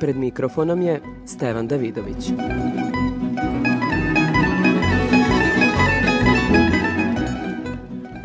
Pred 0.00 0.16
mikrofonom 0.16 0.82
je 0.82 1.00
Stevan 1.26 1.68
Davidović. 1.68 2.32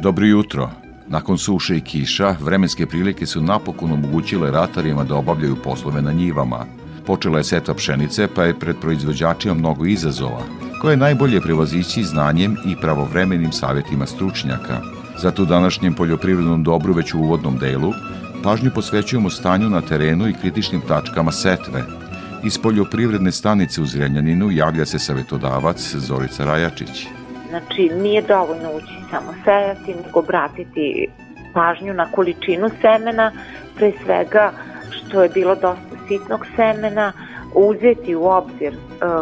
Dobro 0.02 0.26
jutro. 0.26 0.70
Nakon 1.07 1.38
suše 1.38 1.77
i 1.77 1.81
kiša, 1.81 2.35
vremenske 2.39 2.85
prilike 2.85 3.26
su 3.26 3.41
napokon 3.41 3.91
omogućile 3.91 4.52
ratarima 4.52 5.03
da 5.03 5.15
obavljaju 5.15 5.55
poslove 5.63 6.02
na 6.02 6.12
njivama. 6.12 6.65
Počela 7.05 7.38
je 7.38 7.43
setva 7.43 7.73
pšenice, 7.73 8.27
pa 8.35 8.43
je 8.43 8.59
pred 8.59 8.76
proizvođačima 8.81 9.53
mnogo 9.53 9.85
izazova, 9.85 10.41
koje 10.81 10.93
je 10.93 10.98
najbolje 10.98 11.41
prevazići 11.41 12.03
znanjem 12.03 12.55
i 12.65 12.76
pravovremenim 12.81 13.51
savjetima 13.51 14.05
stručnjaka. 14.05 14.81
Zato 15.17 15.43
u 15.43 15.45
današnjem 15.45 15.93
poljoprivrednom 15.93 16.63
dobru 16.63 16.93
već 16.93 17.13
u 17.13 17.20
uvodnom 17.20 17.57
delu 17.57 17.93
pažnju 18.44 18.72
posvećujemo 18.76 19.30
stanju 19.30 19.70
na 19.70 19.81
terenu 19.81 20.27
i 20.27 20.34
kritičnim 20.34 20.82
tačkama 20.88 21.32
setve. 21.32 21.84
Iz 22.44 22.58
poljoprivredne 22.58 23.32
stanice 23.32 23.82
u 23.82 23.86
Zrenjaninu 23.86 24.52
javlja 24.52 24.86
se 24.86 24.99
savjetodavac 24.99 25.95
Zorica 25.95 26.46
Rajačić. 26.46 27.07
Znači, 27.49 27.90
nije 28.02 28.21
dovoljno 28.21 28.70
ući 28.77 28.93
samo 29.12 29.34
sejati, 29.43 29.96
nego 30.05 30.20
obratiti 30.20 31.07
pažnju 31.54 31.93
na 31.93 32.12
količinu 32.12 32.70
semena, 32.82 33.32
pre 33.76 33.91
svega 34.04 34.52
što 34.90 35.24
je 35.24 35.30
bilo 35.30 35.55
dosta 35.55 35.96
sitnog 36.08 36.46
semena, 36.55 37.13
uzeti 37.55 38.15
u 38.15 38.26
obzir 38.26 38.74
e, 38.74 38.77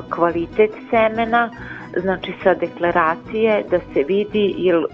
kvalitet 0.10 0.72
semena, 0.90 1.50
znači 2.02 2.34
sa 2.44 2.54
deklaracije 2.54 3.64
da 3.72 3.80
se 3.94 4.04
vidi 4.04 4.56
jel 4.58 4.84
e, 4.84 4.88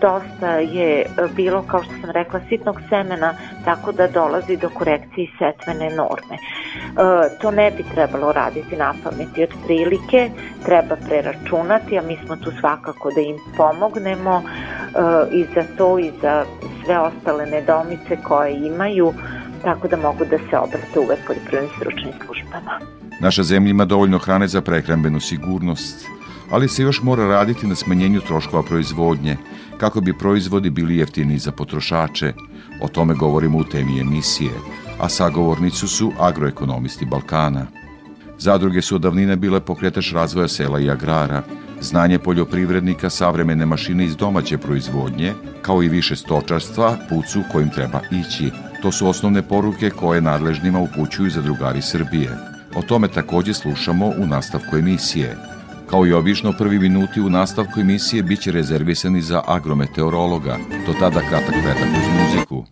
dosta 0.00 0.50
je 0.50 1.00
e, 1.00 1.06
bilo, 1.36 1.62
kao 1.62 1.82
što 1.82 1.92
sam 2.00 2.10
rekla, 2.10 2.40
sitnog 2.48 2.80
semena, 2.88 3.34
tako 3.64 3.92
da 3.92 4.06
dolazi 4.06 4.56
do 4.56 4.68
korekcije 4.68 5.28
setvene 5.38 5.90
norme. 5.90 6.34
E, 6.34 7.38
to 7.40 7.50
ne 7.50 7.70
bi 7.70 7.84
trebalo 7.94 8.32
raditi 8.32 8.76
na 8.76 8.94
pameti 9.04 9.42
od 9.42 9.54
prilike, 9.66 10.30
treba 10.64 10.96
preračunati, 11.08 11.98
a 11.98 12.02
mi 12.02 12.18
smo 12.26 12.36
tu 12.36 12.50
svakako 12.60 13.10
da 13.14 13.20
im 13.20 13.36
pomognemo 13.56 14.42
i 15.32 15.44
za 15.54 15.64
to 15.76 15.98
i 15.98 16.10
za 16.22 16.44
sve 16.84 16.98
ostale 16.98 17.46
nedomice 17.46 18.16
koje 18.22 18.66
imaju, 18.66 19.12
tako 19.64 19.88
da 19.88 19.96
mogu 19.96 20.24
da 20.24 20.38
se 20.38 20.58
obrate 20.58 21.00
uvek 21.00 21.18
poljoprivrednim 21.26 21.70
stručnim 21.76 22.12
službama. 22.24 22.80
Naša 23.20 23.42
zemlja 23.42 23.70
ima 23.70 23.84
dovoljno 23.84 24.18
hrane 24.18 24.48
za 24.48 24.60
prehrambenu 24.60 25.20
sigurnost, 25.20 26.06
ali 26.50 26.68
se 26.68 26.82
još 26.82 27.02
mora 27.02 27.26
raditi 27.26 27.66
na 27.66 27.74
smanjenju 27.74 28.20
troškova 28.20 28.62
proizvodnje, 28.62 29.36
kako 29.84 30.00
bi 30.00 30.18
proizvodi 30.18 30.70
bili 30.70 30.96
jeftini 30.96 31.38
za 31.38 31.52
potrošače. 31.52 32.32
O 32.80 32.88
tome 32.88 33.14
govorimo 33.14 33.58
u 33.58 33.64
temi 33.64 34.00
emisije, 34.00 34.50
a 35.00 35.08
sagovornicu 35.08 35.88
su 35.88 36.12
agroekonomisti 36.18 37.04
Balkana. 37.04 37.66
Zadruge 38.38 38.82
su 38.82 38.94
od 38.94 39.00
davnine 39.00 39.36
bile 39.36 39.60
pokretač 39.60 40.12
razvoja 40.12 40.48
sela 40.48 40.80
i 40.80 40.90
agrara, 40.90 41.42
znanje 41.80 42.18
poljoprivrednika, 42.18 43.10
savremene 43.10 43.66
mašine 43.66 44.04
iz 44.04 44.16
domaće 44.16 44.58
proizvodnje, 44.58 45.32
kao 45.62 45.82
i 45.82 45.88
više 45.88 46.16
stočarstva, 46.16 46.96
pucu 47.08 47.42
kojim 47.52 47.70
treba 47.70 48.00
ići. 48.10 48.50
To 48.82 48.92
su 48.92 49.08
osnovne 49.08 49.42
poruke 49.42 49.90
koje 49.90 50.20
nadležnima 50.20 50.80
upućuju 50.80 51.30
zadrugari 51.30 51.82
Srbije. 51.82 52.30
O 52.76 52.82
tome 52.82 53.08
takođe 53.08 53.54
slušamo 53.54 54.06
u 54.06 54.26
nastavku 54.26 54.76
emisije. 54.76 55.53
Kao 55.90 56.06
i 56.06 56.12
obično, 56.12 56.52
prvi 56.52 56.78
minuti 56.78 57.20
u 57.20 57.30
nastavku 57.30 57.80
emisije 57.80 58.22
biće 58.22 58.52
rezervisani 58.52 59.22
za 59.22 59.42
agrometeorologa. 59.46 60.56
Do 60.86 60.92
tada 61.00 61.20
kratak 61.20 61.54
pretak 61.62 61.88
uz 61.98 62.08
muziku. 62.18 62.64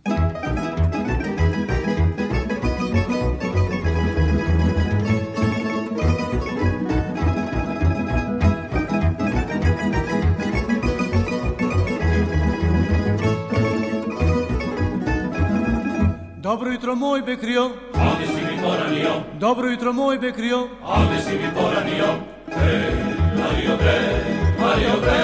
Dobro 16.37 16.71
jutro 16.71 16.95
moj 16.95 17.21
bekrio, 17.21 17.63
Ovde 17.93 18.27
si 18.27 18.41
mi 18.45 18.61
poranio. 18.63 19.09
dobro 19.39 19.69
jutro 19.69 19.93
moj 19.93 20.17
bekrio, 20.17 20.57
Ovde 20.83 21.19
si 21.21 21.31
mi 21.31 21.47
poranio. 21.55 22.05
Hej, 22.61 22.93
Mario 23.37 23.77
Bre, 23.77 24.01
Mario 24.59 25.01
Bre, 25.01 25.23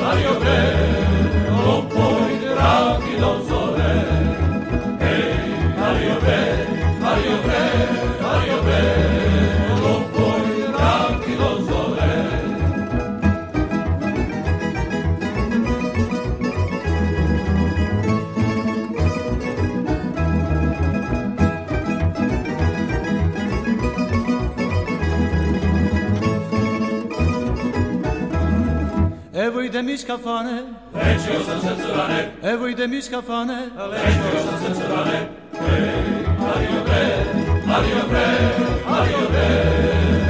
Mario 0.00 0.32
Bre, 0.40 0.92
evo 29.82 29.88
ide 29.88 29.92
mi 29.92 29.98
skafane, 29.98 30.62
Lečio 30.94 31.44
sam 31.44 31.60
srcu 31.60 31.88
rane, 31.96 32.32
evo 32.42 32.68
ide 32.68 32.86
mi 32.86 33.02
skafane, 33.02 33.56
lečio 33.90 34.40
sam 34.44 34.58
srcu 34.64 34.82
rane. 34.94 35.28
Hej, 35.52 36.26
Mario 36.38 36.82
Bre, 36.84 37.24
Mario 37.66 38.02
Bre, 38.10 38.26
Mario 38.90 39.28
Bre, 39.30 39.72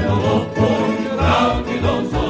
Lopoj 0.08 0.96
radi 1.18 1.80
do 1.82 2.21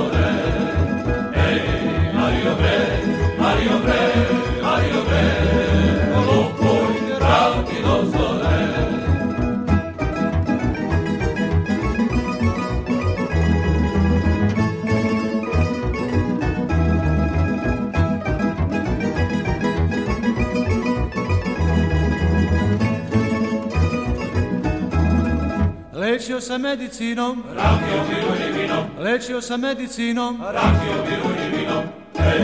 lečio 26.22 26.40
sam 26.40 26.60
medicinom, 26.60 27.42
Rakio 27.56 28.04
pivo 28.08 28.34
i 28.48 28.60
vino, 28.60 28.86
lečio 28.98 29.40
sam 29.40 29.60
medicinom, 29.60 30.40
rakio 30.42 31.04
pivo 31.04 31.30
i 31.46 31.56
vino. 31.56 31.82
Hej, 32.18 32.40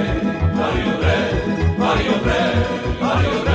Mario 0.55 0.99
Bre, 0.99 1.19
Mario 1.79 2.13
Bre, 2.25 2.55
Mario 3.01 3.31
Bre, 3.43 3.48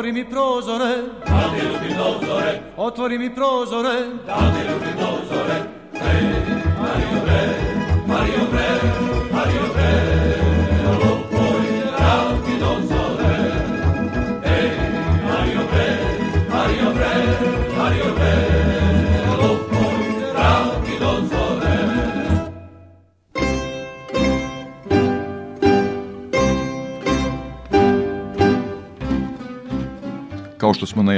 otvori 0.00 0.12
mi 0.12 0.24
prozore, 0.24 0.94
Da 1.26 1.50
ti 1.52 1.66
ljubim 1.66 1.96
do 1.96 2.26
zore, 2.26 2.60
otvori 2.76 3.18
mi 3.18 3.34
prozore, 3.34 3.94
da 4.26 4.34
ti 4.34 4.62
ljubim 4.68 4.96
do 4.96 5.10
zore. 5.28 5.56
Hej, 5.92 6.22
Mario 6.80 7.20
Bre, 7.24 7.42
Mario 8.06 8.46
Bre, 8.50 8.68
Mario 9.32 9.66
Bre, 9.74 10.29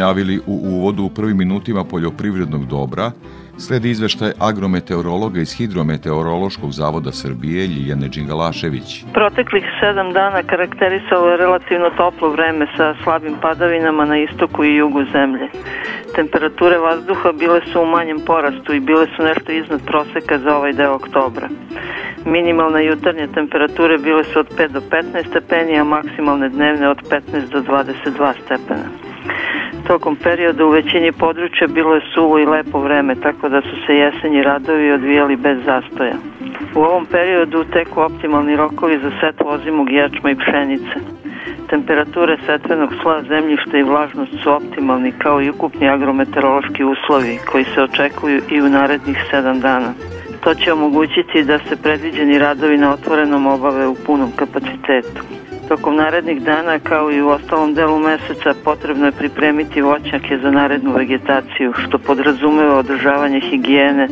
najavili 0.02 0.40
u 0.46 0.54
uvodu 0.76 1.02
u 1.04 1.10
prvim 1.10 1.38
minutima 1.38 1.84
poljoprivrednog 1.84 2.66
dobra, 2.66 3.10
sledi 3.58 3.90
izveštaj 3.90 4.32
agrometeorologa 4.38 5.40
iz 5.40 5.52
Hidrometeorološkog 5.58 6.70
zavoda 6.72 7.12
Srbije 7.12 7.66
Ljiljane 7.66 8.08
Đingalašević. 8.08 9.04
Proteklih 9.12 9.64
sedam 9.80 10.12
dana 10.12 10.42
karakterisalo 10.42 11.28
je 11.30 11.36
relativno 11.36 11.90
toplo 11.96 12.28
vreme 12.28 12.66
sa 12.76 12.94
slabim 13.04 13.36
padavinama 13.42 14.04
na 14.04 14.16
istoku 14.18 14.64
i 14.64 14.74
jugu 14.76 15.02
zemlje. 15.12 15.46
Temperature 16.14 16.78
vazduha 16.78 17.32
bile 17.32 17.60
su 17.72 17.80
u 17.80 17.86
manjem 17.86 18.20
porastu 18.26 18.74
i 18.74 18.80
bile 18.80 19.06
su 19.16 19.22
nešto 19.22 19.52
iznad 19.52 19.80
proseka 19.86 20.38
za 20.38 20.56
ovaj 20.56 20.72
deo 20.72 20.94
oktobra. 20.94 21.48
Minimalne 22.24 22.86
jutarnje 22.86 23.26
temperature 23.34 23.98
bile 23.98 24.24
su 24.24 24.38
od 24.38 24.48
5 24.58 24.68
do 24.68 24.80
15 24.80 25.28
stepeni, 25.30 25.78
a 25.78 25.84
maksimalne 25.84 26.48
dnevne 26.48 26.88
od 26.88 26.98
15 27.10 27.50
do 27.52 27.60
22 27.60 28.32
stepena. 28.44 29.11
Tokom 29.86 30.16
perioda 30.16 30.64
u 30.64 30.70
većini 30.70 31.12
područja 31.12 31.66
bilo 31.66 31.94
je 31.94 32.00
suvo 32.14 32.38
i 32.38 32.46
lepo 32.46 32.80
vreme, 32.80 33.14
tako 33.14 33.48
da 33.48 33.60
su 33.60 33.76
se 33.86 33.94
jesenji 33.94 34.42
radovi 34.42 34.92
odvijali 34.92 35.36
bez 35.36 35.58
zastoja. 35.64 36.14
U 36.74 36.80
ovom 36.80 37.06
periodu 37.06 37.64
teku 37.64 38.00
optimalni 38.00 38.56
rokovi 38.56 38.98
za 38.98 39.10
setvu 39.20 39.48
ozimog 39.48 39.92
ječma 39.92 40.30
i 40.30 40.36
pšenice. 40.36 40.94
Temperature 41.70 42.36
setvenog 42.46 42.90
sla 43.02 43.22
zemljišta 43.22 43.78
i 43.78 43.82
vlažnost 43.82 44.32
su 44.42 44.52
optimalni 44.52 45.12
kao 45.18 45.42
i 45.42 45.50
ukupni 45.50 45.88
agrometeorološki 45.88 46.84
uslovi 46.84 47.38
koji 47.52 47.64
se 47.64 47.82
očekuju 47.82 48.40
i 48.50 48.62
u 48.62 48.68
narednih 48.68 49.18
7 49.32 49.60
dana. 49.60 49.92
To 50.44 50.54
će 50.54 50.72
omogućiti 50.72 51.44
da 51.44 51.58
se 51.58 51.82
predviđeni 51.82 52.38
radovi 52.38 52.76
na 52.76 52.92
otvorenom 52.92 53.46
obave 53.46 53.86
u 53.86 53.96
punom 54.06 54.30
kapacitetu. 54.36 55.41
Tokom 55.72 55.96
narednih 55.96 56.42
dana, 56.42 56.78
kao 56.78 57.12
i 57.12 57.22
u 57.22 57.28
ostalom 57.28 57.74
delu 57.74 57.98
meseca, 57.98 58.54
potrebno 58.64 59.06
je 59.06 59.12
pripremiti 59.12 59.82
voćnjake 59.82 60.38
za 60.38 60.50
narednu 60.50 60.92
vegetaciju, 60.92 61.72
što 61.72 61.98
podrazumeva 61.98 62.78
održavanje 62.78 63.40
higijene, 63.40 64.08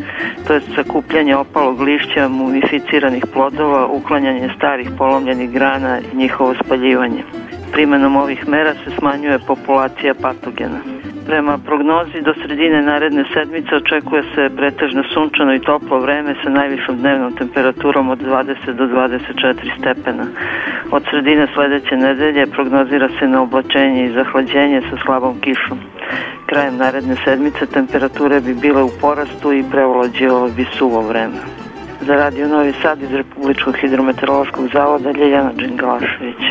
to 0.46 0.54
je 0.54 0.60
sakupljanje 0.74 1.36
opalog 1.36 1.80
lišća, 1.80 2.28
mumificiranih 2.28 3.24
plodova, 3.32 3.86
uklanjanje 3.86 4.50
starih 4.56 4.90
polomljenih 4.98 5.50
grana 5.50 5.98
i 6.00 6.16
njihovo 6.16 6.54
spaljivanje. 6.64 7.24
Primenom 7.72 8.16
ovih 8.16 8.48
mera 8.48 8.74
se 8.74 8.90
smanjuje 8.98 9.38
populacija 9.38 10.14
patogena. 10.14 10.99
Prema 11.30 11.58
prognozi 11.58 12.22
do 12.22 12.34
sredine 12.34 12.82
naredne 12.82 13.24
sedmice 13.34 13.76
očekuje 13.76 14.22
se 14.34 14.50
pretežno 14.56 15.02
sunčano 15.14 15.54
i 15.54 15.60
toplo 15.60 15.98
vreme 15.98 16.34
sa 16.42 16.50
najvišom 16.50 16.96
dnevnom 16.96 17.32
temperaturom 17.36 18.08
od 18.08 18.18
20 18.18 18.72
do 18.72 18.84
24 18.84 19.78
stepena. 19.78 20.26
Od 20.90 21.02
sredine 21.10 21.46
sledeće 21.54 21.96
nedelje 21.96 22.46
prognozira 22.46 23.08
se 23.18 23.28
na 23.28 23.42
oblačenje 23.42 24.04
i 24.04 24.12
zahlađenje 24.12 24.82
sa 24.90 24.96
slabom 25.04 25.40
kišom. 25.40 25.78
Krajem 26.46 26.76
naredne 26.76 27.16
sedmice 27.24 27.66
temperature 27.66 28.40
bi 28.40 28.54
bile 28.54 28.82
u 28.82 28.90
porastu 29.00 29.52
i 29.52 29.64
prevolađivalo 29.70 30.48
bi 30.56 30.64
suvo 30.78 31.00
vreme. 31.02 31.38
Za 32.00 32.14
Radio 32.14 32.48
Novi 32.48 32.72
Sad 32.82 33.02
iz 33.02 33.12
Republičkog 33.14 33.76
hidrometeorološkog 33.76 34.68
zavoda 34.72 35.10
Ljeljana 35.10 35.52
Đingalašević. 35.52 36.42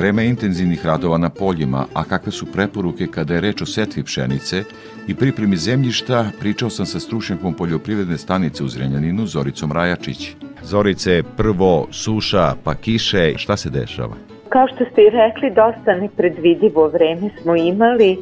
Vreme 0.00 0.26
intenzivnih 0.26 0.86
radova 0.86 1.18
na 1.18 1.28
poljima, 1.30 1.84
a 1.94 2.04
kakve 2.04 2.32
su 2.32 2.46
preporuke 2.52 3.06
kada 3.06 3.34
je 3.34 3.40
reč 3.40 3.62
o 3.62 3.66
setvi 3.66 4.02
pšenice 4.04 4.62
i 5.08 5.14
pripremi 5.14 5.56
zemljišta, 5.56 6.24
pričao 6.40 6.70
sam 6.70 6.86
sa 6.86 7.00
stručnjakom 7.00 7.54
poljoprivredne 7.54 8.18
stanice 8.18 8.64
u 8.64 8.68
Zrenjaninu, 8.68 9.26
Zoricom 9.26 9.72
Rajačić. 9.72 10.36
Zorice, 10.62 11.22
prvo 11.36 11.88
suša, 11.90 12.54
pa 12.64 12.74
kiše, 12.74 13.34
šta 13.36 13.56
se 13.56 13.70
dešava? 13.70 14.16
Kao 14.48 14.66
što 14.66 14.84
ste 14.92 15.02
i 15.02 15.10
rekli, 15.10 15.50
dosta 15.50 15.94
nepredvidivo 15.94 16.88
vreme 16.88 17.30
smo 17.42 17.56
imali, 17.56 18.12
e, 18.12 18.16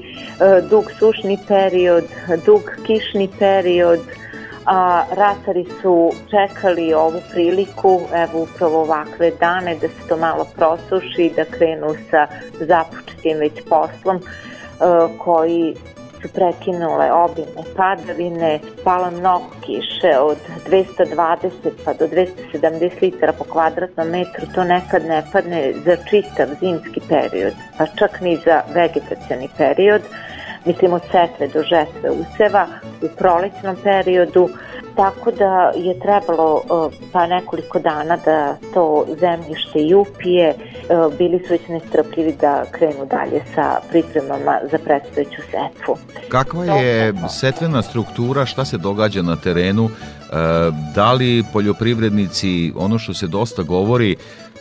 dug 0.71 0.85
sušni 0.99 1.39
period, 1.49 2.05
dug 2.47 2.63
kišni 2.87 3.29
period, 3.39 4.01
a 4.71 5.05
ratari 5.17 5.67
su 5.83 6.13
čekali 6.31 6.95
ovu 6.95 7.21
priliku, 7.33 8.01
evo 8.15 8.43
upravo 8.43 8.81
ovakve 8.81 9.31
dane, 9.41 9.75
da 9.75 9.89
se 9.89 10.09
to 10.09 10.17
malo 10.17 10.47
prosuši, 10.57 11.33
da 11.37 11.45
krenu 11.45 11.95
sa 12.11 12.27
započetim 12.61 13.39
već 13.39 13.53
poslom 13.69 14.17
e, 14.17 14.23
koji 15.19 15.75
su 16.23 16.29
prekinule 16.35 17.13
obimne 17.13 17.63
padavine, 17.77 18.61
pala 18.85 19.11
mnogo 19.11 19.47
kiše 19.61 20.19
od 20.21 20.37
220 20.71 21.49
pa 21.85 21.93
do 21.93 22.07
270 22.07 23.03
litara 23.03 23.33
po 23.33 23.45
kvadratnom 23.45 24.09
metru, 24.09 24.47
to 24.55 24.65
nekad 24.65 25.05
ne 25.05 25.23
padne 25.33 25.73
za 25.85 25.97
čitav 25.97 26.49
zimski 26.61 27.01
period, 27.09 27.53
pa 27.79 27.87
čak 27.87 28.21
ni 28.21 28.37
za 28.45 28.63
vegetacioni 28.75 29.49
period 29.57 30.03
mislim 30.65 30.93
od 30.93 31.03
setve 31.03 31.49
do 31.49 31.63
žetve 31.63 32.11
useva 32.11 32.67
u 33.03 33.09
prolećnom 33.19 33.77
periodu, 33.85 34.49
tako 34.97 35.31
da 35.31 35.73
je 35.77 36.01
trebalo 36.01 36.63
pa 37.13 37.27
nekoliko 37.27 37.79
dana 37.79 38.17
da 38.25 38.57
to 38.75 39.07
zemljište 39.21 39.79
i 39.79 39.95
upije, 39.95 40.55
bili 41.19 41.39
su 41.39 41.53
već 41.53 41.69
nestrpljivi 41.69 42.35
da 42.41 42.65
krenu 42.71 43.07
dalje 43.11 43.43
sa 43.55 43.81
pripremama 43.91 44.59
za 44.71 44.79
predstojeću 44.79 45.43
setvu. 45.51 45.97
Kakva 46.29 46.65
je 46.65 47.15
setvena 47.29 47.83
struktura, 47.83 48.47
šta 48.47 48.65
se 48.65 48.79
događa 48.79 49.23
na 49.23 49.37
terenu, 49.37 49.89
da 50.95 51.13
li 51.13 51.45
poljoprivrednici, 51.53 52.73
ono 52.77 52.99
što 52.99 53.15
se 53.15 53.27
dosta 53.27 53.63
govori, 53.63 54.17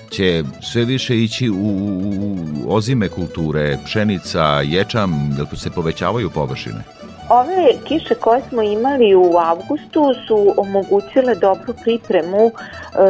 će 0.09 0.43
sve 0.61 0.85
više 0.85 1.17
ići 1.17 1.49
u, 1.49 1.55
u 1.55 2.75
ozime 2.75 3.09
kulture, 3.09 3.77
pšenica, 3.85 4.43
ječam, 4.63 5.35
da 5.37 5.57
se 5.57 5.69
povećavaju 5.71 6.29
površine? 6.29 6.83
Ove 7.29 7.67
kiše 7.83 8.15
koje 8.15 8.41
smo 8.49 8.61
imali 8.61 9.15
u 9.15 9.37
avgustu 9.37 10.13
su 10.27 10.53
omogućile 10.57 11.35
dobru 11.35 11.73
pripremu 11.83 12.45
e, 12.47 12.51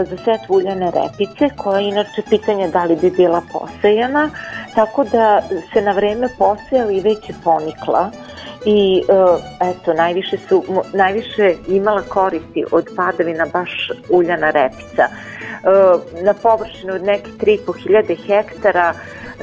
za 0.03 0.17
set 0.17 0.49
uljane 0.49 0.91
repice, 0.91 1.49
koja 1.55 1.79
je 1.79 1.87
inače 1.87 2.21
pitanje 2.29 2.67
da 2.67 2.83
li 2.83 2.95
bi 2.95 3.11
bila 3.11 3.41
posejana, 3.51 4.29
tako 4.75 5.03
da 5.03 5.41
se 5.73 5.81
na 5.81 5.91
vreme 5.91 6.29
posejala 6.37 6.91
i 6.91 6.99
već 6.99 7.29
je 7.29 7.35
ponikla 7.43 8.11
i 8.65 9.03
e, 9.09 9.13
eto, 9.69 9.93
najviše, 9.93 10.37
su, 10.37 10.63
najviše 10.93 11.55
imala 11.67 12.01
koristi 12.01 12.65
od 12.71 12.89
padavina 12.95 13.45
baš 13.53 13.91
uljana 14.09 14.51
repica. 14.51 15.03
E, 15.03 15.09
na 16.23 16.33
površinu 16.33 16.93
od 16.93 17.03
nekih 17.03 17.33
3.500 17.33 18.17
hektara 18.27 18.93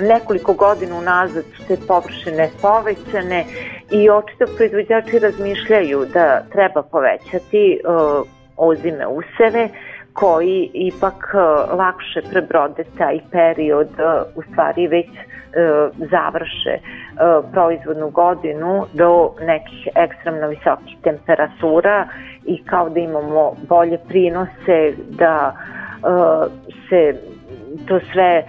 nekoliko 0.01 0.53
godina 0.53 0.99
unazad 0.99 1.45
su 1.57 1.63
te 1.69 1.77
površine 1.89 2.51
povećane 2.63 3.45
i 3.91 4.11
očito 4.11 4.45
proizvođači 4.57 5.19
razmišljaju 5.19 6.07
da 6.13 6.43
treba 6.53 6.83
povećati 6.83 7.81
uh, 7.85 8.27
ozime 8.57 9.07
useve 9.07 9.69
koji 10.15 10.71
ipak 10.75 11.35
uh, 11.35 11.79
lakše 11.79 12.23
prebrode 12.31 12.85
taj 12.99 13.19
period, 13.31 13.89
uh, 13.89 14.37
u 14.37 14.43
stvari 14.43 14.87
već 14.87 15.09
uh, 15.09 16.09
završe 16.11 16.79
proizvodnu 17.53 18.11
godinu 18.11 18.87
do 18.93 19.35
nekih 19.41 19.89
ekstremno 19.95 20.49
visokih 20.49 20.97
temperatura 21.03 22.09
i 22.45 22.65
kao 22.65 22.89
da 22.89 23.01
imamo 23.01 23.57
bolje 23.69 23.99
prinose 24.09 24.93
da 25.09 25.57
se 26.89 27.15
to 27.89 28.01
sve 28.13 28.45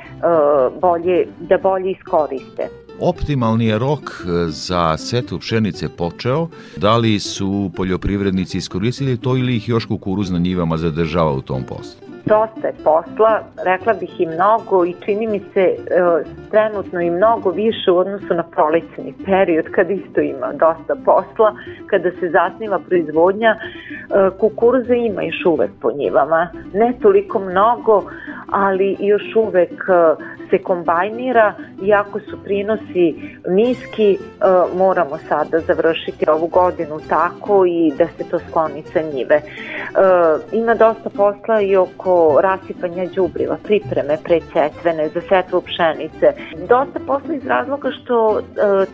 bolje, 0.82 1.26
da 1.40 1.58
bolje 1.58 1.92
iskoriste. 1.92 2.85
Optimalni 3.00 3.66
je 3.66 3.80
rok 3.80 4.02
uh, 4.02 4.50
za 4.50 4.98
setu 4.98 5.40
pšenice 5.40 5.90
počeo. 5.90 6.48
Da 6.78 6.98
li 6.98 7.20
su 7.20 7.72
poljoprivrednici 7.76 8.58
iskoristili 8.58 9.18
to 9.18 9.38
ili 9.38 9.56
ih 9.56 9.70
još 9.70 9.86
kukuruz 9.86 10.32
na 10.32 10.40
njivama 10.40 10.78
zadržava 10.78 11.32
u 11.32 11.42
tom 11.42 11.64
poslu? 11.64 12.05
Dosta 12.26 12.68
je 12.68 12.74
posla, 12.84 13.40
rekla 13.66 13.94
bih 13.94 14.22
i 14.22 14.26
mnogo 14.26 14.86
i 14.86 14.96
čini 15.06 15.28
mi 15.28 15.40
se 15.40 15.62
e, 15.62 15.76
trenutno 16.52 17.02
i 17.02 17.10
mnogo 17.10 17.50
više 17.50 17.92
u 17.92 17.98
odnosu 17.98 18.34
na 18.34 18.44
prolećni 18.44 19.14
period 19.26 19.66
kada 19.72 19.94
isto 19.94 20.22
ima 20.22 20.48
dosta 20.52 20.96
posla, 21.06 21.56
kada 21.88 22.12
se 22.12 22.30
zasniva 22.30 22.80
proizvodnja, 22.80 23.56
e, 23.56 23.60
kukuruza 24.40 24.94
ima 24.94 25.22
još 25.24 25.46
uvek 25.46 25.72
po 25.82 25.92
njivama, 25.92 26.50
ne 26.74 26.94
toliko 27.02 27.40
mnogo, 27.40 28.04
ali 28.52 28.98
još 29.00 29.36
uvek 29.36 29.72
e, 29.72 30.24
se 30.50 30.58
kombajnira, 30.58 31.54
iako 31.84 32.20
su 32.20 32.44
prinosi 32.44 33.16
niski, 33.48 34.12
e, 34.14 34.18
moramo 34.78 35.18
sada 35.30 35.60
završiti 35.60 36.30
ovu 36.30 36.48
godinu 36.48 37.00
tako 37.10 37.66
i 37.66 37.94
da 37.98 38.08
se 38.08 38.30
to 38.30 38.40
skloni 38.40 38.84
sa 38.94 39.02
njive. 39.14 39.42
ima 40.52 40.74
dosta 40.74 41.10
posla 41.10 41.62
i 41.62 41.76
oko 41.76 42.15
rasipanja 42.42 43.06
đubriva, 43.16 43.58
pripreme 43.64 44.18
predsjetvene 44.24 45.10
za 45.10 45.22
setvu 45.30 45.62
pšenice. 45.62 46.28
Dosta 46.70 47.00
posla 47.08 47.34
iz 47.36 47.46
razloga 47.48 47.90
što 47.92 48.40
e, 48.40 48.42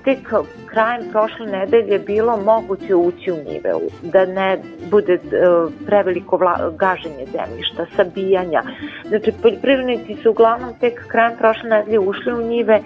tek 0.03 0.33
krajem 0.65 1.03
prošle 1.11 1.45
nedelje 1.45 1.99
bilo 1.99 2.37
moguće 2.37 2.95
ući 2.95 3.31
u 3.31 3.35
njive, 3.35 3.71
da 4.01 4.25
ne 4.25 4.57
bude 4.91 5.13
e, 5.13 5.19
preveliko 5.85 6.37
vla, 6.37 6.71
gaženje 6.77 7.25
zemljišta, 7.25 7.85
sabijanja. 7.95 8.63
Znači, 9.07 9.31
poljoprivrednici 9.41 10.15
su 10.23 10.31
uglavnom 10.31 10.69
tek 10.79 11.07
krajem 11.07 11.37
prošle 11.37 11.69
nedelje 11.69 11.99
ušli 11.99 12.33
u 12.33 12.41
njive 12.41 12.81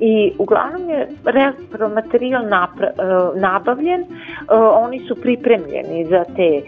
i 0.00 0.32
uglavnom 0.38 0.90
je 0.90 1.08
repromaterijal 1.24 2.48
napra, 2.48 2.86
e, 2.86 2.92
nabavljen, 3.40 4.00
e, 4.00 4.06
oni 4.54 5.00
su 5.08 5.20
pripremljeni 5.20 6.04
za 6.04 6.24
te 6.36 6.42
e, 6.42 6.62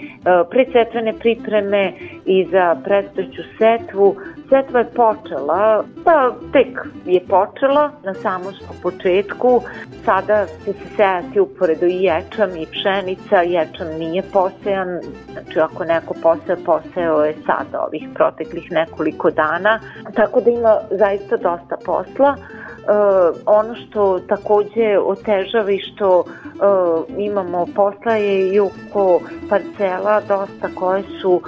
predsetvene 0.51 1.13
pripreme 1.13 1.93
i 2.27 2.47
za 2.51 2.77
predstojeću 3.01 3.43
setvu. 3.59 4.17
Setva 4.49 4.79
je 4.79 4.85
počela, 4.85 5.85
pa 6.05 6.35
tek 6.53 6.79
je 7.07 7.21
počela 7.21 7.91
na 8.05 8.15
samom 8.15 8.55
početku, 8.83 9.61
sada 10.05 10.47
će 10.65 10.73
se 10.73 10.97
sejati 10.97 11.41
uporedo 11.41 11.87
i 11.87 12.03
ječam 12.03 12.57
i 12.57 12.67
pšenica, 12.67 13.37
ječam 13.43 13.89
nije 13.99 14.23
posejan, 14.33 15.01
znači 15.33 15.61
ako 15.61 15.85
neko 15.85 16.15
poseo, 16.23 16.57
poseo 16.67 17.25
je 17.25 17.35
sada 17.47 17.85
ovih 17.87 18.09
proteklih 18.15 18.73
nekoliko 18.73 19.31
dana, 19.31 19.81
tako 20.15 20.41
da 20.41 20.51
ima 20.51 20.79
zaista 20.91 21.37
dosta 21.37 21.77
posla. 21.85 22.37
Uh, 22.81 23.37
ono 23.47 23.75
što 23.75 24.21
takođe 24.29 24.99
otežava 24.99 25.71
i 25.71 25.79
što 25.79 26.19
uh, 26.19 27.19
imamo 27.19 27.67
posla 27.75 28.13
je 28.13 28.49
i 28.49 28.61
oko 28.61 29.21
parcela 29.49 30.21
dosta 30.21 30.69
koje 30.75 31.03
su 31.21 31.31
uh, 31.31 31.43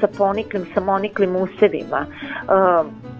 sa 0.00 0.06
poniklim, 0.18 0.66
sa 0.74 0.80
moniklim 0.80 1.36
usevima. 1.36 2.06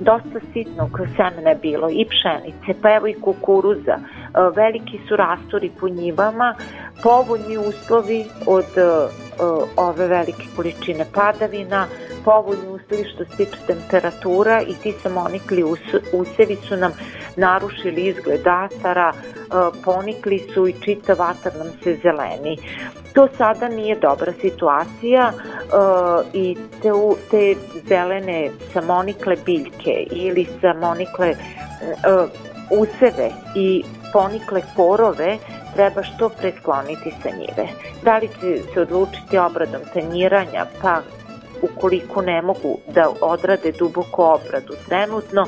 Dosta 0.01 0.41
sitnog 0.53 1.01
semena 1.17 1.51
je 1.51 1.57
bilo 1.63 1.91
i 1.91 2.07
pšenice, 2.09 2.81
pa 2.83 2.95
evo 2.95 3.07
i 3.07 3.21
kukuruza. 3.21 3.99
Uh, 4.31 4.57
veliki 4.57 5.01
su 5.09 5.17
rastori 5.17 5.71
po 5.81 5.89
njivama, 5.89 6.55
povoljni 7.03 7.59
uslovi 7.59 8.25
od 8.47 8.65
uh, 8.77 9.69
ove 9.77 10.07
velike 10.07 10.45
količine 10.57 11.05
padavina, 11.15 11.87
povoljni 12.25 12.69
uslovi 12.69 13.05
što 13.15 13.25
se 13.25 13.37
tiče 13.37 13.57
temperatura 13.67 14.63
i 14.63 14.75
ti 14.83 14.95
samonikli 15.03 15.65
usevi 16.13 16.57
su 16.57 16.77
nam 16.77 16.93
narušili 17.37 18.07
izgled 18.07 18.47
atara, 18.47 19.13
e, 19.13 19.45
ponikli 19.85 20.39
su 20.55 20.69
i 20.69 20.75
čitav 20.81 21.23
atar 21.23 21.53
nam 21.59 21.69
se 21.83 21.99
zeleni. 22.03 22.59
To 23.15 23.29
sada 23.39 23.69
nije 23.69 23.97
dobra 23.97 24.33
situacija 24.41 25.33
i 26.33 26.57
te, 26.83 26.91
te 27.31 27.55
zelene 27.89 28.51
samonikle 28.73 29.37
biljke 29.47 30.07
ili 30.11 30.47
samonikle 30.61 31.35
useve 32.71 33.31
i 33.55 33.85
ponikle 34.13 34.63
korove 34.77 35.39
treba 35.75 36.03
što 36.03 36.29
pre 36.29 36.53
skloniti 36.61 37.15
sa 37.23 37.29
njive. 37.29 37.69
Da 38.05 38.19
li 38.19 38.29
će 38.29 38.63
se 38.75 38.81
odlučiti 38.81 39.39
obradom 39.39 39.81
tanjiranja, 39.95 40.67
pa 40.83 41.01
ukoliko 41.63 42.23
ne 42.23 42.43
mogu 42.43 42.79
da 42.95 43.11
odrade 43.21 43.73
duboku 43.73 44.23
obradu 44.23 44.75
trenutno, 44.89 45.47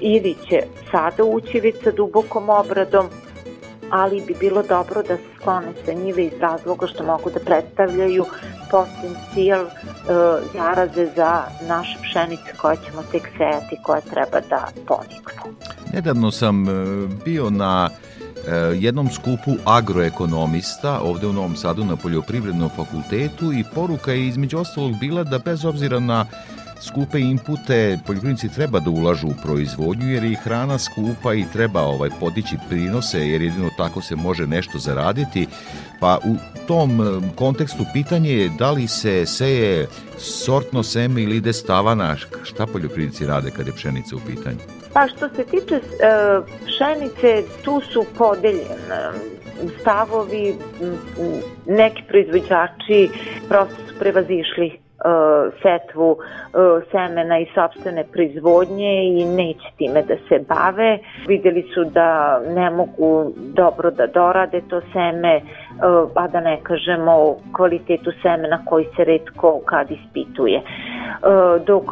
ili 0.00 0.34
će 0.48 0.62
sada 0.90 1.24
ući 1.24 1.60
već 1.60 1.76
dubokom 1.96 2.50
obradom, 2.50 3.06
ali 3.90 4.22
bi 4.26 4.34
bilo 4.40 4.62
dobro 4.62 5.02
da 5.02 5.16
se 5.16 5.22
sklone 5.40 5.72
sa 5.84 5.92
njive 5.92 6.24
iz 6.24 6.32
razloga 6.40 6.86
što 6.86 7.04
mogu 7.04 7.30
da 7.30 7.40
predstavljaju 7.40 8.24
potencijal 8.70 9.64
e, 9.64 9.70
zaraze 10.54 11.06
za 11.16 11.42
naše 11.68 11.98
pšenice 12.02 12.52
koje 12.56 12.76
ćemo 12.76 13.02
tek 13.12 13.22
sejati, 13.36 13.76
koje 13.82 14.00
treba 14.00 14.40
da 14.50 14.68
poniknu. 14.86 15.54
Nedavno 15.92 16.30
sam 16.30 16.68
e, 16.68 16.70
bio 17.24 17.50
na 17.50 17.90
e, 17.90 18.54
jednom 18.74 19.10
skupu 19.10 19.50
agroekonomista 19.64 21.00
ovde 21.00 21.26
u 21.26 21.32
Novom 21.32 21.56
Sadu 21.56 21.84
na 21.84 21.96
Poljoprivrednom 21.96 22.70
fakultetu 22.76 23.52
i 23.52 23.64
poruka 23.74 24.12
je 24.12 24.26
između 24.26 24.58
ostalog 24.58 24.92
bila 25.00 25.24
da 25.24 25.38
bez 25.38 25.64
obzira 25.64 26.00
na 26.00 26.26
skupe 26.80 27.18
inpute 27.18 27.98
poljoprivrednici 28.06 28.54
treba 28.54 28.80
da 28.80 28.90
ulažu 28.90 29.26
u 29.26 29.34
proizvodnju 29.42 30.12
jer 30.12 30.24
je 30.24 30.32
i 30.32 30.34
hrana 30.34 30.78
skupa 30.78 31.34
i 31.34 31.44
treba 31.52 31.80
ovaj 31.80 32.10
podići 32.20 32.56
prinose 32.68 33.18
jer 33.28 33.42
jedino 33.42 33.70
tako 33.76 34.00
se 34.00 34.16
može 34.16 34.46
nešto 34.46 34.78
zaraditi. 34.78 35.46
Pa 36.00 36.18
u 36.24 36.36
tom 36.66 37.00
eh, 37.00 37.34
kontekstu 37.36 37.84
pitanje 37.92 38.30
je 38.30 38.48
da 38.58 38.70
li 38.70 38.88
se 38.88 39.26
seje 39.26 39.86
sortno 40.18 40.82
seme 40.82 41.22
ili 41.22 41.36
ide 41.36 41.52
stavana, 41.52 42.16
šta 42.42 42.66
poljoprivrednici 42.66 43.26
rade 43.26 43.50
kad 43.50 43.66
je 43.66 43.72
pšenica 43.72 44.16
u 44.16 44.20
pitanju? 44.26 44.58
Pa 44.92 45.08
što 45.08 45.28
se 45.28 45.44
tiče 45.44 45.74
e, 45.74 45.80
pšenice, 46.66 47.44
tu 47.62 47.80
su 47.92 48.04
podeljene 48.18 49.10
stavovi, 49.80 50.54
neki 51.66 52.02
proizvođači 52.08 53.08
prosto 53.48 53.74
su 53.88 53.98
prevazišli 53.98 54.78
setvu 55.62 56.10
uh, 56.10 56.82
semena 56.90 57.38
i 57.38 57.46
sobstvene 57.54 58.04
proizvodnje 58.12 59.04
i 59.04 59.24
neće 59.24 59.68
time 59.76 60.02
da 60.02 60.14
se 60.28 60.44
bave. 60.48 60.98
Videli 61.28 61.62
su 61.74 61.84
da 61.84 62.40
ne 62.54 62.70
mogu 62.70 63.32
dobro 63.36 63.90
da 63.90 64.06
dorade 64.06 64.60
to 64.68 64.80
seme, 64.92 65.36
uh, 65.36 66.10
a 66.14 66.28
da 66.28 66.40
ne 66.40 66.58
kažemo 66.62 67.36
kvalitetu 67.56 68.12
semena 68.22 68.64
koji 68.64 68.86
se 68.96 69.04
redko 69.04 69.60
kad 69.64 69.90
ispituje. 69.90 70.60
Dok 71.66 71.84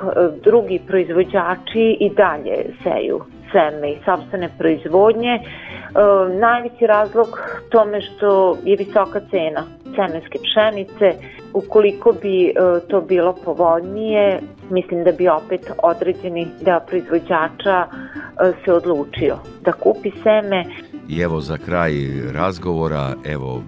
drugi 0.44 0.80
proizvođači 0.86 1.96
i 2.00 2.10
dalje 2.10 2.64
seju 2.82 3.20
seme 3.52 3.90
i 3.90 3.98
sobstvene 4.04 4.48
proizvodnje. 4.58 5.34
Uh, 5.38 6.40
najveći 6.40 6.86
razlog 6.86 7.28
tome 7.70 8.00
što 8.00 8.58
je 8.64 8.76
visoka 8.76 9.20
cena 9.30 9.62
semenske 9.96 10.38
pšenice, 10.44 11.06
Ukoliko 11.52 12.12
bi 12.22 12.46
e, 12.46 12.52
to 12.88 13.00
bilo 13.00 13.34
povoljnije, 13.44 14.40
mislim 14.70 15.04
da 15.04 15.12
bi 15.12 15.28
opet 15.28 15.70
određeni 15.82 16.46
deo 16.60 16.80
proizvođača 16.80 17.86
e, 17.86 18.52
se 18.64 18.72
odlučio 18.72 19.36
da 19.64 19.72
kupi 19.72 20.10
seme. 20.22 20.64
I 21.08 21.20
evo 21.20 21.40
za 21.40 21.56
kraj 21.56 21.92
razgovora, 22.32 23.14
evo 23.24 23.62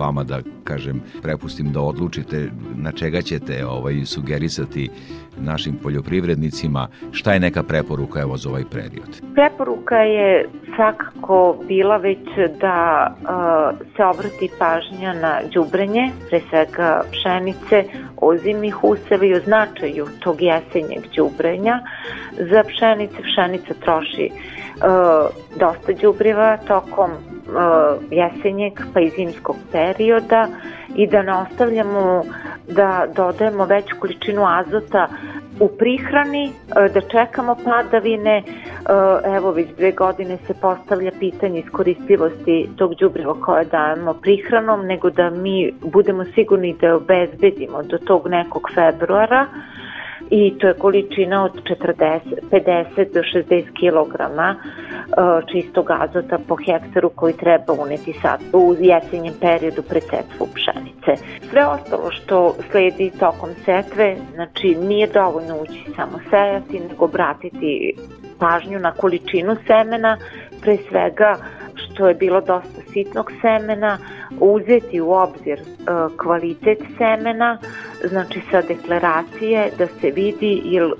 vama 0.00 0.24
da 0.24 0.40
kažem 0.64 1.02
prepustim 1.22 1.72
da 1.72 1.80
odlučite 1.80 2.50
na 2.76 2.92
čega 2.92 3.22
ćete 3.22 3.66
ovaj 3.66 4.04
sugerisati 4.04 4.88
našim 5.40 5.76
poljoprivrednicima, 5.82 6.88
šta 7.12 7.32
je 7.32 7.40
neka 7.40 7.62
preporuka 7.62 8.20
evo 8.20 8.36
za 8.36 8.48
ovaj 8.48 8.64
period? 8.72 9.20
Preporuka 9.34 9.96
je 9.96 10.48
svakako 10.76 11.56
bila 11.68 11.96
već 11.96 12.26
da 12.60 13.10
uh, 13.10 13.78
se 13.96 14.04
obrati 14.04 14.48
pažnja 14.58 15.12
na 15.12 15.40
đubrenje, 15.52 16.10
pre 16.28 16.40
svega 16.50 17.02
pšenice, 17.12 17.84
ozimih 18.16 18.84
useva 18.84 19.24
i 19.24 19.34
o 19.34 19.40
značaju 19.40 20.06
tog 20.20 20.42
jesenjeg 20.42 21.02
đubrenja. 21.16 21.80
Za 22.50 22.64
pšenice 22.68 23.16
pšenica 23.22 23.74
troši 23.84 24.30
dosta 25.56 25.92
đubriva 25.92 26.56
tokom 26.56 27.10
jesenjeg 28.10 28.72
pa 28.94 29.00
i 29.00 29.10
zimskog 29.10 29.56
perioda 29.72 30.48
i 30.96 31.06
da 31.06 31.22
ne 31.22 31.32
ostavljamo 31.34 32.24
da 32.68 33.06
dodajemo 33.16 33.64
veću 33.64 33.96
količinu 34.00 34.42
azota 34.46 35.08
u 35.60 35.68
prihrani, 35.68 36.46
uh, 36.48 36.92
da 36.94 37.00
čekamo 37.00 37.56
padavine, 37.64 38.42
uh, 38.46 39.36
evo 39.36 39.50
već 39.50 39.68
dve 39.76 39.92
godine 39.92 40.36
se 40.46 40.54
postavlja 40.54 41.10
pitanje 41.20 41.60
iskoristivosti 41.60 42.68
tog 42.76 42.94
đubriva 42.94 43.34
koje 43.40 43.64
dajemo 43.64 44.14
prihranom, 44.14 44.86
nego 44.86 45.10
da 45.10 45.30
mi 45.30 45.72
budemo 45.82 46.24
sigurni 46.34 46.76
da 46.80 46.96
obezbedimo 46.96 47.82
do 47.82 47.98
tog 47.98 48.28
nekog 48.28 48.62
februara, 48.74 49.46
i 50.30 50.58
to 50.58 50.66
je 50.66 50.74
količina 50.74 51.44
od 51.44 51.52
40, 51.62 52.20
50 52.50 53.12
do 53.14 53.20
60 53.20 53.64
kg 53.80 54.20
e, 54.20 54.56
čistog 55.52 55.90
azota 55.90 56.38
po 56.48 56.56
hektaru 56.56 57.10
koji 57.14 57.34
treba 57.36 57.72
uneti 57.72 58.12
sad 58.22 58.40
u 58.52 58.74
jesenjem 58.80 59.34
periodu 59.40 59.82
pred 59.82 60.02
setvu 60.02 60.48
pšenice. 60.54 61.24
Sve 61.50 61.66
ostalo 61.66 62.10
što 62.10 62.54
sledi 62.70 63.12
tokom 63.18 63.50
setve, 63.64 64.16
znači 64.34 64.74
nije 64.74 65.06
dovoljno 65.06 65.62
ući 65.62 65.84
samo 65.96 66.18
sejati, 66.30 66.80
nego 66.80 67.04
obratiti 67.04 67.94
pažnju 68.38 68.78
na 68.78 68.92
količinu 68.92 69.56
semena, 69.66 70.16
pre 70.62 70.76
svega 70.88 71.36
što 71.84 72.08
je 72.08 72.14
bilo 72.14 72.40
dosta 72.40 72.80
sitnog 72.92 73.32
semena, 73.40 73.98
uzeti 74.40 75.00
u 75.00 75.10
obzir 75.12 75.58
e, 75.58 75.64
kvalitet 76.16 76.78
semena, 76.98 77.58
znači 78.08 78.40
sa 78.50 78.62
deklaracije 78.62 79.70
da 79.78 79.86
se 79.86 80.10
vidi 80.10 80.62
jel, 80.64 80.90
e, 80.90 80.94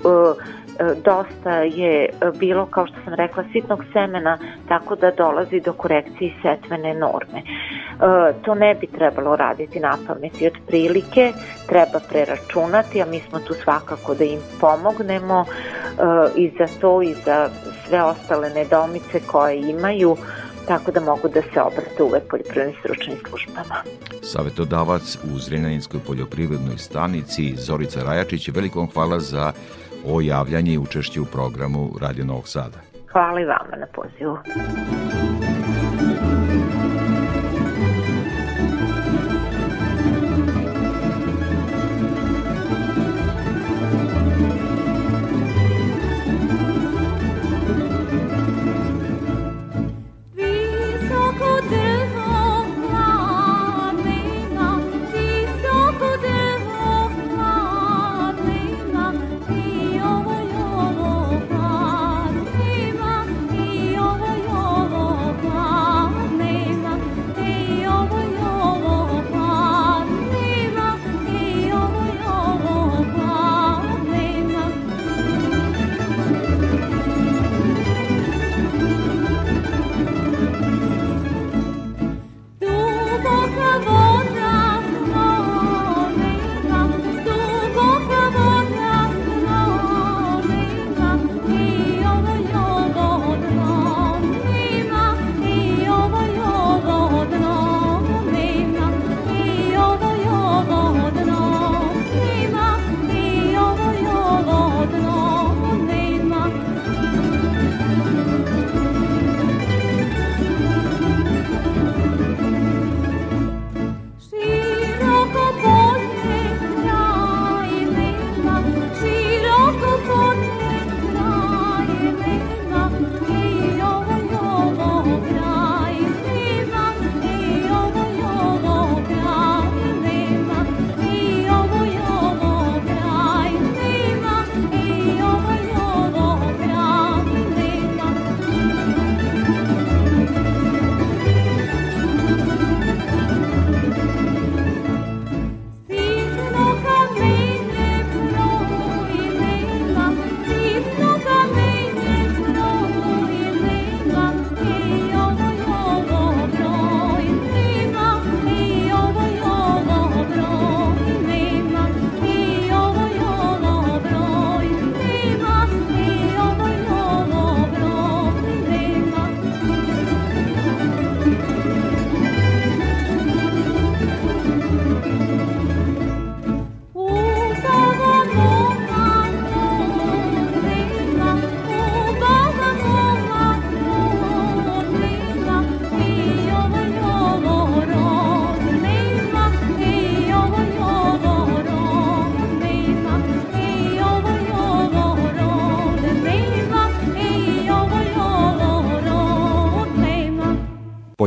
dosta 1.03 1.51
je 1.51 2.09
bilo, 2.39 2.65
kao 2.65 2.87
što 2.87 2.95
sam 3.05 3.13
rekla, 3.13 3.43
sitnog 3.51 3.83
semena, 3.93 4.37
tako 4.67 4.95
da 4.95 5.11
dolazi 5.11 5.59
do 5.59 5.73
korekcije 5.73 6.33
setvene 6.41 6.93
norme. 6.93 7.41
To 8.45 8.55
ne 8.55 8.75
bi 8.75 8.87
trebalo 8.87 9.35
raditi 9.35 9.79
na 9.79 9.97
pameti 10.07 10.47
od 10.47 10.53
prilike, 10.67 11.31
treba 11.67 11.99
preračunati, 12.09 13.01
a 13.01 13.05
mi 13.05 13.19
smo 13.19 13.39
tu 13.39 13.53
svakako 13.53 14.15
da 14.15 14.23
im 14.23 14.39
pomognemo 14.61 15.45
i 16.35 16.51
za 16.57 16.67
to 16.81 17.01
i 17.01 17.13
za 17.13 17.49
sve 17.87 18.03
ostale 18.03 18.49
nedomice 18.49 19.19
koje 19.27 19.59
imaju, 19.59 20.15
tako 20.67 20.91
da 20.91 20.99
mogu 20.99 21.27
da 21.27 21.41
se 21.41 21.61
obrate 21.61 22.03
uvek 22.03 22.23
poljoprivrednim 22.29 22.75
stručnim 22.79 23.17
službama. 23.29 23.75
Savetodavac 24.23 25.17
u 25.33 25.39
Zrenjaninskoj 25.39 25.99
poljoprivrednoj 26.07 26.77
stanici 26.77 27.55
Zorica 27.55 28.03
Rajačić, 28.03 28.47
velikom 28.47 28.89
hvala 28.93 29.19
za 29.19 29.51
o 30.05 30.21
javljanje 30.21 30.73
i 30.73 30.77
učešće 30.77 31.21
u 31.21 31.25
programu 31.25 31.89
Radio 32.01 32.25
Novog 32.25 32.47
Sada. 32.47 32.77
Hvala 33.11 33.39
i 33.41 33.45
vama 33.45 33.75
na 33.77 33.87
pozivu. 33.93 34.37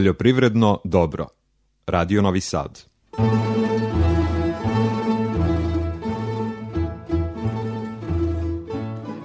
Poljoprivredno 0.05 0.79
dobro. 0.85 1.27
Radio 1.87 2.23
Novi 2.23 2.41
Sad. 2.41 2.85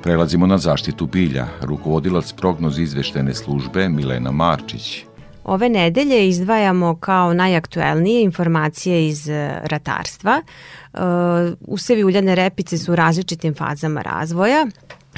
Prelazimo 0.03 0.47
na 0.47 0.57
zaštitu 0.57 1.05
bilja. 1.05 1.47
Rukovodilac 1.61 2.33
prognoz 2.33 2.79
izveštene 2.79 3.33
službe 3.33 3.89
Milena 3.89 4.31
Marčić. 4.31 5.05
Ove 5.43 5.69
nedelje 5.69 6.27
izdvajamo 6.27 6.95
kao 6.99 7.33
najaktuelnije 7.33 8.23
informacije 8.23 9.07
iz 9.07 9.29
e, 9.29 9.61
ratarstva. 9.63 10.41
E, 10.41 10.97
usevi 11.61 12.03
uljane 12.03 12.35
repice 12.35 12.77
su 12.77 12.91
u 12.91 12.95
različitim 12.95 13.55
fazama 13.55 14.01
razvoja 14.01 14.67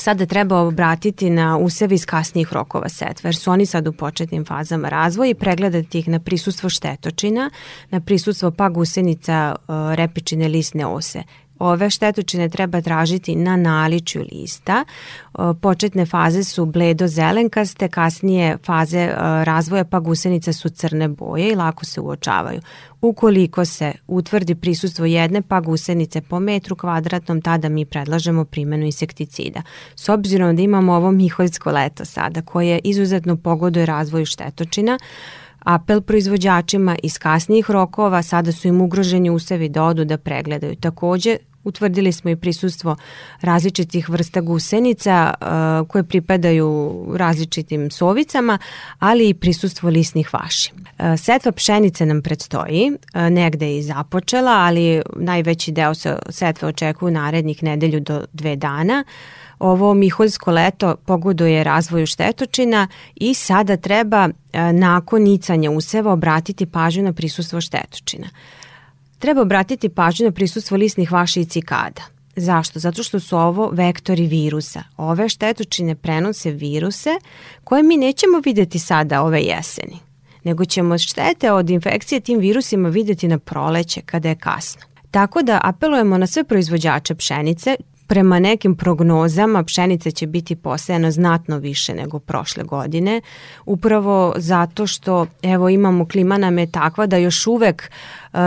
sada 0.01 0.25
treba 0.25 0.59
obratiti 0.59 1.29
na 1.29 1.57
usevi 1.57 1.95
iz 1.95 2.05
kasnijih 2.05 2.53
rokova 2.53 2.89
setve, 2.89 3.27
jer 3.27 3.35
su 3.35 3.51
oni 3.51 3.65
sad 3.65 3.87
u 3.87 3.93
početnim 3.93 4.45
fazama 4.45 4.89
razvoja 4.89 5.29
i 5.29 5.35
pregledati 5.35 5.99
ih 5.99 6.07
na 6.07 6.19
prisustvo 6.19 6.69
štetočina, 6.69 7.49
na 7.89 7.99
prisustvo 7.99 8.51
pa 8.51 8.69
gusenica 8.69 9.55
e, 9.55 9.73
repičine 9.95 10.47
lisne 10.47 10.85
ose. 10.85 11.23
Ove 11.61 11.89
štetočine 11.89 12.49
treba 12.49 12.81
tražiti 12.81 13.35
na 13.35 13.55
naličju 13.55 14.25
lista. 14.31 14.85
Početne 15.61 16.05
faze 16.05 16.43
su 16.43 16.65
bledo-zelenkaste, 16.65 17.87
kasnije 17.87 18.57
faze 18.65 18.99
e, 18.99 19.13
razvoja 19.43 19.83
pa 19.83 19.99
gusenica 19.99 20.53
su 20.53 20.69
crne 20.69 21.07
boje 21.07 21.51
i 21.51 21.55
lako 21.55 21.85
se 21.85 22.01
uočavaju. 22.01 22.61
Ukoliko 23.01 23.65
se 23.65 23.91
utvrdi 24.07 24.55
prisustvo 24.55 25.05
jedne 25.05 25.41
pa 25.41 25.59
gusenice 25.59 26.21
po 26.21 26.39
metru 26.39 26.75
kvadratnom, 26.75 27.41
tada 27.41 27.69
mi 27.69 27.85
predlažemo 27.85 28.45
primenu 28.45 28.85
insekticida. 28.85 29.61
S 29.95 30.09
obzirom 30.09 30.55
da 30.55 30.61
imamo 30.61 30.93
ovo 30.93 31.11
miholjsko 31.11 31.71
leto 31.71 32.05
sada, 32.05 32.41
koje 32.41 32.79
izuzetno 32.83 33.37
pogoduje 33.37 33.85
razvoju 33.85 34.25
štetočina, 34.25 34.97
Apel 35.59 36.01
proizvođačima 36.01 36.95
iz 37.03 37.17
kasnijih 37.19 37.71
rokova 37.71 38.21
sada 38.21 38.51
su 38.51 38.67
im 38.67 38.81
ugroženi 38.81 39.29
usevi 39.29 39.69
da 39.69 39.83
odu 39.83 40.05
da 40.05 40.17
pregledaju. 40.17 40.75
Takođe, 40.75 41.37
Utvrdili 41.63 42.11
smo 42.11 42.29
i 42.29 42.35
prisustvo 42.35 42.95
različitih 43.41 44.09
vrsta 44.09 44.41
gusenica 44.41 45.33
uh, 45.41 45.87
koje 45.87 46.03
pripadaju 46.03 47.05
različitim 47.15 47.91
sovicama, 47.91 48.57
ali 48.99 49.29
i 49.29 49.33
prisustvo 49.33 49.89
lisnih 49.89 50.33
vaši. 50.33 50.73
Uh, 50.73 51.05
setva 51.17 51.51
pšenice 51.51 52.05
nam 52.05 52.21
predstoji, 52.21 52.91
uh, 52.91 53.21
negde 53.21 53.67
je 53.67 53.77
i 53.77 53.83
započela, 53.83 54.51
ali 54.51 55.01
najveći 55.15 55.71
deo 55.71 55.93
se 55.93 56.15
setve 56.29 56.67
očekuje 56.67 57.07
u 57.07 57.13
narednih 57.13 57.63
nedelju 57.63 57.99
do 57.99 58.25
dve 58.33 58.55
dana. 58.55 59.03
Ovo 59.59 59.93
miholjsko 59.93 60.51
leto 60.51 60.95
pogoduje 61.05 61.63
razvoju 61.63 62.05
štetočina 62.05 62.87
i 63.15 63.33
sada 63.33 63.77
treba 63.77 64.29
nakon 64.73 65.21
nicanja 65.21 65.71
useva 65.71 66.13
obratiti 66.13 66.65
pažnju 66.65 67.03
na 67.03 67.13
prisustvo 67.13 67.61
štetočina. 67.61 68.27
Treba 69.21 69.41
obratiti 69.41 69.89
pažnju 69.89 70.25
na 70.25 70.31
prisustvo 70.31 70.77
lisnih 70.77 71.11
vaša 71.11 71.39
i 71.39 71.45
cikada. 71.45 72.01
Zašto? 72.35 72.79
Zato 72.79 73.03
što 73.03 73.19
su 73.19 73.37
ovo 73.37 73.69
vektori 73.69 74.27
virusa. 74.27 74.83
Ove 74.97 75.29
štetočine 75.29 75.95
prenose 75.95 76.51
viruse 76.51 77.09
koje 77.63 77.83
mi 77.83 77.97
nećemo 77.97 78.39
videti 78.45 78.79
sada 78.79 79.21
ove 79.21 79.41
jeseni, 79.41 79.97
nego 80.43 80.65
ćemo 80.65 80.97
štete 80.97 81.51
od 81.51 81.69
infekcije 81.69 82.19
tim 82.19 82.39
virusima 82.39 82.89
videti 82.89 83.27
na 83.27 83.37
proleće 83.39 84.01
kada 84.01 84.29
je 84.29 84.35
kasno. 84.35 84.81
Tako 85.11 85.41
da 85.41 85.59
apelujemo 85.63 86.17
na 86.17 86.27
sve 86.27 86.43
proizvođače 86.43 87.15
pšenice, 87.15 87.75
prema 88.11 88.39
nekim 88.39 88.75
prognozama 88.75 89.63
pšenice 89.63 90.11
će 90.11 90.27
biti 90.27 90.55
posejano 90.55 91.11
znatno 91.11 91.57
više 91.57 91.93
nego 91.93 92.19
prošle 92.19 92.63
godine, 92.63 93.21
upravo 93.65 94.33
zato 94.37 94.87
što 94.87 95.27
evo 95.41 95.69
imamo 95.69 96.07
klima 96.07 96.37
nam 96.37 96.57
je 96.57 96.71
takva 96.71 97.05
da 97.05 97.17
još 97.17 97.47
uvek 97.47 97.91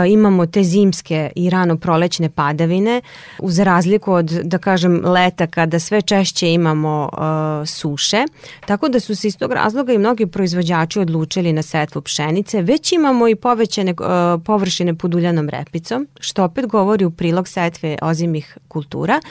imamo 0.07 0.45
te 0.45 0.63
zimske 0.63 1.31
i 1.35 1.49
rano 1.49 1.77
prolećne 1.77 2.29
padavine, 2.29 3.01
uz 3.39 3.59
razliku 3.59 4.13
od, 4.13 4.25
da 4.25 4.57
kažem, 4.57 5.05
leta 5.05 5.47
kada 5.47 5.79
sve 5.79 6.01
češće 6.01 6.53
imamo 6.53 7.09
uh, 7.13 7.67
suše, 7.67 8.23
tako 8.65 8.89
da 8.89 8.99
su 8.99 9.15
se 9.15 9.27
iz 9.27 9.37
tog 9.37 9.51
razloga 9.51 9.93
i 9.93 9.97
mnogi 9.97 10.25
proizvođači 10.25 10.99
odlučili 10.99 11.53
na 11.53 11.61
setvu 11.61 12.01
pšenice. 12.01 12.61
Već 12.61 12.91
imamo 12.91 13.27
i 13.27 13.35
povećane 13.35 13.91
uh, 13.91 14.41
površine 14.45 14.95
pod 14.95 15.15
uljanom 15.15 15.49
repicom, 15.49 16.07
što 16.19 16.43
opet 16.43 16.65
govori 16.65 17.05
u 17.05 17.11
prilog 17.11 17.47
setve 17.47 17.97
ozimih 18.01 18.57
kultura, 18.67 19.21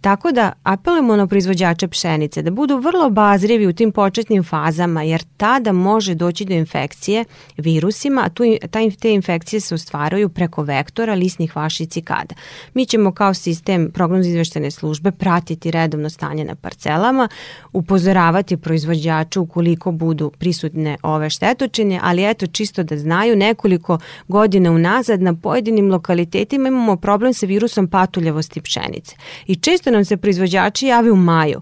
tako 0.00 0.32
da 0.32 0.52
apelujemo 0.62 1.16
na 1.16 1.26
proizvođače 1.26 1.88
pšenice 1.88 2.42
da 2.42 2.50
budu 2.50 2.78
vrlo 2.78 3.10
bazrivi 3.10 3.66
u 3.66 3.72
tim 3.72 3.92
početnim 3.92 4.44
fazama, 4.44 5.02
jer 5.02 5.22
tada 5.36 5.72
može 5.72 6.14
doći 6.14 6.44
do 6.44 6.54
infekcije 6.54 7.24
virusima, 7.56 8.22
a 8.24 8.28
tu, 8.28 8.44
ta, 8.70 8.78
te 9.00 9.14
infekcije 9.14 9.60
se 9.60 9.74
u 9.74 9.78
stvaraju 10.02 10.28
preko 10.28 10.62
vektora, 10.62 11.14
lisnih 11.14 11.56
vaši 11.56 11.86
cikada. 11.86 12.34
Mi 12.74 12.86
ćemo 12.86 13.12
kao 13.12 13.34
sistem 13.34 13.90
prognoz 13.94 14.26
izveštene 14.26 14.70
službe 14.70 15.10
pratiti 15.10 15.70
redovno 15.70 16.10
stanje 16.10 16.44
na 16.44 16.54
parcelama, 16.54 17.28
upozoravati 17.72 18.56
proizvođača 18.56 19.40
ukoliko 19.40 19.92
budu 19.92 20.30
prisutne 20.38 20.96
ove 21.02 21.30
štetočine, 21.30 22.00
ali 22.02 22.30
eto 22.30 22.46
čisto 22.46 22.82
da 22.82 22.98
znaju 22.98 23.36
nekoliko 23.36 23.98
godina 24.28 24.70
unazad 24.70 25.22
na 25.22 25.34
pojedinim 25.34 25.90
lokalitetima 25.90 26.68
imamo 26.68 26.96
problem 26.96 27.34
sa 27.34 27.46
virusom 27.46 27.88
patuljavosti 27.88 28.60
pšenice. 28.60 29.16
I 29.46 29.54
često 29.54 29.90
nam 29.90 30.04
se 30.04 30.16
proizvođači 30.16 30.86
javi 30.86 31.10
u 31.10 31.16
maju. 31.16 31.60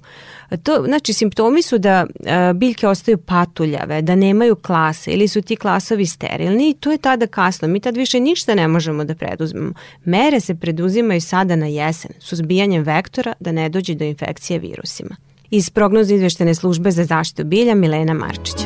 To, 0.56 0.84
znači, 0.84 1.12
simptomi 1.12 1.62
su 1.62 1.78
da 1.78 2.06
biljke 2.54 2.88
ostaju 2.88 3.18
patuljave, 3.18 4.02
da 4.02 4.14
nemaju 4.14 4.56
klase 4.56 5.10
ili 5.10 5.28
su 5.28 5.42
ti 5.42 5.56
klasovi 5.56 6.06
sterilni 6.06 6.70
i 6.70 6.74
to 6.74 6.92
je 6.92 6.98
tada 6.98 7.26
kasno. 7.26 7.68
Mi 7.68 7.80
tad 7.80 7.96
više 7.96 8.20
ništa 8.20 8.54
ne 8.54 8.68
možemo 8.68 9.04
da 9.04 9.14
preduzmemo. 9.14 9.72
Mere 10.04 10.40
se 10.40 10.54
preduzimaju 10.54 11.20
sada 11.20 11.56
na 11.56 11.66
jesen, 11.66 12.10
suzbijanjem 12.18 12.82
vektora 12.82 13.32
da 13.40 13.52
ne 13.52 13.68
dođe 13.68 13.94
do 13.94 14.04
infekcije 14.04 14.58
virusima. 14.58 15.16
Iz 15.50 15.70
prognoza 15.70 16.14
izveštene 16.14 16.54
službe 16.54 16.90
za 16.90 17.04
zaštitu 17.04 17.44
bilja 17.44 17.74
Milena 17.74 18.14
Marčića. 18.14 18.64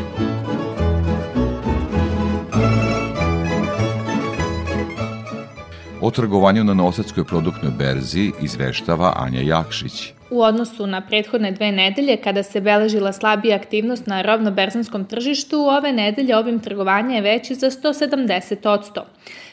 O 6.04 6.10
trgovanju 6.10 6.64
na 6.64 6.74
Nosadskoj 6.74 7.24
produktnoj 7.24 7.72
berzi 7.78 8.32
izveštava 8.42 9.12
Anja 9.16 9.40
Jakšić. 9.40 10.12
U 10.30 10.42
odnosu 10.42 10.86
na 10.86 11.00
prethodne 11.00 11.52
dve 11.52 11.70
nedelje, 11.72 12.16
kada 12.16 12.42
se 12.42 12.60
beležila 12.60 13.12
slabija 13.12 13.56
aktivnost 13.56 14.06
na 14.06 14.22
rovnoberzanskom 14.22 15.04
tržištu, 15.04 15.60
ove 15.60 15.92
nedelje 15.92 16.36
obim 16.36 16.60
trgovanja 16.60 17.14
je 17.16 17.22
veći 17.22 17.54
za 17.54 17.70
170%. 17.70 19.02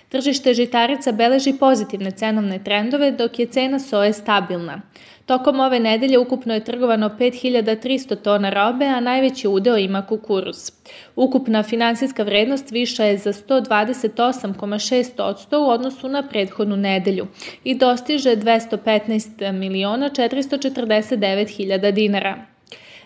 Tržište 0.10 0.54
žitarica 0.54 1.12
beleži 1.12 1.54
pozitivne 1.60 2.12
cenovne 2.12 2.60
trendove, 2.64 3.12
dok 3.12 3.40
je 3.40 3.46
cena 3.46 3.80
soje 3.80 4.14
stabilna. 4.14 4.82
Tokom 5.32 5.60
ove 5.60 5.80
nedelje 5.80 6.20
ukupno 6.20 6.54
je 6.54 6.64
trgovano 6.64 7.10
5300 7.20 8.16
tona 8.16 8.50
robe, 8.50 8.86
a 8.86 9.00
najveći 9.00 9.48
udeo 9.48 9.78
ima 9.78 10.06
kukuruz. 10.06 10.72
Ukupna 11.16 11.64
finansijska 11.64 12.24
vrednost 12.24 12.72
viša 12.72 13.06
je 13.06 13.18
za 13.18 13.34
128,6% 13.34 15.58
u 15.58 15.70
odnosu 15.70 16.10
na 16.10 16.28
prethodnu 16.28 16.78
nedelju 16.78 17.28
i 17.64 17.76
dostiže 17.76 18.36
215 18.36 19.52
miliona 19.52 20.10
449 20.10 21.56
hiljada 21.56 21.92
dinara. 21.92 22.46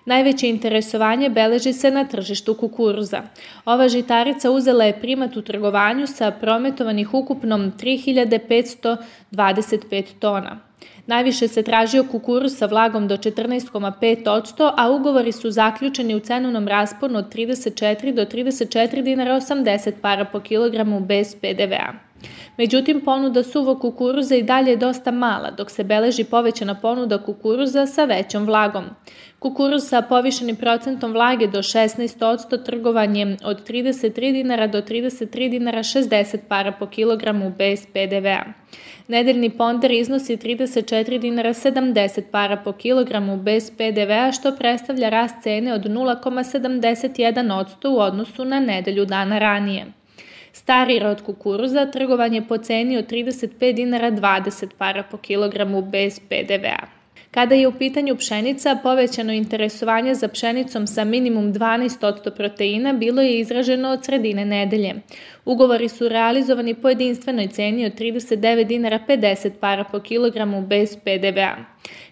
Najveće 0.06 0.48
interesovanje 0.48 1.30
beleži 1.30 1.74
se 1.74 1.92
na 1.92 2.06
tržištu 2.06 2.54
kukuruza. 2.54 3.22
Ova 3.66 3.88
žitarica 3.88 4.52
uzela 4.52 4.86
je 4.86 5.02
primat 5.02 5.38
u 5.38 5.42
trgovanju 5.42 6.08
sa 6.08 6.32
prometovanih 6.32 7.14
ukupnom 7.14 7.72
3525 7.72 10.04
tona. 10.20 10.65
Najviše 11.08 11.48
se 11.48 11.64
tražio 11.64 12.04
kukuruz 12.12 12.58
sa 12.58 12.66
vlagom 12.66 13.08
do 13.08 13.18
14,5%, 13.18 14.72
a 14.78 14.90
ugovori 14.92 15.32
su 15.32 15.52
zaključeni 15.52 16.16
u 16.16 16.20
cenovnom 16.20 16.68
rasponu 16.68 17.20
od 17.20 17.34
34 17.36 18.14
do 18.14 18.26
34 18.26 19.02
dinara 19.02 19.36
80 19.36 19.94
para 20.02 20.26
po 20.26 20.40
kilogramu 20.40 21.00
bez 21.00 21.36
PDV-a. 21.36 21.94
Međutim, 22.58 23.02
ponuda 23.06 23.44
suvog 23.44 23.82
kukuruza 23.82 24.36
i 24.36 24.44
dalje 24.44 24.70
je 24.70 24.78
dosta 24.78 25.12
mala, 25.12 25.52
dok 25.52 25.72
se 25.72 25.84
beleži 25.84 26.24
povećana 26.24 26.76
ponuda 26.76 27.24
kukuruza 27.24 27.86
sa 27.86 28.06
većom 28.06 28.46
vlagom. 28.46 28.86
Kukuruz 29.46 29.86
sa 29.86 30.02
povišenim 30.02 30.56
procentom 30.58 31.12
vlage 31.14 31.46
do 31.48 31.62
16% 31.62 32.64
trgovanjem 32.66 33.38
od 33.46 33.68
33 33.68 34.32
dinara 34.34 34.68
do 34.68 34.82
33 34.82 35.50
dinara 35.50 35.84
60 35.84 36.38
para 36.48 36.72
po 36.72 36.88
kilogramu 36.88 37.54
bez 37.58 37.86
PDV-a. 37.94 38.44
Nedeljni 39.08 39.50
ponder 39.50 39.92
iznosi 39.92 40.38
34 40.38 41.20
dinara 41.20 41.54
70 41.54 42.22
para 42.32 42.58
po 42.58 42.72
kilogramu 42.72 43.38
bez 43.38 43.72
PDV-a, 43.78 44.32
što 44.32 44.56
predstavlja 44.56 45.10
rast 45.10 45.44
cene 45.44 45.74
od 45.74 45.86
0,71% 45.86 47.88
u 47.88 48.00
odnosu 48.00 48.46
na 48.46 48.60
nedelju 48.60 49.06
dana 49.06 49.40
ranije. 49.40 49.86
Stari 50.52 51.00
rod 51.00 51.22
kukuruza 51.22 51.86
trgovan 51.86 52.34
je 52.34 52.48
po 52.48 52.58
ceni 52.58 52.98
od 52.98 53.12
35 53.12 53.74
dinara 53.74 54.12
20 54.12 54.68
para 54.78 55.04
po 55.04 55.18
kilogramu 55.18 55.82
bez 55.82 56.20
PDV-a. 56.20 56.95
Kada 57.36 57.56
je 57.56 57.68
u 57.68 57.72
pitanju 57.72 58.16
pšenica, 58.16 58.78
povećano 58.84 59.34
interesovanje 59.34 60.16
za 60.16 60.28
pšenicom 60.28 60.88
sa 60.88 61.04
minimum 61.04 61.54
12% 61.54 62.36
proteina 62.36 62.94
bilo 62.94 63.22
je 63.22 63.40
izraženo 63.40 63.90
od 63.90 64.06
sredine 64.06 64.46
nedelje. 64.46 64.94
Ugovori 65.46 65.90
su 65.90 66.10
realizovani 66.10 66.74
po 66.74 66.90
jedinstvenoj 66.90 67.48
ceni 67.48 67.86
od 67.86 68.00
39 68.00 68.64
dinara 68.64 69.00
50 69.08 69.52
para 69.60 69.84
po 69.84 70.00
kilogramu 70.00 70.62
bez 70.62 70.96
PDV-a. 70.96 71.56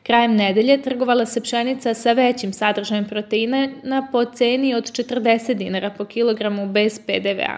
Krajem 0.03 0.35
nedelje 0.35 0.81
trgovala 0.81 1.25
se 1.25 1.41
pšenica 1.41 1.93
sa 1.93 2.13
većim 2.13 2.53
sadržajem 2.53 3.05
proteina 3.05 3.69
na 3.83 4.07
po 4.11 4.25
ceni 4.25 4.75
od 4.75 4.83
40 4.83 5.53
dinara 5.53 5.89
po 5.89 6.05
kilogramu 6.05 6.67
bez 6.67 6.99
PDV-a. 6.99 7.57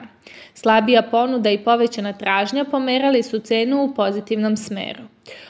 Slabija 0.57 1.01
ponuda 1.01 1.49
i 1.49 1.63
povećana 1.63 2.13
tražnja 2.13 2.65
pomerali 2.71 3.23
su 3.23 3.39
cenu 3.39 3.83
u 3.83 3.93
pozitivnom 3.93 4.57
smeru. 4.57 5.03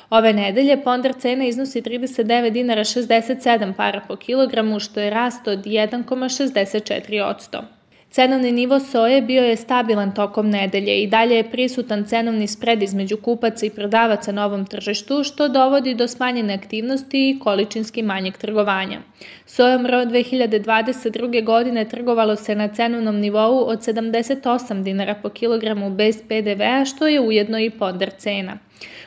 Ove 0.10 0.34
nedelje 0.34 0.84
ponder 0.84 1.13
cena 1.20 1.46
iznosi 1.46 1.82
39 1.82 2.50
dinara 2.50 2.84
67 2.84 3.74
para 3.74 4.02
po 4.08 4.15
kilogramu, 4.15 4.80
što 4.80 5.00
je 5.00 5.10
rast 5.10 5.48
od 5.48 5.65
1,64%. 5.65 7.62
Cenovni 8.15 8.51
nivo 8.51 8.80
soje 8.80 9.21
bio 9.21 9.43
je 9.43 9.56
stabilan 9.56 10.13
tokom 10.13 10.49
nedelje 10.49 11.04
i 11.04 11.08
dalje 11.08 11.36
je 11.36 11.49
prisutan 11.51 12.06
cenovni 12.06 12.47
spred 12.47 12.84
između 12.84 13.17
kupaca 13.17 13.65
i 13.65 13.69
prodavaca 13.69 14.32
na 14.32 14.45
ovom 14.45 14.65
tržištu, 14.65 15.23
što 15.23 15.47
dovodi 15.47 15.95
do 15.95 16.08
smanjene 16.08 16.54
aktivnosti 16.54 17.30
i 17.30 17.39
količinski 17.39 18.04
manjeg 18.04 18.38
trgovanja. 18.38 18.99
Sojom 19.45 19.86
RO 19.86 19.97
2022. 19.97 21.43
godine 21.45 21.86
trgovalo 21.89 22.36
se 22.36 22.56
na 22.56 22.67
cenovnom 22.67 23.19
nivou 23.19 23.67
od 23.67 23.80
78 23.80 24.84
dinara 24.84 25.15
po 25.23 25.30
kilogramu 25.30 25.89
bez 25.89 26.21
PDV-a, 26.28 26.86
što 26.86 27.08
je 27.08 27.21
ujedno 27.21 27.60
i 27.60 27.69
ponder 27.69 28.12
cena. 28.17 28.58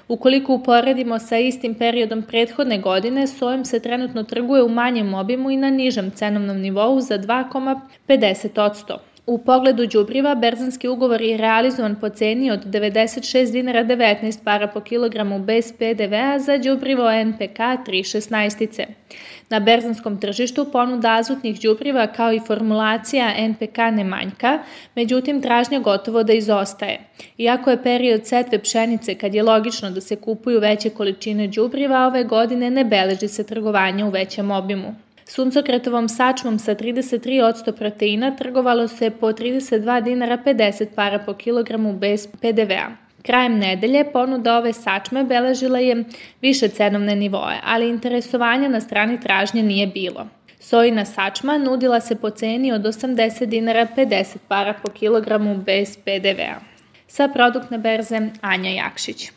Ukoliko 0.09 0.55
uporedimo 0.55 1.19
sa 1.19 1.39
istim 1.39 1.75
periodom 1.75 2.23
prethodne 2.23 2.79
godine, 2.79 3.27
sojem 3.27 3.65
se 3.65 3.81
trenutno 3.81 4.23
trguje 4.23 4.63
u 4.63 4.69
manjem 4.69 5.15
obimu 5.15 5.51
i 5.51 5.57
na 5.57 5.71
nižem 5.71 6.11
cenovnom 6.11 6.57
nivou 6.57 7.01
za 7.01 7.19
2,50%. 7.19 8.97
U 9.27 9.39
pogledu 9.39 9.87
đubriva, 9.87 10.35
berzanski 10.35 10.89
ugovor 10.89 11.23
je 11.23 11.37
realizovan 11.37 11.97
po 12.01 12.09
ceni 12.09 12.51
od 12.51 12.65
96 12.65 13.53
dinara 13.53 13.85
19 13.85 14.45
para 14.45 14.67
po 14.67 14.81
kilogramu 14.81 15.39
bez 15.39 15.73
PDV-a 15.73 16.39
za 16.39 16.59
đubrivo 16.59 17.11
NPK 17.11 17.59
316. 17.59 18.87
Na 19.51 19.61
berzanskom 19.61 20.21
tržištu 20.21 20.65
ponuda 20.73 21.15
azotnih 21.15 21.61
đubriva 21.61 22.07
kao 22.07 22.33
i 22.33 22.41
formulacija 22.47 23.49
NPK 23.49 23.79
ne 23.93 24.05
manjka, 24.05 24.59
međutim 24.95 25.43
tražnja 25.43 25.79
gotovo 25.79 26.23
da 26.23 26.33
izostaje. 26.33 27.01
Iako 27.39 27.71
je 27.71 27.83
period 27.83 28.27
setve 28.27 28.59
pšenice 28.59 29.15
kad 29.15 29.35
je 29.35 29.43
logično 29.43 29.91
da 29.91 30.01
se 30.01 30.17
kupuju 30.17 30.61
veće 30.61 30.91
količine 30.91 31.47
đubriva, 31.47 32.07
ove 32.07 32.25
godine 32.25 32.71
ne 32.71 32.85
beleži 32.85 33.29
se 33.29 33.47
trgovanje 33.47 34.05
u 34.05 34.11
većem 34.11 34.51
obimu. 34.51 34.95
Suncokretovom 35.25 36.09
sačmom 36.09 36.59
sa 36.59 36.75
33% 36.75 37.73
proteina 37.73 38.37
trgovalo 38.37 38.89
se 38.89 39.11
po 39.11 39.33
32 39.33 40.05
dinara 40.05 40.39
50 40.47 40.87
para 40.95 41.19
po 41.19 41.35
kilogramu 41.35 41.93
bez 41.93 42.27
PDV-a. 42.27 43.08
Krajem 43.29 43.59
nedelje 43.59 44.05
ponuda 44.13 44.55
ove 44.57 44.73
sačme 44.73 45.25
beležila 45.25 45.79
je 45.79 46.05
više 46.41 46.69
cenovne 46.69 47.17
nivoe, 47.17 47.59
ali 47.65 47.89
interesovanja 47.89 48.69
na 48.69 48.81
strani 48.81 49.21
tražnje 49.21 49.63
nije 49.63 49.87
bilo. 49.87 50.27
Sojina 50.61 51.05
sačma 51.05 51.59
nudila 51.59 52.01
se 52.01 52.17
po 52.17 52.31
ceni 52.31 52.73
od 52.73 52.83
80 52.83 53.45
dinara 53.45 53.87
50 53.97 54.37
para 54.49 54.75
po 54.83 54.91
kilogramu 54.91 55.57
bez 55.57 55.97
PDV-a. 55.97 56.61
Sa 57.07 57.29
produktne 57.29 57.79
berze 57.79 58.21
Anja 58.41 58.71
Jakšić. 58.71 59.31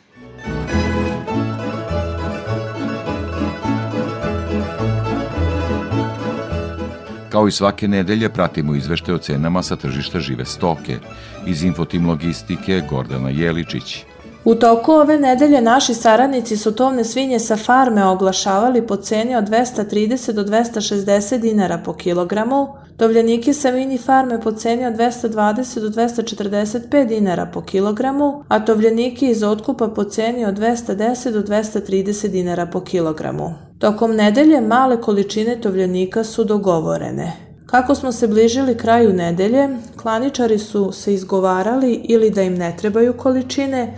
Kao 7.32 7.48
i 7.48 7.50
svake 7.50 7.88
nedelje 7.88 8.28
pratimo 8.28 8.74
izvešte 8.74 9.14
o 9.14 9.18
cenama 9.18 9.62
sa 9.62 9.76
tržišta 9.76 10.20
žive 10.20 10.44
stoke. 10.44 10.98
Iz 11.46 11.62
Infotim 11.64 12.08
Logistike 12.08 12.82
Gordana 12.90 13.30
Jeličić. 13.30 14.04
U 14.44 14.54
toku 14.54 14.92
ove 14.92 15.18
nedelje 15.18 15.62
naši 15.62 15.94
saradnici 15.94 16.56
su 16.56 16.74
tovne 16.74 17.04
svinje 17.04 17.38
sa 17.38 17.56
farme 17.56 18.04
oglašavali 18.04 18.86
po 18.86 18.96
ceni 18.96 19.36
od 19.36 19.44
230 19.44 20.32
do 20.32 20.44
260 20.44 21.40
dinara 21.40 21.78
po 21.78 21.94
kilogramu, 21.94 22.68
tovljenike 22.96 23.52
sa 23.52 23.70
mini 23.70 23.98
farme 23.98 24.40
po 24.40 24.52
ceni 24.52 24.86
od 24.86 24.94
220 24.94 25.80
do 25.80 25.88
245 25.88 27.08
dinara 27.08 27.46
po 27.46 27.62
kilogramu, 27.62 28.44
a 28.48 28.64
tovljenike 28.64 29.26
iz 29.26 29.42
otkupa 29.42 29.88
po 29.88 30.04
ceni 30.04 30.44
od 30.44 30.58
210 30.58 31.32
do 31.32 31.42
230 31.42 32.28
dinara 32.28 32.66
po 32.66 32.80
kilogramu. 32.80 33.71
Tokom 33.82 34.16
nedelje 34.16 34.60
male 34.60 35.00
količine 35.00 35.60
tovljenika 35.60 36.24
su 36.24 36.44
dogovorene. 36.44 37.32
Kako 37.66 37.94
smo 37.94 38.12
se 38.12 38.28
bližili 38.28 38.76
kraju 38.76 39.12
nedelje, 39.12 39.68
klaničari 39.96 40.58
su 40.58 40.92
se 40.92 41.14
izgovarali 41.14 42.00
ili 42.04 42.30
da 42.30 42.42
im 42.42 42.54
ne 42.54 42.76
trebaju 42.78 43.12
količine, 43.12 43.94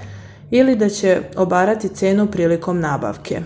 ili 0.51 0.77
da 0.77 0.89
će 0.89 1.21
obarati 1.37 1.89
cenu 1.89 2.27
prilikom 2.27 2.81
nabavke. 2.81 3.41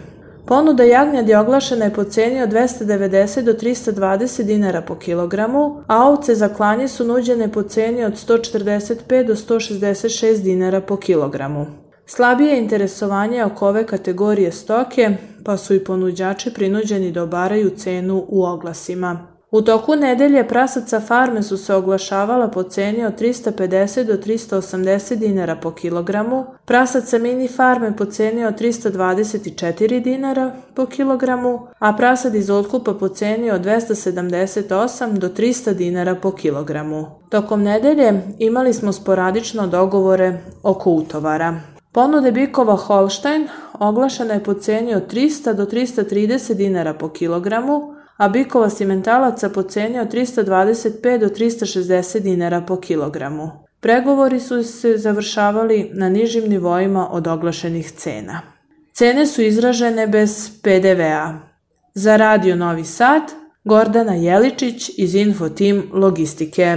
Ponuda 0.47 0.83
jagnjadi 0.83 1.35
oglašena 1.35 1.85
je 1.85 1.95
po 1.95 2.05
ceni 2.05 2.43
od 2.43 2.51
290 2.51 3.43
do 3.43 3.53
320 3.53 4.43
dinara 4.43 4.83
po 4.83 4.95
kilogramu, 4.95 5.83
a 5.87 6.09
ovce 6.09 6.35
za 6.35 6.49
klanje 6.49 6.89
su 6.89 7.05
nuđene 7.05 7.53
po 7.53 7.63
ceni 7.63 8.05
od 8.05 8.13
145 8.13 9.27
do 9.27 9.35
166 9.35 10.43
dinara 10.43 10.81
po 10.81 10.97
kilogramu. 10.97 11.88
Slabije 12.11 12.59
interesovanje 12.59 13.45
oko 13.45 13.69
ove 13.69 13.87
kategorije 13.87 14.53
stoke, 14.53 15.17
pa 15.45 15.57
su 15.57 15.75
i 15.75 15.85
ponuđači 15.85 16.55
prinuđeni 16.55 17.13
da 17.13 17.23
obaraju 17.23 17.71
cenu 17.71 18.25
u 18.29 18.45
oglasima. 18.45 19.27
U 19.51 19.63
toku 19.63 19.97
nedelje 19.97 20.49
prasaca 20.49 21.01
farme 21.01 21.43
su 21.43 21.57
se 21.57 21.75
oglašavala 21.75 22.49
po 22.49 22.63
ceni 22.63 23.05
od 23.05 23.21
350 23.21 24.05
do 24.05 24.17
380 24.17 25.15
dinara 25.15 25.57
po 25.57 25.71
kilogramu, 25.71 26.47
prasaca 26.65 27.19
mini 27.19 27.49
farme 27.49 27.97
po 27.97 28.05
ceni 28.05 28.45
od 28.45 28.61
324 28.61 30.03
dinara 30.03 30.53
po 30.75 30.87
kilogramu, 30.87 31.67
a 31.79 31.93
prasad 31.93 32.35
iz 32.35 32.51
otkupa 32.51 32.95
po 32.95 33.09
ceni 33.09 33.51
od 33.51 33.65
278 33.65 35.13
do 35.13 35.29
300 35.29 35.75
dinara 35.75 36.15
po 36.15 36.33
kilogramu. 36.33 37.07
Tokom 37.31 37.63
nedelje 37.63 38.23
imali 38.39 38.73
smo 38.73 38.93
sporadično 38.93 39.67
dogovore 39.67 40.39
oko 40.63 40.91
utovara. 40.91 41.78
Ponude 41.99 42.33
bikova 42.33 42.77
Holstein 42.77 43.49
oglašena 43.79 44.35
je 44.35 44.45
po 44.45 44.55
ceni 44.55 44.95
od 44.95 45.13
300 45.13 45.53
do 45.55 45.65
330 45.67 46.55
dinara 46.55 46.95
po 46.95 47.09
kilogramu, 47.09 47.95
a 48.17 48.29
bikova 48.29 48.71
simentalaca 48.71 49.49
po 49.49 49.63
ceni 49.63 50.01
od 50.01 50.15
325 50.15 51.19
do 51.19 51.29
360 51.29 52.21
dinara 52.21 52.61
po 52.61 52.77
kilogramu. 52.77 53.51
Pregovori 53.81 54.41
su 54.41 54.63
se 54.63 54.97
završavali 54.97 55.91
na 55.95 56.09
nižim 56.09 56.49
nivoima 56.49 57.09
od 57.11 57.27
oglašenih 57.27 57.91
cena. 57.91 58.41
Cene 58.93 59.27
su 59.27 59.43
izražene 59.43 60.07
bez 60.07 60.51
PDV-a. 60.63 61.35
Za 61.95 62.17
Radio 62.17 62.57
Novi 62.57 62.85
Sad, 62.85 63.23
Gordana 63.65 64.15
Jeličić 64.15 64.91
iz 64.97 65.15
Infotim 65.15 65.91
Logistike. 65.93 66.77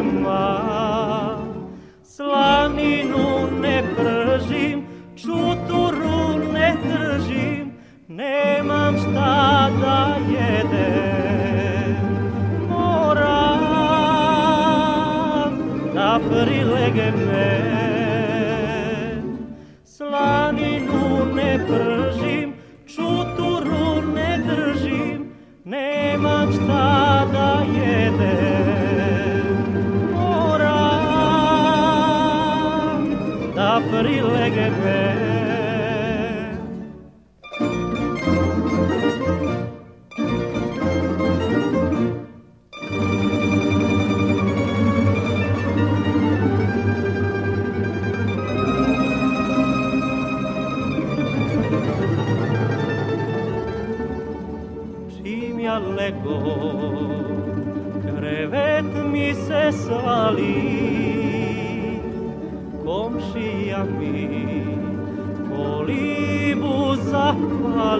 mi 34.61 34.69
kolibu 34.69 35.00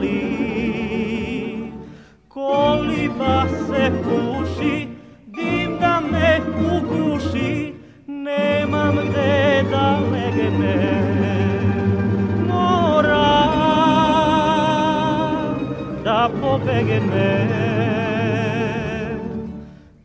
zapali 0.01 1.71
Koliba 2.27 3.47
se 3.67 3.91
puši, 4.03 4.87
dim 5.27 5.79
da 5.79 6.01
me 6.01 6.39
uguši 6.75 7.73
Nemam 8.07 8.95
gde 8.95 9.63
da 9.71 9.99
legne 10.11 10.75
Mora 12.47 13.31
da 16.03 16.29
pobegne 16.41 17.47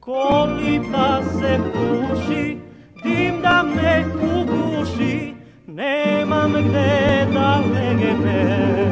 Koliba 0.01 1.23
se 1.23 1.59
puši, 1.73 2.59
dim 3.03 3.41
da 3.43 3.63
me 3.63 4.05
uguši 4.15 5.35
Nemam 5.67 6.53
gde 6.53 7.27
da 7.35 7.61
legne 7.75 8.86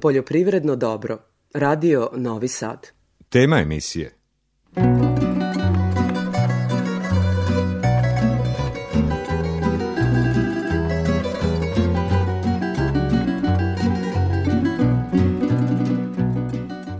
Poljoprivredno 0.00 0.76
dobro. 0.76 1.18
Radio 1.54 2.10
Novi 2.16 2.48
Sad. 2.48 2.86
Tema 3.28 3.58
emisije. 3.60 4.17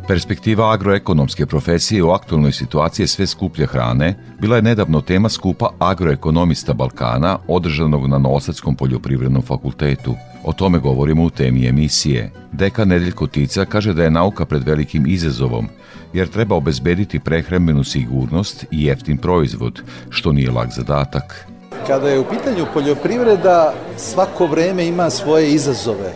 Perspektiva 0.08 0.72
agroekonomske 0.72 1.46
profesije 1.46 2.02
u 2.02 2.10
aktualnoj 2.10 2.52
situaciji 2.52 3.06
sve 3.06 3.26
skuplje 3.26 3.66
hrane 3.66 4.14
bila 4.40 4.56
je 4.56 4.62
nedavno 4.62 5.00
tema 5.00 5.28
skupa 5.28 5.70
agroekonomista 5.78 6.72
Balkana 6.72 7.38
održanog 7.48 8.06
na 8.06 8.18
Novosadskom 8.18 8.76
poljoprivrednom 8.76 9.42
fakultetu. 9.42 10.14
O 10.44 10.52
tome 10.52 10.78
govorimo 10.78 11.24
u 11.24 11.30
temi 11.30 11.66
emisije. 11.66 12.32
Deka 12.52 12.84
Nedeljko 12.84 13.26
Tica 13.26 13.64
kaže 13.64 13.92
da 13.92 14.04
je 14.04 14.10
nauka 14.10 14.44
pred 14.44 14.64
velikim 14.64 15.06
izazovom, 15.06 15.68
jer 16.12 16.28
treba 16.28 16.56
obezbediti 16.56 17.20
prehrambenu 17.20 17.84
sigurnost 17.84 18.64
i 18.70 18.84
jeftin 18.84 19.18
proizvod, 19.18 19.82
što 20.10 20.32
nije 20.32 20.50
lag 20.50 20.68
zadatak. 20.70 21.46
Kada 21.86 22.08
je 22.08 22.18
u 22.18 22.24
pitanju 22.24 22.66
poljoprivreda, 22.74 23.74
svako 23.96 24.46
vreme 24.46 24.86
ima 24.86 25.10
svoje 25.10 25.52
izazove. 25.52 26.12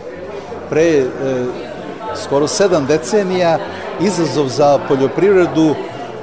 Pre 0.69 0.81
e, 0.81 1.05
skoro 2.15 2.47
sedam 2.47 2.85
decenija 2.85 3.59
izazov 4.01 4.47
za 4.47 4.79
poljoprivredu 4.87 5.75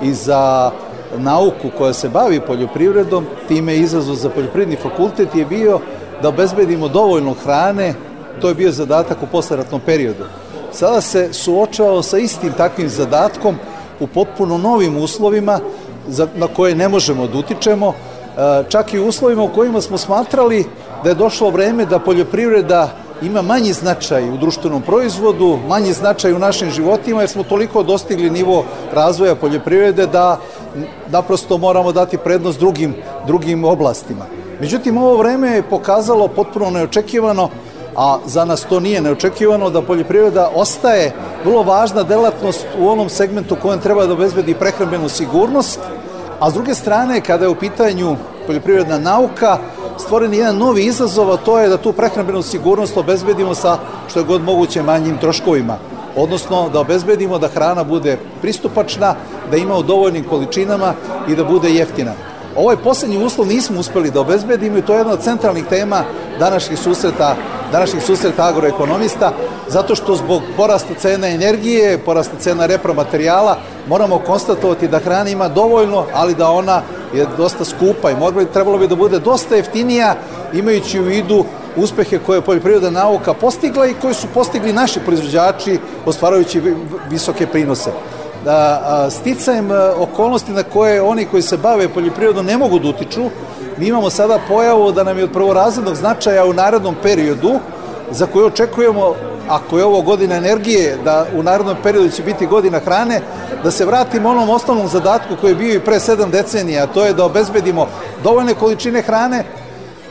i 0.03 0.15
za 0.15 0.71
nauku 1.19 1.71
koja 1.79 1.93
se 1.93 2.09
bavi 2.09 2.41
poljoprivredom, 2.41 3.27
time 3.49 3.77
izazov 3.77 4.15
za 4.15 4.31
poljoprivredni 4.31 4.77
fakultet 4.77 5.35
je 5.35 5.45
bio 5.45 5.81
da 6.23 6.29
obezbedimo 6.29 6.89
dovoljno 6.89 7.35
hrane, 7.45 7.95
to 8.41 8.49
je 8.49 8.55
bio 8.55 8.73
zadatak 8.73 9.23
u 9.23 9.27
posleratnom 9.27 9.81
periodu. 9.87 10.25
Sada 10.73 11.01
se 11.01 11.33
suočavao 11.33 12.03
sa 12.03 12.19
istim 12.19 12.53
takvim 12.53 12.89
zadatkom 12.89 13.57
u 14.01 14.07
potpuno 14.07 14.59
novim 14.59 14.97
uslovima 14.97 15.61
za, 16.09 16.29
na 16.37 16.47
koje 16.47 16.75
ne 16.75 16.89
možemo 16.89 17.27
da 17.27 17.39
utičemo, 17.39 17.93
e, 17.93 18.65
čak 18.69 18.95
i 18.95 18.99
u 18.99 19.07
uslovima 19.07 19.43
u 19.43 19.49
kojima 19.49 19.81
smo 19.81 19.99
smatrali 19.99 20.65
da 21.05 21.09
je 21.09 21.15
došlo 21.15 21.51
vreme 21.51 21.87
da 21.87 21.99
poljoprivreda 21.99 22.89
ima 23.23 23.43
manji 23.43 23.73
značaj 23.73 24.31
u 24.31 24.37
društvenom 24.37 24.83
proizvodu, 24.83 25.59
manji 25.69 25.93
značaj 25.93 26.33
u 26.33 26.39
našim 26.39 26.71
životima 26.71 27.21
jer 27.21 27.29
smo 27.29 27.43
toliko 27.43 27.83
dostigli 27.83 28.31
nivo 28.31 28.65
razvoja 28.93 29.35
poljoprivrede 29.35 30.07
da 30.07 30.39
naprosto 31.09 31.59
moramo 31.59 31.93
dati 31.93 32.19
prednost 32.19 32.59
drugim, 32.59 32.95
drugim 33.27 33.65
oblastima. 33.65 34.25
Međutim, 34.61 34.99
ovo 34.99 35.17
vreme 35.17 35.49
je 35.49 35.63
pokazalo 35.63 36.29
potpuno 36.29 36.71
neočekivano, 36.71 37.49
a 37.97 38.19
za 38.27 38.45
nas 38.45 38.65
to 38.65 38.81
nije 38.81 39.01
neočekivano, 39.01 39.71
da 39.71 39.83
poljoprivreda 39.83 40.51
ostaje 40.55 41.13
vrlo 41.45 41.63
važna 41.63 42.03
delatnost 42.03 42.67
u 42.79 42.89
onom 42.89 43.09
segmentu 43.09 43.57
kojem 43.63 43.81
treba 43.81 44.07
da 44.07 44.13
obezbedi 44.13 44.55
prehrambenu 44.55 45.09
sigurnost, 45.09 45.81
a 46.41 46.51
s 46.51 46.55
druge 46.55 46.75
strane, 46.75 47.21
kada 47.21 47.45
je 47.45 47.49
u 47.49 47.55
pitanju 47.55 48.17
poljoprivredna 48.47 48.99
nauka, 48.99 49.59
stvoren 50.01 50.33
je 50.33 50.39
jedan 50.39 50.59
novi 50.59 50.85
izazov, 50.85 51.33
a 51.33 51.37
to 51.37 51.59
je 51.59 51.69
da 51.69 51.77
tu 51.77 51.93
prehrambenu 51.93 52.43
sigurnost 52.43 52.97
obezbedimo 52.97 53.55
sa 53.55 53.79
što 54.11 54.21
je 54.21 54.25
god 54.25 54.43
moguće 54.43 54.83
manjim 54.83 55.19
troškovima. 55.19 55.77
Odnosno 56.17 56.69
da 56.69 56.81
obezbedimo 56.81 57.39
da 57.39 57.49
hrana 57.49 57.85
bude 57.85 58.19
pristupačna, 58.43 59.15
da 59.51 59.57
ima 59.57 59.77
u 59.77 59.83
dovoljnim 59.83 60.25
količinama 60.25 60.95
i 61.29 61.37
da 61.37 61.45
bude 61.45 61.71
jeftina. 61.71 62.13
Ovaj 62.57 62.77
poslednji 62.77 63.25
uslov 63.25 63.47
nismo 63.47 63.81
uspeli 63.81 64.11
da 64.11 64.21
obezbedimo 64.21 64.79
i 64.79 64.83
to 64.83 64.93
je 64.93 64.99
jedna 64.99 65.13
od 65.13 65.23
centralnih 65.23 65.65
tema 65.65 66.03
današnjih 66.39 66.79
susreta, 66.79 67.37
današnjih 67.73 68.03
susreta 68.03 68.49
agroekonomista, 68.49 69.33
zato 69.69 69.95
što 69.95 70.17
zbog 70.17 70.43
porasta 70.57 70.95
cena 70.95 71.29
energije, 71.29 71.99
porasta 71.99 72.37
cena 72.39 72.67
repromaterijala, 72.67 73.57
moramo 73.91 74.19
konstatovati 74.19 74.89
da 74.89 74.99
hrana 74.99 75.31
ima 75.31 75.49
dovoljno, 75.49 76.05
ali 76.15 76.35
da 76.35 76.51
ona 76.51 76.83
je 77.15 77.27
dosta 77.37 77.65
skupa 77.65 78.11
i 78.11 78.17
mogli, 78.17 78.47
trebalo 78.47 78.79
bi 78.79 78.89
da 78.89 78.95
bude 78.97 79.19
dosta 79.19 79.57
jeftinija, 79.57 80.15
imajući 80.53 81.01
u 81.01 81.03
vidu 81.03 81.45
uspehe 81.77 82.19
koje 82.19 82.39
je 82.39 82.43
poljoprivredna 82.43 82.91
nauka 82.91 83.35
postigla 83.35 83.87
i 83.87 83.95
koje 84.01 84.15
su 84.15 84.27
postigli 84.35 84.73
naši 84.73 85.01
proizvođači 85.01 85.79
ostvarajući 86.07 86.63
visoke 87.11 87.47
prinose. 87.47 87.91
Da 88.45 89.09
sticajem 89.11 89.71
a, 89.71 89.95
okolnosti 89.99 90.53
na 90.53 90.63
koje 90.63 91.03
oni 91.03 91.25
koji 91.25 91.43
se 91.43 91.57
bave 91.57 91.89
poljoprivredom 91.89 92.47
ne 92.47 92.59
mogu 92.59 92.79
da 92.79 92.89
utiču, 92.89 93.25
mi 93.77 93.87
imamo 93.87 94.11
sada 94.11 94.39
pojavu 94.49 94.93
da 94.93 95.05
nam 95.05 95.19
je 95.19 95.25
od 95.25 95.33
prvorazrednog 95.33 95.95
značaja 95.95 96.45
u 96.45 96.53
narednom 96.53 96.95
periodu, 97.03 97.59
za 98.11 98.27
koju 98.27 98.47
očekujemo, 98.47 99.15
ako 99.51 99.79
je 99.79 99.85
ovo 99.85 100.03
godina 100.03 100.37
energije, 100.37 100.99
da 101.05 101.27
u 101.35 101.43
narednom 101.43 101.77
periodu 101.83 102.09
će 102.11 102.23
biti 102.23 102.47
godina 102.47 102.79
hrane, 102.79 103.21
da 103.65 103.71
se 103.71 103.85
vratimo 103.85 104.29
onom 104.29 104.51
osnovnom 104.51 104.89
zadatku 104.89 105.37
koji 105.41 105.51
je 105.51 105.55
bio 105.55 105.75
i 105.75 105.81
pre 105.81 106.01
sedam 106.01 106.31
decenija, 106.31 106.87
to 106.87 107.05
je 107.05 107.13
da 107.13 107.25
obezbedimo 107.25 107.87
dovoljne 108.25 108.55
količine 108.55 109.03
hrane, 109.03 109.45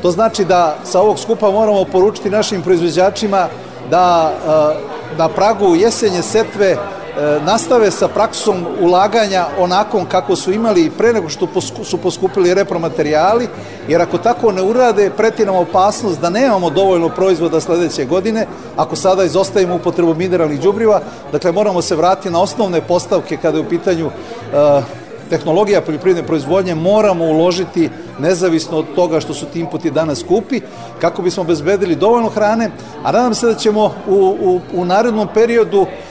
to 0.01 0.11
znači 0.11 0.45
da 0.45 0.77
sa 0.83 0.99
ovog 0.99 1.19
skupa 1.19 1.51
moramo 1.51 1.85
poručiti 1.85 2.29
našim 2.29 2.61
proizvođačima 2.61 3.47
da 3.89 4.33
na 5.17 5.29
pragu 5.29 5.75
jesenje 5.75 6.21
setve 6.21 6.77
nastave 7.45 7.91
sa 7.91 8.07
praksom 8.07 8.65
ulaganja 8.81 9.45
onakom 9.59 10.05
kako 10.05 10.35
su 10.35 10.51
imali 10.51 10.91
pre 10.97 11.13
nego 11.13 11.29
što 11.29 11.47
su 11.83 11.97
poskupili 11.97 12.53
repromaterijali, 12.53 13.47
jer 13.87 14.01
ako 14.01 14.17
tako 14.17 14.51
ne 14.51 14.61
urade, 14.61 15.09
preti 15.17 15.45
nam 15.45 15.55
opasnost 15.55 16.21
da 16.21 16.29
nemamo 16.29 16.69
dovoljno 16.69 17.09
proizvoda 17.09 17.59
sledeće 17.61 18.05
godine, 18.05 18.47
ako 18.75 18.95
sada 18.95 19.23
izostavimo 19.23 19.75
upotrebu 19.75 20.15
mineralnih 20.15 20.61
đubriva, 20.61 21.01
dakle 21.31 21.51
moramo 21.51 21.81
se 21.81 21.95
vratiti 21.95 22.29
na 22.29 22.41
osnovne 22.41 22.81
postavke 22.81 23.37
kada 23.37 23.57
je 23.57 23.63
u 23.63 23.69
pitanju 23.69 24.05
uh, 24.07 24.83
tehnologija 25.29 25.81
poljoprivredne 25.81 26.27
proizvodnje. 26.27 26.75
Moramo 26.75 27.25
uložiti 27.25 27.89
nezavisno 28.19 28.77
od 28.77 28.85
toga 28.95 29.19
što 29.19 29.33
su 29.33 29.45
ti 29.45 29.59
inputi 29.59 29.91
danas 29.91 30.19
skupi, 30.19 30.61
kako 31.01 31.21
bismo 31.21 31.43
bezbedili 31.43 31.95
dovoljno 31.95 32.29
hrane, 32.29 32.71
a 33.03 33.11
nadam 33.11 33.33
se 33.33 33.47
da 33.47 33.55
ćemo 33.55 33.93
u, 34.07 34.15
u, 34.41 34.61
u 34.73 34.85
narednom 34.85 35.27
periodu 35.33 35.85
E, 35.85 36.08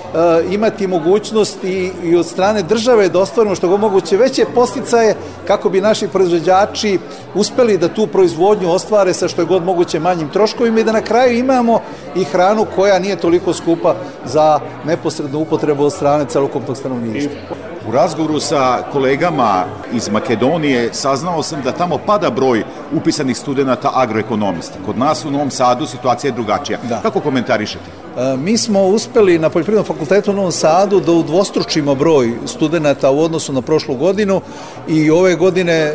imati 0.50 0.86
mogućnost 0.86 1.64
i, 1.64 1.90
i 2.04 2.16
od 2.16 2.26
strane 2.26 2.62
države 2.62 3.08
da 3.08 3.20
ostvarimo 3.20 3.54
što 3.54 3.68
go 3.68 3.76
moguće 3.76 4.16
veće 4.16 4.44
posticaje 4.54 5.14
kako 5.46 5.68
bi 5.68 5.80
naši 5.80 6.08
proizvođači 6.08 6.98
uspeli 7.34 7.78
da 7.78 7.88
tu 7.88 8.06
proizvodnju 8.06 8.70
ostvare 8.70 9.14
sa 9.14 9.28
što 9.28 9.42
je 9.42 9.46
god 9.46 9.64
moguće 9.64 10.00
manjim 10.00 10.28
troškovima 10.28 10.80
i 10.80 10.84
da 10.84 10.92
na 10.92 11.00
kraju 11.00 11.38
imamo 11.38 11.80
i 12.16 12.24
hranu 12.24 12.66
koja 12.76 12.98
nije 12.98 13.16
toliko 13.16 13.52
skupa 13.52 13.94
za 14.24 14.60
neposrednu 14.86 15.38
upotrebu 15.38 15.84
od 15.84 15.92
strane 15.92 16.24
celokupnog 16.28 16.76
stanovništva. 16.76 17.77
U 17.88 17.92
razgovoru 17.92 18.40
sa 18.40 18.82
kolegama 18.92 19.64
iz 19.92 20.08
Makedonije 20.08 20.94
saznao 20.94 21.42
sam 21.42 21.62
da 21.62 21.72
tamo 21.72 21.98
pada 22.06 22.30
broj 22.30 22.64
upisanih 22.92 23.36
studenta 23.36 23.90
agroekonomista. 23.94 24.74
Kod 24.86 24.98
nas 24.98 25.24
u 25.24 25.30
Novom 25.30 25.50
Sadu 25.50 25.86
situacija 25.86 26.28
je 26.28 26.32
drugačija. 26.32 26.78
Da. 26.88 27.00
Kako 27.00 27.20
komentarišete? 27.20 27.84
E, 28.18 28.36
mi 28.36 28.58
smo 28.58 28.82
uspeli 28.82 29.38
na 29.38 29.48
Poljoprivrednom 29.48 29.96
fakultetu 29.96 30.30
u 30.30 30.34
Novom 30.34 30.52
Sadu 30.52 31.00
da 31.00 31.12
udvostručimo 31.12 31.94
broj 31.94 32.34
studenta 32.46 33.10
u 33.10 33.20
odnosu 33.20 33.52
na 33.52 33.62
prošlu 33.62 33.94
godinu 33.94 34.40
i 34.88 35.10
ove 35.10 35.34
godine 35.34 35.72
e, 35.72 35.94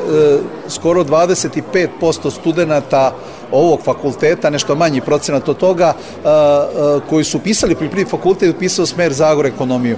skoro 0.68 1.04
25% 1.04 2.32
studenta 2.32 3.14
ovog 3.54 3.80
fakulteta, 3.84 4.50
nešto 4.50 4.76
manji 4.76 5.02
procenat 5.02 5.50
od 5.50 5.58
toga, 5.58 5.94
koji 7.10 7.24
su 7.24 7.40
pisali 7.40 7.76
poljoprivredni 7.76 8.12
fakultet 8.12 8.56
upisao 8.56 8.86
smer 8.86 9.14
za 9.14 9.28
agroekonomiju. 9.28 9.98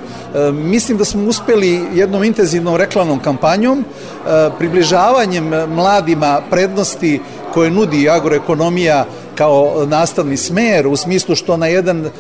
Mislim 0.54 0.98
da 0.98 1.06
smo 1.06 1.24
uspeli 1.24 1.82
jednom 1.94 2.24
intenzivnom 2.24 2.76
reklamnom 2.76 3.20
kampanjom, 3.20 3.86
približavanjem 4.58 5.50
mladima 5.68 6.42
prednosti 6.50 7.20
koje 7.54 7.72
nudi 7.72 8.10
agroekonomija 8.10 9.06
kao 9.36 9.86
nastavni 9.88 10.38
smer 10.38 10.88
u 10.88 10.96
smislu 10.96 11.36
što 11.36 11.58
na 11.58 11.68
jedan 11.68 12.06
e, 12.06 12.12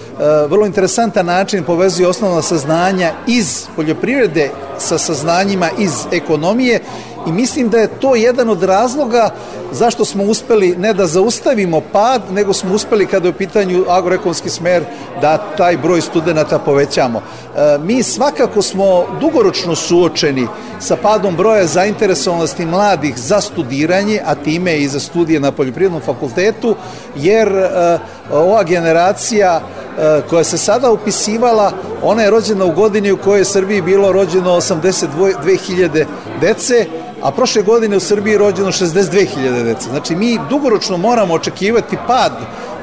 vrlo 0.49 0.65
interesantan 0.65 1.25
način 1.25 1.63
povezuje 1.63 2.07
osnovna 2.07 2.41
saznanja 2.41 3.11
iz 3.27 3.65
poljoprivrede 3.75 4.49
sa 4.77 4.97
saznanjima 4.97 5.69
iz 5.79 5.91
ekonomije 6.11 6.79
i 7.28 7.32
mislim 7.32 7.69
da 7.69 7.78
je 7.78 7.88
to 7.88 8.15
jedan 8.15 8.49
od 8.49 8.63
razloga 8.63 9.30
zašto 9.71 10.05
smo 10.05 10.23
uspeli 10.23 10.76
ne 10.78 10.93
da 10.93 11.07
zaustavimo 11.07 11.82
pad, 11.91 12.21
nego 12.32 12.53
smo 12.53 12.73
uspeli 12.73 13.05
kada 13.05 13.28
je 13.28 13.30
u 13.30 13.38
pitanju 13.38 13.86
agroekonomski 13.89 14.49
smer 14.49 14.84
da 15.21 15.38
taj 15.57 15.78
broj 15.78 16.01
studenta 16.01 16.59
povećamo. 16.59 17.19
E, 17.19 17.78
mi 17.78 18.03
svakako 18.03 18.61
smo 18.61 19.05
dugoročno 19.21 19.76
suočeni 19.76 20.47
sa 20.80 20.95
padom 20.95 21.36
broja 21.36 21.65
zainteresovanosti 21.65 22.65
mladih 22.65 23.17
za 23.17 23.41
studiranje, 23.41 24.21
a 24.26 24.36
time 24.36 24.78
i 24.78 24.88
za 24.88 24.99
studije 24.99 25.39
na 25.39 25.51
poljoprivrednom 25.51 26.01
fakultetu, 26.01 26.76
jer 27.15 27.47
e, 27.47 27.99
ova 28.32 28.63
generacija 28.63 29.61
e, 29.61 30.21
koja 30.30 30.43
se 30.43 30.57
sada 30.57 30.91
upisivala, 30.91 31.71
ona 32.03 32.21
je 32.21 32.30
rođena 32.30 32.65
u 32.65 32.71
godini 32.71 33.11
u 33.11 33.17
kojoj 33.17 33.39
je 33.39 33.45
Srbiji 33.45 33.82
bilo 33.82 34.11
rođeno 34.11 34.51
82.000 34.51 36.05
dece, 36.41 36.86
a 37.26 37.32
prošle 37.32 37.61
godine 37.61 37.97
u 37.97 37.99
Srbiji 37.99 38.32
je 38.32 38.38
rođeno 38.38 38.71
62.000 38.71 39.63
dece. 39.63 39.89
Znači 39.89 40.15
mi 40.15 40.39
dugoročno 40.49 40.97
moramo 40.97 41.34
očekivati 41.34 41.97
pad 42.07 42.32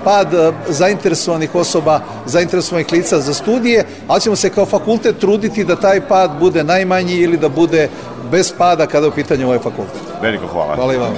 pad 0.04 0.34
e, 0.34 0.52
zainteresovanih 0.68 1.54
osoba, 1.54 2.00
zainteresovanih 2.26 2.92
lica 2.92 3.20
za 3.20 3.34
studije, 3.34 3.84
ali 4.08 4.20
ćemo 4.20 4.36
se 4.36 4.50
kao 4.50 4.66
fakultet 4.66 5.18
truditi 5.18 5.64
da 5.64 5.76
taj 5.76 6.00
pad 6.08 6.30
bude 6.40 6.64
najmanji 6.64 7.14
ili 7.14 7.36
da 7.36 7.48
bude 7.48 7.88
bez 8.30 8.52
pada 8.58 8.86
kada 8.86 9.06
je 9.06 9.10
u 9.10 9.14
pitanju 9.14 9.46
ovaj 9.46 9.58
fakultet. 9.58 10.00
Veliko 10.22 10.46
hvala. 10.46 10.74
Hvala 10.74 10.94
i 10.94 10.96
vam. 10.96 11.12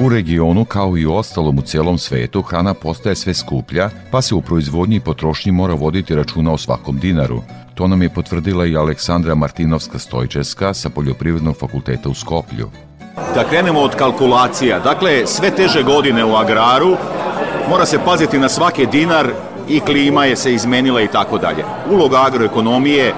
U 0.00 0.08
regionu, 0.08 0.64
kao 0.64 0.96
i 0.96 1.06
u 1.06 1.14
ostalom 1.14 1.58
u 1.58 1.62
cijelom 1.62 1.98
svetu, 1.98 2.42
hrana 2.42 2.74
postaje 2.74 3.16
sve 3.16 3.34
skuplja, 3.34 3.90
pa 4.10 4.22
se 4.22 4.34
u 4.34 4.42
proizvodnji 4.42 4.96
i 4.96 5.00
potrošnji 5.00 5.52
mora 5.52 5.74
voditi 5.74 6.14
računa 6.14 6.52
o 6.52 6.58
svakom 6.58 6.98
dinaru. 6.98 7.42
To 7.78 7.86
nam 7.88 8.02
je 8.02 8.08
potvrdila 8.10 8.66
i 8.66 8.76
Aleksandra 8.76 9.34
Martinovska-Stojčeska 9.34 10.74
sa 10.74 10.88
Poljoprivrednog 10.88 11.56
fakulteta 11.56 12.08
u 12.08 12.14
Skoplju. 12.14 12.70
Da 13.34 13.44
krenemo 13.44 13.80
od 13.80 13.94
kalkulacija. 13.94 14.78
Dakle, 14.78 15.26
sve 15.26 15.50
teže 15.50 15.82
godine 15.82 16.24
u 16.24 16.36
agraru, 16.36 16.96
mora 17.70 17.86
se 17.86 17.98
paziti 18.04 18.38
na 18.38 18.48
svaki 18.48 18.86
dinar 18.86 19.30
i 19.68 19.80
klima 19.80 20.24
je 20.24 20.36
se 20.36 20.54
izmenila 20.54 21.00
i 21.00 21.08
tako 21.08 21.38
dalje. 21.38 21.64
Uloga 21.90 22.16
agroekonomije 22.26 23.14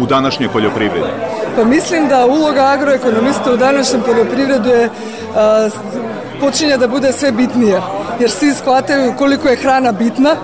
u 0.00 0.06
današnjoj 0.06 0.48
poljoprivredi. 0.48 1.14
Pa 1.56 1.64
mislim 1.64 2.08
da 2.08 2.26
uloga 2.26 2.62
agroekonomista 2.62 3.52
u 3.52 3.56
današnjem 3.56 4.02
poljoprivredu 4.02 4.68
je 4.68 4.90
a, 5.36 5.68
počinje 6.40 6.76
da 6.76 6.88
bude 6.88 7.12
sve 7.12 7.32
bitnija, 7.32 7.82
jer 8.20 8.30
svi 8.30 8.52
shvataju 8.52 9.12
koliko 9.18 9.48
je 9.48 9.56
hrana 9.56 9.92
bitna. 9.92 10.36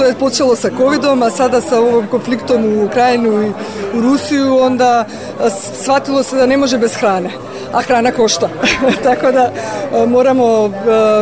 To 0.00 0.06
je 0.06 0.14
počelo 0.14 0.56
sa 0.56 0.70
covidom, 0.72 1.22
a 1.22 1.30
sada 1.30 1.60
sa 1.60 1.76
ovom 1.80 2.06
konfliktom 2.06 2.64
u 2.64 2.84
Ukrajinu 2.84 3.42
i 3.42 3.52
u 3.94 4.00
Rusiju, 4.00 4.56
onda 4.56 5.04
shvatilo 5.82 6.22
se 6.22 6.36
da 6.36 6.46
ne 6.46 6.56
može 6.56 6.78
bez 6.78 6.94
hrane 6.94 7.30
a 7.72 7.82
hrana 7.82 8.12
košta. 8.12 8.48
Tako 9.04 9.32
da 9.32 9.52
moramo 10.06 10.72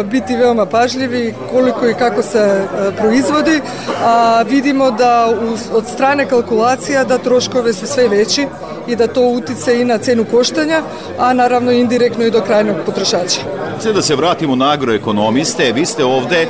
biti 0.05 0.37
veoma 0.37 0.67
pažljivi 0.67 1.35
koliko 1.51 1.89
i 1.89 1.95
kako 1.95 2.23
se 2.23 2.65
proizvodi, 2.99 3.61
a 4.05 4.43
vidimo 4.43 4.91
da 4.91 5.35
od 5.73 5.87
strane 5.95 6.29
kalkulacija 6.29 7.05
da 7.05 7.19
troškove 7.19 7.73
su 7.73 7.87
sve 7.87 8.09
veći 8.09 8.47
i 8.89 8.97
da 8.97 9.07
to 9.07 9.23
utice 9.23 9.81
i 9.81 9.85
na 9.85 9.99
cenu 9.99 10.25
koštanja, 10.25 10.83
a 11.19 11.33
naravno 11.33 11.73
indirektno 11.73 12.25
i 12.25 12.31
do 12.31 12.41
krajnog 12.41 12.77
potrošača. 12.87 13.41
Sve 13.81 13.93
da 13.93 14.03
se 14.03 14.17
vratimo 14.17 14.57
na 14.57 14.71
agroekonomiste, 14.73 15.73
vi 15.73 15.87
ste 15.87 16.05
ovde 16.05 16.47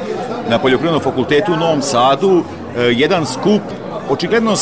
na 0.51 0.59
Poljoprivrednom 0.59 1.03
fakultetu 1.03 1.53
u 1.53 1.57
Novom 1.57 1.83
Sadu, 1.83 2.43
e, 2.77 2.83
jedan 2.83 3.27
skup 3.27 3.63
očigledno 4.11 4.55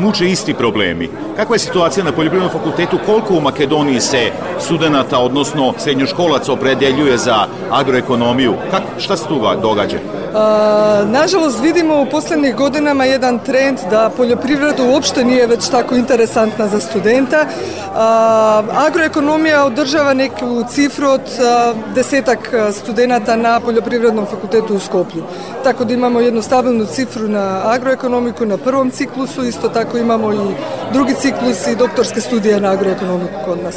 muče 0.00 0.30
isti 0.30 0.54
problemi. 0.54 1.10
Kakva 1.36 1.54
je 1.54 1.58
situacija 1.58 2.04
na 2.04 2.12
Poljoprivrednom 2.12 2.60
fakultetu? 2.60 2.98
Koliko 3.06 3.34
u 3.34 3.40
Makedoniji 3.40 4.00
se 4.00 4.30
studenta, 4.58 5.18
odnosno 5.18 5.74
srednjoškolaca 5.78 6.52
opredeljuje 6.52 7.18
za 7.18 7.46
agroekonomiju? 7.70 8.54
Kak, 8.70 8.82
šta 8.98 9.16
se 9.16 9.28
tu 9.28 9.40
događa? 9.62 9.98
A, 10.34 11.04
nažalost 11.06 11.62
vidimo 11.62 12.02
u 12.02 12.06
poslednjih 12.06 12.56
godinama 12.56 13.04
jedan 13.04 13.38
trend 13.38 13.78
da 13.90 14.10
poljoprivreda 14.16 14.82
uopšte 14.82 15.24
nije 15.24 15.46
već 15.46 15.68
tako 15.68 15.94
interesantna 15.94 16.68
za 16.68 16.80
studenta. 16.80 17.46
A, 17.94 18.62
agroekonomija 18.86 19.64
održava 19.64 20.14
neku 20.14 20.64
cifru 20.68 21.08
od 21.08 21.20
a, 21.40 21.74
desetak 21.94 22.54
studenta 22.72 23.36
na 23.36 23.60
poljoprivrednom 23.60 24.26
fakultetu 24.26 24.74
u 24.74 24.78
Skoplju. 24.78 25.22
Tako 25.64 25.84
da 25.84 25.94
imamo 25.94 26.20
jednu 26.20 26.42
stabilnu 26.42 26.86
cifru 26.86 27.28
na 27.28 27.60
agroekonomiku 27.64 28.46
na 28.46 28.56
prvom 28.64 28.90
ciklusu, 28.90 29.44
isto 29.44 29.68
tako 29.68 29.98
imamo 29.98 30.32
i 30.32 30.54
drugi 30.92 31.14
ciklus 31.14 31.66
i 31.66 31.76
doktorske 31.76 32.20
studije 32.20 32.60
na 32.60 32.70
agroekonomiku 32.70 33.34
kod 33.44 33.62
nas. 33.62 33.76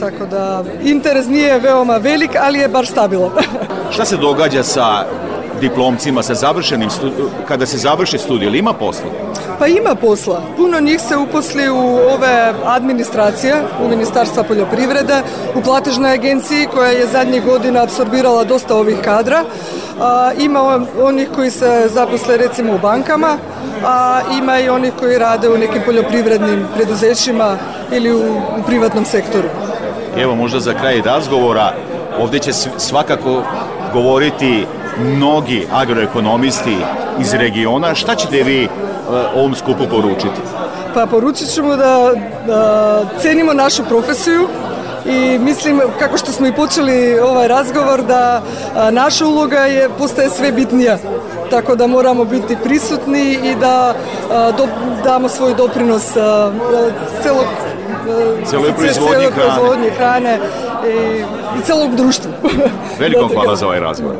Tako 0.00 0.26
da 0.26 0.64
interes 0.82 1.26
nije 1.26 1.58
veoma 1.58 1.96
velik, 1.96 2.30
ali 2.40 2.58
je 2.58 2.68
bar 2.68 2.86
stabilan. 2.86 3.30
Šta 3.94 4.04
se 4.04 4.16
događa 4.16 4.62
sa 4.62 5.04
diplomcima 5.60 6.22
sa 6.22 6.34
završenim 6.34 6.88
kada 7.48 7.66
se 7.66 7.78
završi 7.78 8.18
studij, 8.18 8.46
ili 8.46 8.58
ima 8.58 8.72
posla? 8.72 9.10
Pa 9.58 9.66
ima 9.66 9.94
posla. 9.94 10.42
Puno 10.56 10.80
njih 10.80 11.00
se 11.00 11.16
uposli 11.16 11.70
u 11.70 11.98
ove 12.14 12.54
administracije, 12.64 13.54
u 13.84 13.88
Ministarstva 13.88 14.42
poljoprivrede, 14.42 15.22
u 15.54 15.62
platežnoj 15.62 16.12
agenciji 16.12 16.66
koja 16.66 16.90
je 16.90 17.06
zadnjih 17.06 17.44
godina 17.44 17.82
absorbirala 17.82 18.44
dosta 18.44 18.76
ovih 18.76 18.98
kadra. 19.04 19.44
A, 20.00 20.32
ima 20.38 20.80
onih 21.02 21.28
koji 21.34 21.50
se 21.50 21.88
zaposle 21.94 22.36
recimo 22.36 22.74
u 22.74 22.78
bankama, 22.78 23.38
a 23.84 24.20
ima 24.38 24.60
i 24.60 24.68
onih 24.68 24.92
koji 24.98 25.18
rade 25.18 25.48
u 25.48 25.58
nekim 25.58 25.82
poljoprivrednim 25.84 26.66
preduzećima 26.76 27.56
ili 27.92 28.12
u, 28.12 28.20
u 28.60 28.62
privatnom 28.66 29.04
sektoru. 29.04 29.48
Evo 30.16 30.34
možda 30.34 30.60
za 30.60 30.74
kraj 30.74 31.00
razgovora, 31.04 31.72
ovde 32.20 32.38
će 32.38 32.52
svakako 32.76 33.42
govoriti 33.92 34.66
mnogi 35.00 35.66
agroekonomisti 35.72 36.76
iz 37.20 37.34
regiona. 37.34 37.94
Šta 37.94 38.14
ćete 38.14 38.42
vi 38.42 38.64
uh, 38.64 39.14
ovom 39.34 39.54
skupu 39.54 39.84
poručiti? 39.90 40.40
Pa 40.94 41.06
poručit 41.06 41.54
ćemo 41.54 41.76
da, 41.76 42.12
da 42.46 43.02
cenimo 43.20 43.52
našu 43.52 43.84
profesiju 43.84 44.48
i 45.06 45.38
mislim 45.38 45.80
kako 45.98 46.18
što 46.18 46.32
smo 46.32 46.46
i 46.46 46.52
počeli 46.52 47.18
ovaj 47.18 47.48
razgovor 47.48 48.02
da 48.02 48.42
a, 48.74 48.90
naša 48.90 49.26
uloga 49.26 49.58
je 49.58 49.88
postaje 49.98 50.30
sve 50.30 50.52
bitnija 50.52 50.98
tako 51.50 51.76
da 51.76 51.86
moramo 51.86 52.24
biti 52.24 52.56
prisutni 52.64 53.38
i 53.44 53.54
da 53.60 53.94
a, 54.30 54.50
do, 54.52 54.66
damo 55.04 55.28
svoj 55.28 55.54
doprinos 55.54 56.16
a, 56.16 56.52
celog 57.22 57.46
celoj 58.46 58.72
proizvodnji 58.72 59.90
hrane. 59.90 59.90
hrane 59.96 60.38
i, 60.88 61.20
i 61.58 61.62
celog 61.64 61.94
društva. 61.96 62.30
Veliko 62.98 63.28
hvala 63.34 63.56
za 63.56 63.66
ovaj 63.66 63.80
razgovor. 63.80 64.16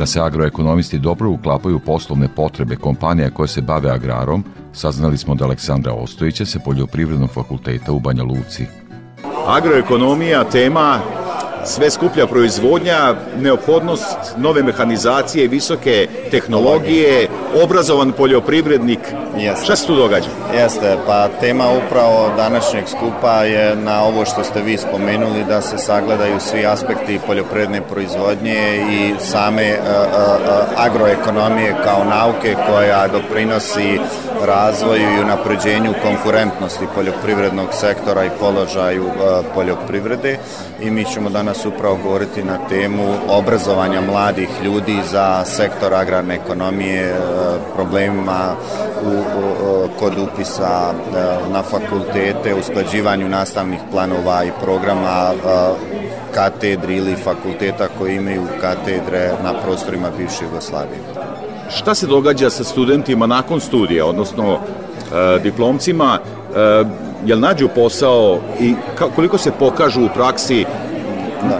Da 0.00 0.06
se 0.06 0.20
agroekonomisti 0.20 0.98
dobro 0.98 1.30
uklapaju 1.30 1.78
poslovne 1.78 2.28
potrebe 2.36 2.76
kompanija 2.76 3.30
koje 3.30 3.48
se 3.48 3.60
bave 3.60 3.90
agrarom, 3.90 4.44
saznali 4.72 5.18
smo 5.18 5.32
od 5.32 5.42
Aleksandra 5.42 5.92
Ostojića 5.92 6.44
sa 6.44 6.58
Poljoprivrednog 6.58 7.30
fakulteta 7.30 7.92
u 7.92 8.00
Banja 8.00 8.22
Luci. 8.22 8.66
Agroekonomija, 9.46 10.44
tema 10.44 10.98
sve 11.64 11.90
skuplja 11.90 12.26
proizvodnja, 12.26 13.14
neophodnost 13.40 14.16
nove 14.36 14.62
mehanizacije, 14.62 15.48
visoke 15.48 16.08
tehnologije, 16.30 17.28
obrazovan 17.62 18.12
poljoprivrednik. 18.12 19.00
Jeste. 19.38 19.64
Šta 19.64 19.76
se 19.76 19.86
tu 19.86 19.96
događa? 19.96 20.28
Jeste, 20.54 20.96
pa 21.06 21.28
tema 21.40 21.64
upravo 21.86 22.30
današnjeg 22.36 22.84
skupa 22.88 23.32
je 23.44 23.76
na 23.76 24.02
ovo 24.04 24.24
što 24.24 24.44
ste 24.44 24.62
vi 24.62 24.76
spomenuli 24.76 25.44
da 25.44 25.60
se 25.60 25.78
sagledaju 25.78 26.40
svi 26.40 26.66
aspekti 26.66 27.20
poljoprivredne 27.26 27.80
proizvodnje 27.80 28.84
i 28.92 29.14
same 29.20 29.72
uh, 29.72 29.86
uh, 29.86 30.84
agroekonomije 30.86 31.74
kao 31.84 32.04
nauke 32.04 32.56
koja 32.66 33.08
doprinosi 33.08 34.00
razvoju 34.46 35.02
i 35.02 35.22
unapređenju 35.22 35.94
konkurentnosti 36.02 36.84
poljoprivrednog 36.94 37.68
sektora 37.72 38.24
i 38.24 38.30
položaju 38.40 39.04
uh, 39.06 39.12
poljoprivrede 39.54 40.38
i 40.80 40.90
mi 40.90 41.04
ćemo 41.04 41.30
danas 41.30 41.49
upravo 41.66 41.98
govoriti 42.02 42.42
na 42.42 42.58
temu 42.68 43.14
obrazovanja 43.28 44.00
mladih 44.00 44.48
ljudi 44.64 44.96
za 45.10 45.44
sektor 45.44 45.94
agrarne 45.94 46.34
ekonomije, 46.34 47.14
problemima 47.74 48.54
u, 49.04 49.08
u, 49.08 49.88
kod 49.98 50.12
upisa 50.18 50.92
na 51.52 51.62
fakultete, 51.62 52.54
usklađivanju 52.54 53.28
nastavnih 53.28 53.80
planova 53.90 54.44
i 54.44 54.50
programa 54.62 55.32
katedri 56.34 56.96
ili 56.96 57.16
fakulteta 57.16 57.88
koji 57.98 58.16
imaju 58.16 58.42
katedre 58.60 59.32
na 59.44 59.54
prostorima 59.54 60.08
bivše 60.18 60.44
Jugoslavije. 60.44 60.98
Šta 61.70 61.94
se 61.94 62.06
događa 62.06 62.50
sa 62.50 62.64
studentima 62.64 63.26
nakon 63.26 63.60
studija, 63.60 64.06
odnosno 64.06 64.52
e, 64.54 64.58
diplomcima? 65.42 66.18
E, 66.18 66.84
jel 67.24 67.40
nađu 67.40 67.68
posao 67.74 68.38
i 68.60 68.74
koliko 69.16 69.38
se 69.38 69.52
pokažu 69.58 70.04
u 70.04 70.08
praksi 70.14 70.64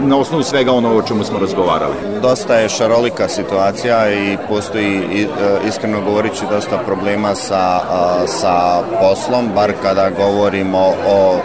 na 0.01 0.17
osnovu 0.17 0.43
svega 0.43 0.73
ono 0.73 0.97
o 0.97 1.03
čemu 1.03 1.25
smo 1.25 1.39
razgovarali? 1.39 1.95
Dosta 2.23 2.55
je 2.55 2.69
šarolika 2.69 3.29
situacija 3.29 4.13
i 4.13 4.37
postoji, 4.49 4.97
e, 4.97 5.27
iskreno 5.69 6.01
govoreći, 6.01 6.45
dosta 6.51 6.79
problema 6.79 7.35
sa, 7.35 7.81
sa 8.27 8.83
poslom, 9.01 9.51
bar 9.55 9.73
kada 9.83 10.11
govorimo 10.11 10.93
o 11.09 11.37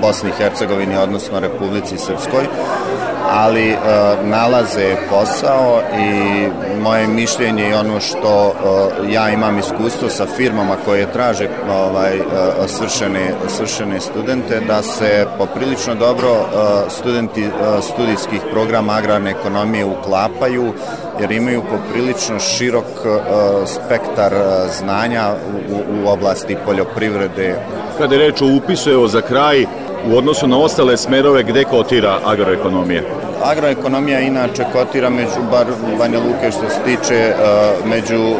Bosni 0.00 0.30
i 0.30 0.32
Hercegovini, 0.32 0.96
odnosno 0.96 1.40
Republici 1.40 1.98
Srpskoj 1.98 2.46
ali 3.30 3.68
e, 3.70 3.76
nalaze 4.24 4.96
posao 5.10 5.80
i 5.98 6.46
moje 6.82 7.06
mišljenje 7.06 7.68
i 7.68 7.74
ono 7.74 8.00
što 8.00 8.48
e, 8.48 9.12
ja 9.12 9.30
imam 9.30 9.58
iskustvo 9.58 10.08
sa 10.08 10.26
firmama 10.36 10.76
koje 10.84 11.12
traže 11.12 11.48
ovaj 11.70 12.16
e, 12.16 12.22
svršene, 12.68 13.34
svršene 13.48 14.00
studente 14.00 14.60
da 14.60 14.82
se 14.82 15.26
poprilično 15.38 15.94
dobro 15.94 16.28
e, 16.30 16.90
studenti 16.90 17.42
e, 17.42 17.50
studijskih 17.82 18.40
programa 18.52 18.92
agrarne 18.92 19.30
ekonomije 19.30 19.84
uklapaju 19.84 20.72
jer 21.20 21.32
imaju 21.32 21.62
poprilično 21.70 22.40
širok 22.40 22.84
e, 22.84 23.08
spektar 23.66 24.32
znanja 24.78 25.34
u, 25.70 26.04
u 26.04 26.08
oblasti 26.08 26.56
poljoprivrede. 26.66 27.56
Kada 27.98 28.14
je 28.14 28.20
reč 28.20 28.42
o 28.42 28.56
upisu, 28.56 28.90
evo 28.90 29.08
za 29.08 29.20
kraj, 29.20 29.66
u 30.06 30.16
odnosu 30.16 30.46
na 30.46 30.58
ostale 30.58 30.96
smerove, 30.96 31.42
gde 31.42 31.64
kotira 31.64 32.18
agroekonomija? 32.24 33.02
Agroekonomija 33.44 34.20
inače 34.20 34.64
kotira 34.72 35.10
među, 35.10 35.42
bar 35.50 35.66
Banja 35.98 36.18
Luke 36.18 36.50
što 36.50 36.68
se 36.68 36.80
tiče, 36.84 37.34
uh, 37.34 37.88
među 37.88 38.22
uh, 38.22 38.36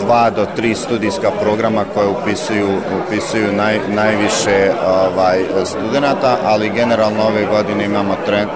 dva 0.00 0.30
do 0.30 0.46
tri 0.56 0.74
studijska 0.74 1.30
programa 1.30 1.84
koje 1.94 2.08
upisuju, 2.08 2.68
upisuju 3.06 3.52
naj, 3.52 3.78
najviše 3.88 4.72
ovaj, 4.86 5.38
studenta, 5.64 6.36
ali 6.44 6.70
generalno 6.70 7.22
ove 7.22 7.46
godine 7.46 7.84
imamo 7.84 8.16
trend, 8.26 8.48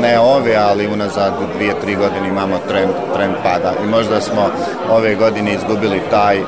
ne 0.00 0.20
ove, 0.20 0.56
ali 0.56 0.86
unazad 0.86 1.32
dvije, 1.56 1.80
tri 1.80 1.96
godine 1.96 2.28
imamo 2.28 2.58
trend, 2.68 2.90
trend 3.14 3.34
pada. 3.42 3.72
I 3.84 3.86
možda 3.86 4.20
smo 4.20 4.50
ove 4.90 5.14
godine 5.14 5.54
izgubili 5.54 6.00
taj, 6.10 6.40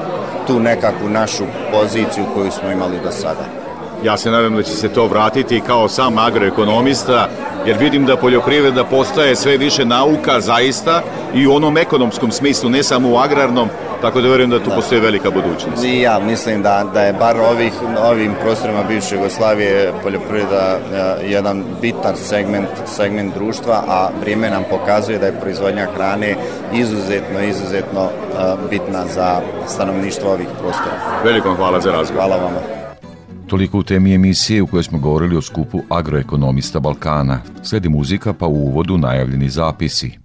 tu 0.47 0.61
nekakvu 0.61 1.09
našu 1.09 1.45
poziciju 1.73 2.25
koju 2.35 2.51
smo 2.51 2.71
imali 2.71 3.01
do 3.05 3.11
sada. 3.11 3.70
Ja 4.05 4.17
se 4.17 4.31
nadam 4.31 4.57
da 4.57 4.63
će 4.63 4.71
se 4.71 4.89
to 4.89 5.07
vratiti 5.07 5.63
kao 5.67 5.89
sam 5.89 6.19
agroekonomista, 6.19 7.29
jer 7.67 7.79
vidim 7.79 8.07
da 8.07 8.17
poljoprivreda 8.17 8.85
postaje 8.85 9.37
sve 9.37 9.57
više 9.57 9.85
nauka 9.85 10.41
zaista 10.41 11.03
i 11.35 11.47
u 11.47 11.55
onom 11.55 11.77
ekonomskom 11.77 12.31
smislu, 12.31 12.71
ne 12.71 12.83
samo 12.83 13.11
u 13.11 13.17
agrarnom, 13.17 13.69
tako 14.01 14.21
da 14.21 14.29
verujem 14.29 14.51
da 14.51 14.59
tu 14.59 14.71
postoji 14.75 15.01
velika 15.01 15.31
budućnost. 15.31 15.85
I 15.85 16.01
ja 16.01 16.19
mislim 16.19 16.63
da, 16.63 16.85
da 16.95 17.03
je 17.03 17.13
bar 17.13 17.37
ovih, 17.41 17.73
ovim 18.05 18.35
prostorima 18.43 18.83
bivše 18.89 19.15
Jugoslavije 19.15 19.93
poljoprivreda 20.03 20.79
eh, 20.79 21.31
jedan 21.31 21.65
bitan 21.81 22.17
segment, 22.17 22.69
segment 22.87 23.35
društva, 23.35 23.83
a 23.89 24.09
vrijeme 24.21 24.51
nam 24.51 24.65
pokazuje 24.71 25.19
da 25.19 25.27
je 25.27 25.41
proizvodnja 25.41 25.87
hrane 25.95 26.37
izuzetno, 26.75 27.41
izuzetno 27.49 28.05
eh, 28.05 28.55
bitna 28.71 29.05
za 29.15 29.41
stanovništvo 29.67 30.33
ovih 30.33 30.49
prostora. 30.61 30.97
Velikom 31.25 31.57
hvala 31.57 31.81
za 31.81 31.93
razgovor. 31.93 32.25
Hvala 32.25 32.43
vama. 32.43 32.80
Toliko 33.51 33.79
u 33.79 33.83
temi 33.83 34.15
emisije 34.15 34.63
u 34.63 34.67
kojoj 34.67 34.83
smo 34.83 34.99
govorili 34.99 35.37
o 35.37 35.43
skupu 35.43 35.81
agroekonomista 35.89 36.81
Balkana. 36.81 37.41
Sledi 37.63 37.89
muzika 37.89 38.33
pa 38.33 38.47
u 38.47 38.55
uvodu 38.55 38.99
najavljeni 38.99 39.49
zapisi. 39.49 40.20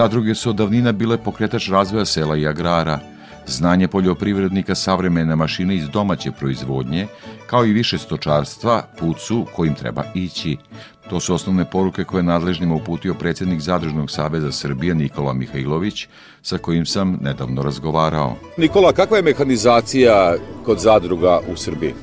Zadruge 0.00 0.34
su 0.34 0.50
od 0.50 0.56
davnina 0.56 0.92
bile 0.92 1.18
pokretač 1.18 1.68
razvoja 1.68 2.04
sela 2.04 2.36
i 2.36 2.46
agrara, 2.46 2.98
znanje 3.46 3.88
poljoprivrednika 3.88 4.74
savremene 4.74 5.36
mašine 5.36 5.76
iz 5.76 5.88
domaće 5.88 6.30
proizvodnje, 6.30 7.06
kao 7.46 7.66
i 7.66 7.72
više 7.72 7.98
stočarstva, 7.98 8.82
put 8.98 9.18
su 9.20 9.46
kojim 9.56 9.74
treba 9.74 10.04
ići. 10.14 10.56
To 11.10 11.20
su 11.20 11.34
osnovne 11.34 11.64
poruke 11.64 12.04
koje 12.04 12.18
je 12.18 12.22
nadležnima 12.22 12.74
uputio 12.74 13.14
predsjednik 13.14 13.60
Zadružnog 13.60 14.10
saveza 14.10 14.52
Srbije 14.52 14.94
Nikola 14.94 15.32
Mihajlović, 15.32 16.06
sa 16.42 16.58
kojim 16.58 16.86
sam 16.86 17.18
nedavno 17.20 17.62
razgovarao. 17.62 18.36
Nikola, 18.56 18.92
kakva 18.92 19.16
je 19.16 19.22
mehanizacija 19.22 20.34
kod 20.64 20.78
zadruga 20.78 21.40
u 21.52 21.56
Srbiji? 21.56 21.94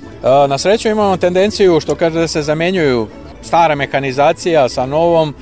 Na 0.49 0.57
sreću 0.57 0.89
imamo 0.89 1.17
tendenciju 1.17 1.79
što 1.79 1.95
kaže 1.95 2.19
da 2.19 2.27
se 2.27 2.41
zamenjuju 2.41 3.07
stara 3.41 3.75
mehanizacija 3.75 4.69
sa 4.69 4.85
novom. 4.85 5.33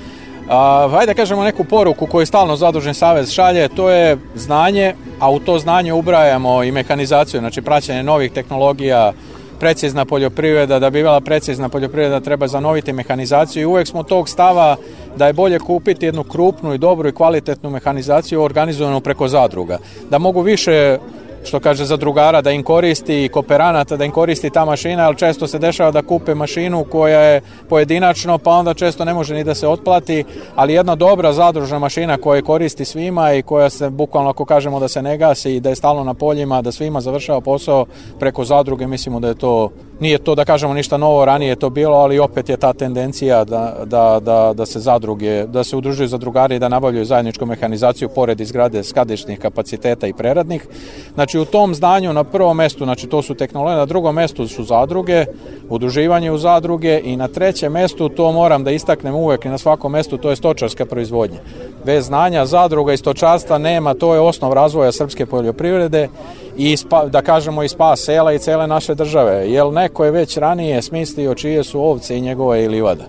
A, 0.50 0.88
hajde 0.92 1.14
da 1.14 1.18
kažemo 1.18 1.44
neku 1.44 1.64
poruku 1.64 2.08
koju 2.08 2.26
stalno 2.26 2.56
Zadružni 2.56 2.94
savez 2.94 3.32
šalje, 3.32 3.68
to 3.68 3.90
je 3.90 4.18
znanje, 4.36 4.94
a 5.20 5.32
u 5.32 5.40
to 5.40 5.60
znanje 5.60 5.94
ubrajamo 5.94 6.64
i 6.64 6.72
mehanizaciju, 6.72 7.40
znači 7.40 7.62
praćenje 7.62 8.04
novih 8.04 8.32
tehnologija, 8.32 9.14
precizna 9.60 10.06
poljoprivreda, 10.06 10.80
da 10.80 10.90
bi 10.90 11.00
bila 11.00 11.22
precizna 11.22 11.70
poljoprivreda 11.70 12.20
treba 12.20 12.48
zanoviti 12.48 12.94
mehanizaciju 12.94 13.62
i 13.62 13.66
uvek 13.66 13.88
smo 13.88 14.04
tog 14.04 14.30
stava 14.30 14.76
da 15.16 15.28
je 15.28 15.34
bolje 15.34 15.60
kupiti 15.60 16.06
jednu 16.06 16.24
krupnu 16.24 16.74
i 16.74 16.78
dobru 16.78 17.10
i 17.10 17.12
kvalitetnu 17.12 17.70
mehanizaciju 17.70 18.42
organizovanu 18.42 19.02
preko 19.02 19.28
zadruga. 19.28 19.78
Da 20.10 20.18
mogu 20.18 20.42
više 20.42 20.98
što 21.46 21.60
kaže 21.60 21.86
zadrugara 21.86 22.42
da 22.42 22.52
im 22.52 22.64
koristi 22.64 23.26
i 23.26 23.30
kooperanata 23.30 23.98
da 23.98 24.06
im 24.06 24.12
koristi 24.12 24.50
ta 24.50 24.66
mašina, 24.66 25.06
ali 25.06 25.16
često 25.16 25.48
se 25.48 25.60
dešava 25.60 25.92
da 25.92 26.02
kupe 26.02 26.36
mašinu 26.36 26.84
koja 26.84 27.20
je 27.20 27.42
pojedinačno, 27.70 28.38
pa 28.38 28.52
onda 28.52 28.74
često 28.74 29.06
ne 29.06 29.14
može 29.14 29.36
ni 29.36 29.44
da 29.44 29.56
se 29.56 29.68
otplati, 29.68 30.24
ali 30.56 30.74
jedna 30.74 30.96
dobra 30.96 31.34
zadružna 31.34 31.80
mašina 31.80 32.18
koja 32.18 32.42
koristi 32.42 32.86
svima 32.86 33.34
i 33.34 33.42
koja 33.42 33.70
se 33.70 33.90
bukvalno 33.90 34.30
ako 34.30 34.46
kažemo 34.46 34.80
da 34.80 34.88
se 34.88 35.02
ne 35.02 35.18
gasi 35.18 35.56
i 35.56 35.60
da 35.60 35.70
je 35.70 35.76
stalno 35.76 36.04
na 36.04 36.14
poljima, 36.14 36.62
da 36.62 36.72
svima 36.72 37.02
završava 37.02 37.42
posao 37.42 37.86
preko 38.20 38.46
zadruge, 38.46 38.88
mislimo 38.88 39.20
da 39.20 39.28
je 39.28 39.36
to 39.36 39.70
nije 40.00 40.18
to 40.18 40.36
da 40.36 40.46
kažemo 40.46 40.74
ništa 40.74 40.98
novo, 40.98 41.26
ranije 41.26 41.50
je 41.50 41.56
to 41.56 41.70
bilo, 41.70 41.96
ali 41.96 42.20
opet 42.20 42.50
je 42.50 42.58
ta 42.58 42.74
tendencija 42.74 43.44
da, 43.44 43.76
da, 43.86 44.20
da, 44.24 44.54
da 44.54 44.66
se 44.66 44.80
zadruge, 44.80 45.44
da 45.48 45.64
se 45.64 45.76
udružuju 45.76 46.08
zadrugari 46.08 46.56
i 46.56 46.60
da 46.60 46.70
nabavljaju 46.70 47.06
zajedničku 47.06 47.46
mehanizaciju 47.46 48.10
pored 48.10 48.42
izgrade 48.42 48.84
skladišnih 48.84 49.40
kapaciteta 49.40 50.08
i 50.08 50.14
preradnih. 50.14 50.68
Znači 51.14 51.40
u 51.40 51.46
tom 51.46 51.76
zdanju 51.76 52.14
na 52.14 52.24
prvom 52.24 52.58
mestu, 52.58 52.84
znači 52.84 53.08
to 53.08 53.22
su 53.22 53.36
tehnologije, 53.36 53.78
na 53.78 53.86
drugom 53.86 54.16
mestu 54.16 54.48
su 54.48 54.64
zadruge, 54.64 55.26
udruživanje 55.70 56.32
u 56.32 56.38
zadruge 56.38 57.02
i 57.04 57.18
na 57.18 57.28
trećem 57.28 57.72
mestu, 57.72 58.10
to 58.10 58.32
moram 58.32 58.64
da 58.64 58.72
istaknem 58.72 59.16
uvek 59.16 59.46
i 59.46 59.50
na 59.50 59.58
svakom 59.58 59.92
mestu, 59.92 60.18
to 60.18 60.30
je 60.30 60.36
stočarska 60.36 60.86
proizvodnja. 60.86 61.40
Bez 61.86 62.06
znanja 62.06 62.46
zadruga 62.46 62.94
i 62.94 62.98
stočarstva 62.98 63.58
nema, 63.58 63.94
to 63.94 64.14
je 64.14 64.20
osnov 64.20 64.54
razvoja 64.54 64.92
srpske 64.92 65.26
poljoprivrede 65.26 66.08
i 66.58 66.78
spa, 66.78 67.06
da 67.06 67.22
kažemo 67.22 67.64
i 67.64 67.70
spas 67.70 68.00
sela 68.00 68.34
i 68.34 68.40
cele 68.40 68.68
naše 68.68 68.96
države. 68.96 69.52
Jer 69.52 69.66
neko 69.66 70.06
je 70.06 70.12
već 70.12 70.38
ranije 70.38 70.82
smislio 70.82 71.36
čije 71.36 71.64
su 71.64 71.82
ovce 71.82 72.18
i 72.18 72.22
njegove 72.22 72.64
i 72.64 72.68
livada. 72.68 73.04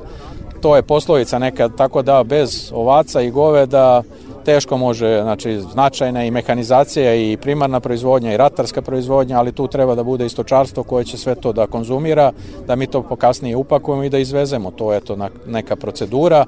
To 0.61 0.77
je 0.77 0.83
poslovica 0.83 1.39
nekad, 1.39 1.77
tako 1.77 2.03
da 2.03 2.25
bez 2.25 2.73
ovaca 2.75 3.23
i 3.23 3.31
goveda 3.31 4.03
teško 4.45 4.77
može, 4.77 5.21
znači 5.23 5.61
značajna 5.61 6.25
i 6.25 6.31
mehanizacija 6.31 7.15
i 7.15 7.37
primarna 7.37 7.81
proizvodnja 7.81 8.35
i 8.35 8.37
ratarska 8.37 8.83
proizvodnja, 8.83 9.39
ali 9.39 9.53
tu 9.53 9.67
treba 9.67 9.95
da 9.95 10.03
bude 10.03 10.27
istočarstvo 10.27 10.83
koje 10.83 11.05
će 11.05 11.19
sve 11.19 11.35
to 11.35 11.53
da 11.53 11.67
konzumira, 11.67 12.33
da 12.67 12.77
mi 12.77 12.87
to 12.87 13.03
pokasnije 13.03 13.57
upakujemo 13.57 14.05
i 14.05 14.11
da 14.11 14.19
izvezemo. 14.19 14.71
To 14.71 14.93
je 14.93 15.01
to 15.01 15.17
neka 15.47 15.77
procedura, 15.77 16.45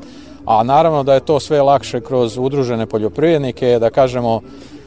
a 0.46 0.62
naravno 0.62 1.03
da 1.03 1.14
je 1.14 1.20
to 1.20 1.40
sve 1.40 1.62
lakše 1.62 2.01
kroz 2.01 2.38
udružene 2.38 2.86
poljoprivrednike, 2.86 3.78
da 3.78 3.90
kažemo 3.90 4.40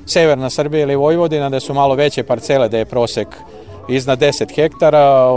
severna 0.06 0.50
Srbija 0.50 0.82
ili 0.82 0.96
Vojvodina, 0.96 1.50
da 1.50 1.60
su 1.60 1.74
malo 1.74 1.96
veće 1.96 2.24
parcele, 2.24 2.70
da 2.70 2.78
je 2.78 2.86
prosek 2.86 3.28
iznad 3.90 4.20
10 4.20 4.56
hektara 4.56 5.30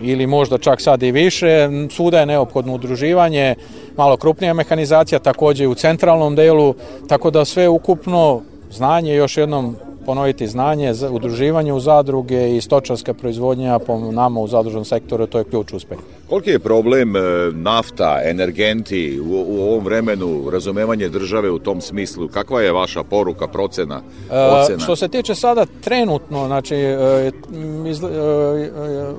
ili 0.00 0.26
možda 0.26 0.58
čak 0.58 0.80
sad 0.80 1.02
i 1.02 1.10
više. 1.10 1.68
Svuda 1.90 2.20
je 2.20 2.26
neophodno 2.26 2.74
udruživanje, 2.74 3.54
malo 3.96 4.16
krupnija 4.16 4.54
mehanizacija, 4.54 5.18
takođe 5.18 5.64
i 5.64 5.66
u 5.66 5.74
centralnom 5.74 6.36
delu, 6.36 6.74
tako 7.08 7.30
da 7.30 7.44
sve 7.44 7.68
ukupno 7.68 8.42
znanje, 8.70 9.14
još 9.14 9.36
jednom 9.36 9.76
ponoviti 10.08 10.46
znanje, 10.46 10.94
udruživanje 11.10 11.72
u 11.72 11.80
zadruge 11.80 12.56
i 12.56 12.60
stočarska 12.60 13.14
proizvodnja 13.14 13.78
po 13.78 13.98
nama 13.98 14.40
u 14.40 14.48
zadružnom 14.48 14.84
sektoru, 14.84 15.26
to 15.26 15.38
je 15.38 15.44
ključ 15.44 15.72
uspeha. 15.72 16.00
Koliki 16.28 16.50
je 16.50 16.58
problem 16.58 17.16
e, 17.16 17.20
nafta, 17.52 18.20
energenti 18.24 19.20
u, 19.20 19.44
u 19.48 19.60
ovom 19.60 19.84
vremenu, 19.84 20.50
razumevanje 20.50 21.08
države 21.08 21.50
u 21.50 21.58
tom 21.58 21.80
smislu? 21.80 22.28
Kakva 22.28 22.62
je 22.62 22.72
vaša 22.72 23.02
poruka, 23.02 23.48
procena, 23.48 24.00
ocena? 24.30 24.76
E, 24.76 24.80
što 24.80 24.96
se 24.96 25.08
tiče 25.08 25.34
sada 25.34 25.66
trenutno, 25.80 26.46
znači, 26.46 26.74
e, 26.74 27.30
iz, 27.86 28.02
e, 28.02 28.08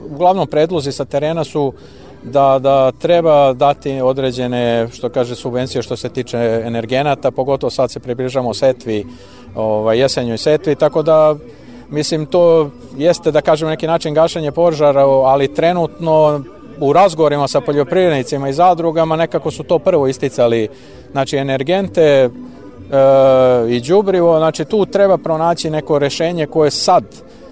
uglavnom 0.10 0.48
predlozi 0.48 0.92
sa 0.92 1.06
terena 1.06 1.44
su 1.44 1.74
da, 2.24 2.59
da 2.59 2.91
treba 2.91 3.53
dati 3.53 4.01
određene, 4.01 4.88
što 4.91 5.09
kaže, 5.09 5.36
subvencije 5.36 5.82
što 5.82 5.95
se 5.95 6.09
tiče 6.09 6.61
energenata, 6.65 7.32
pogotovo 7.32 7.70
sad 7.70 7.91
se 7.91 7.99
približamo 7.99 8.53
setvi, 8.53 9.05
ovaj, 9.55 9.99
jesenjoj 9.99 10.38
setvi, 10.38 10.76
tako 10.76 11.01
da 11.03 11.36
mislim 11.89 12.26
to 12.26 12.70
jeste 12.97 13.32
da 13.32 13.41
kažem 13.41 13.70
neki 13.70 13.88
način 13.88 14.13
gašenje 14.13 14.51
požara, 14.51 15.05
ali 15.05 15.53
trenutno 15.53 16.43
u 16.80 16.93
razgovorima 16.93 17.47
sa 17.47 17.61
poljoprivrednicima 17.61 18.49
i 18.49 18.53
zadrugama 18.53 19.15
nekako 19.15 19.51
su 19.51 19.63
to 19.63 19.80
prvo 19.80 20.07
isticali, 20.07 20.67
znači 21.11 21.38
energente 21.38 22.01
e, 22.01 22.30
i 23.70 23.82
đubrivo, 23.82 24.38
znači 24.38 24.65
tu 24.65 24.86
treba 24.86 25.17
pronaći 25.17 25.70
neko 25.70 25.99
rešenje 25.99 26.45
koje 26.45 26.72
sad 26.72 27.03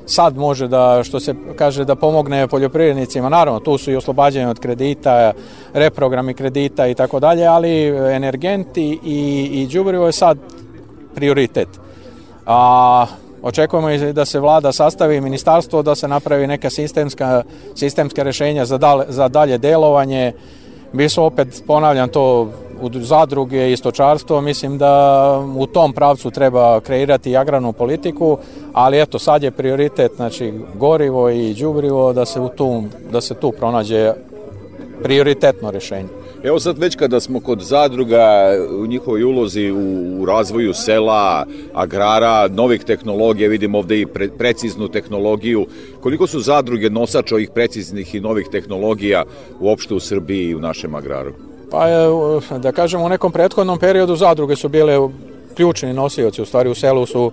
sad 0.08 0.38
može 0.38 0.68
da, 0.68 1.03
što 1.03 1.20
se 1.20 1.36
kaže, 1.55 1.86
da 1.86 1.95
pomogne 1.95 2.47
poljoprivrednicima. 2.47 3.30
Naravno, 3.30 3.60
tu 3.60 3.78
su 3.78 3.91
i 3.91 3.95
oslobađanje 3.95 4.47
od 4.47 4.60
kredita, 4.60 5.34
reprogrami 5.74 6.34
kredita 6.34 6.88
i 6.88 6.95
tako 6.95 7.20
dalje, 7.20 7.45
ali 7.45 7.88
energenti 8.16 8.99
i, 9.03 9.49
i 9.51 9.68
đubrivo 9.68 10.05
je 10.05 10.12
sad 10.12 10.38
prioritet. 11.16 11.68
A 12.45 13.05
očekujemo 13.41 13.89
i 13.89 14.14
da 14.14 14.26
se 14.26 14.39
vlada 14.39 14.72
sastavi 14.72 15.22
ministarstvo 15.22 15.82
da 15.82 15.95
se 15.95 16.08
napravi 16.08 16.47
neka 16.47 16.70
sistemska, 16.70 17.43
sistemska 17.76 18.24
rešenja 18.24 18.66
za, 18.66 18.78
dal, 18.78 19.03
za 19.10 19.28
dalje 19.28 19.58
delovanje. 19.58 20.34
Mi 20.93 21.10
smo 21.10 21.24
opet, 21.24 21.64
ponavljam 21.68 22.10
to, 22.10 22.51
zadruge 22.93 23.71
i 23.71 23.78
stočarstvo, 23.78 24.41
mislim 24.41 24.78
da 24.78 25.43
u 25.57 25.67
tom 25.67 25.93
pravcu 25.93 26.32
treba 26.32 26.80
kreirati 26.80 27.38
agrarnu 27.38 27.73
politiku, 27.73 28.38
ali 28.73 29.01
eto 29.01 29.19
sad 29.19 29.43
je 29.43 29.51
prioritet 29.51 30.11
znači 30.15 30.53
gorivo 30.75 31.30
i 31.30 31.53
đubrivo 31.53 32.13
da 32.13 32.25
se 32.25 32.39
u 32.39 32.49
tu 32.49 32.84
da 33.11 33.21
se 33.21 33.34
tu 33.34 33.51
pronađe 33.51 34.13
prioritetno 35.03 35.71
rešenje. 35.71 36.09
Evo 36.43 36.59
sad 36.59 36.78
već 36.78 36.95
kada 36.95 37.19
smo 37.19 37.39
kod 37.39 37.61
zadruga 37.61 38.51
u 38.80 38.86
njihovoj 38.88 39.23
ulozi 39.23 39.71
u, 39.71 40.21
u 40.21 40.25
razvoju 40.25 40.73
sela, 40.73 41.45
agrara, 41.73 42.47
novih 42.47 42.84
tehnologija, 42.84 43.49
vidimo 43.49 43.78
ovde 43.78 43.99
i 44.01 44.05
pre, 44.05 44.30
preciznu 44.38 44.88
tehnologiju. 44.88 45.65
Koliko 46.01 46.28
su 46.28 46.39
zadruge 46.39 46.89
nosač 46.89 47.32
ovih 47.32 47.49
preciznih 47.53 48.15
i 48.15 48.19
novih 48.19 48.47
tehnologija 48.51 49.23
uopšte 49.59 49.93
u 49.93 49.99
Srbiji 49.99 50.49
i 50.49 50.55
u 50.55 50.59
našem 50.59 50.95
agraru? 50.95 51.34
Pa 51.72 51.86
da 52.57 52.72
kažemo 52.72 53.05
u 53.05 53.09
nekom 53.09 53.32
prethodnom 53.32 53.80
periodu 53.80 54.15
zadruge 54.15 54.55
su 54.55 54.70
bile 54.70 55.09
ključni 55.55 55.93
nosioci, 55.93 56.41
u 56.41 56.45
stvari 56.45 56.70
u 56.70 56.76
selu 56.76 57.05
su 57.05 57.32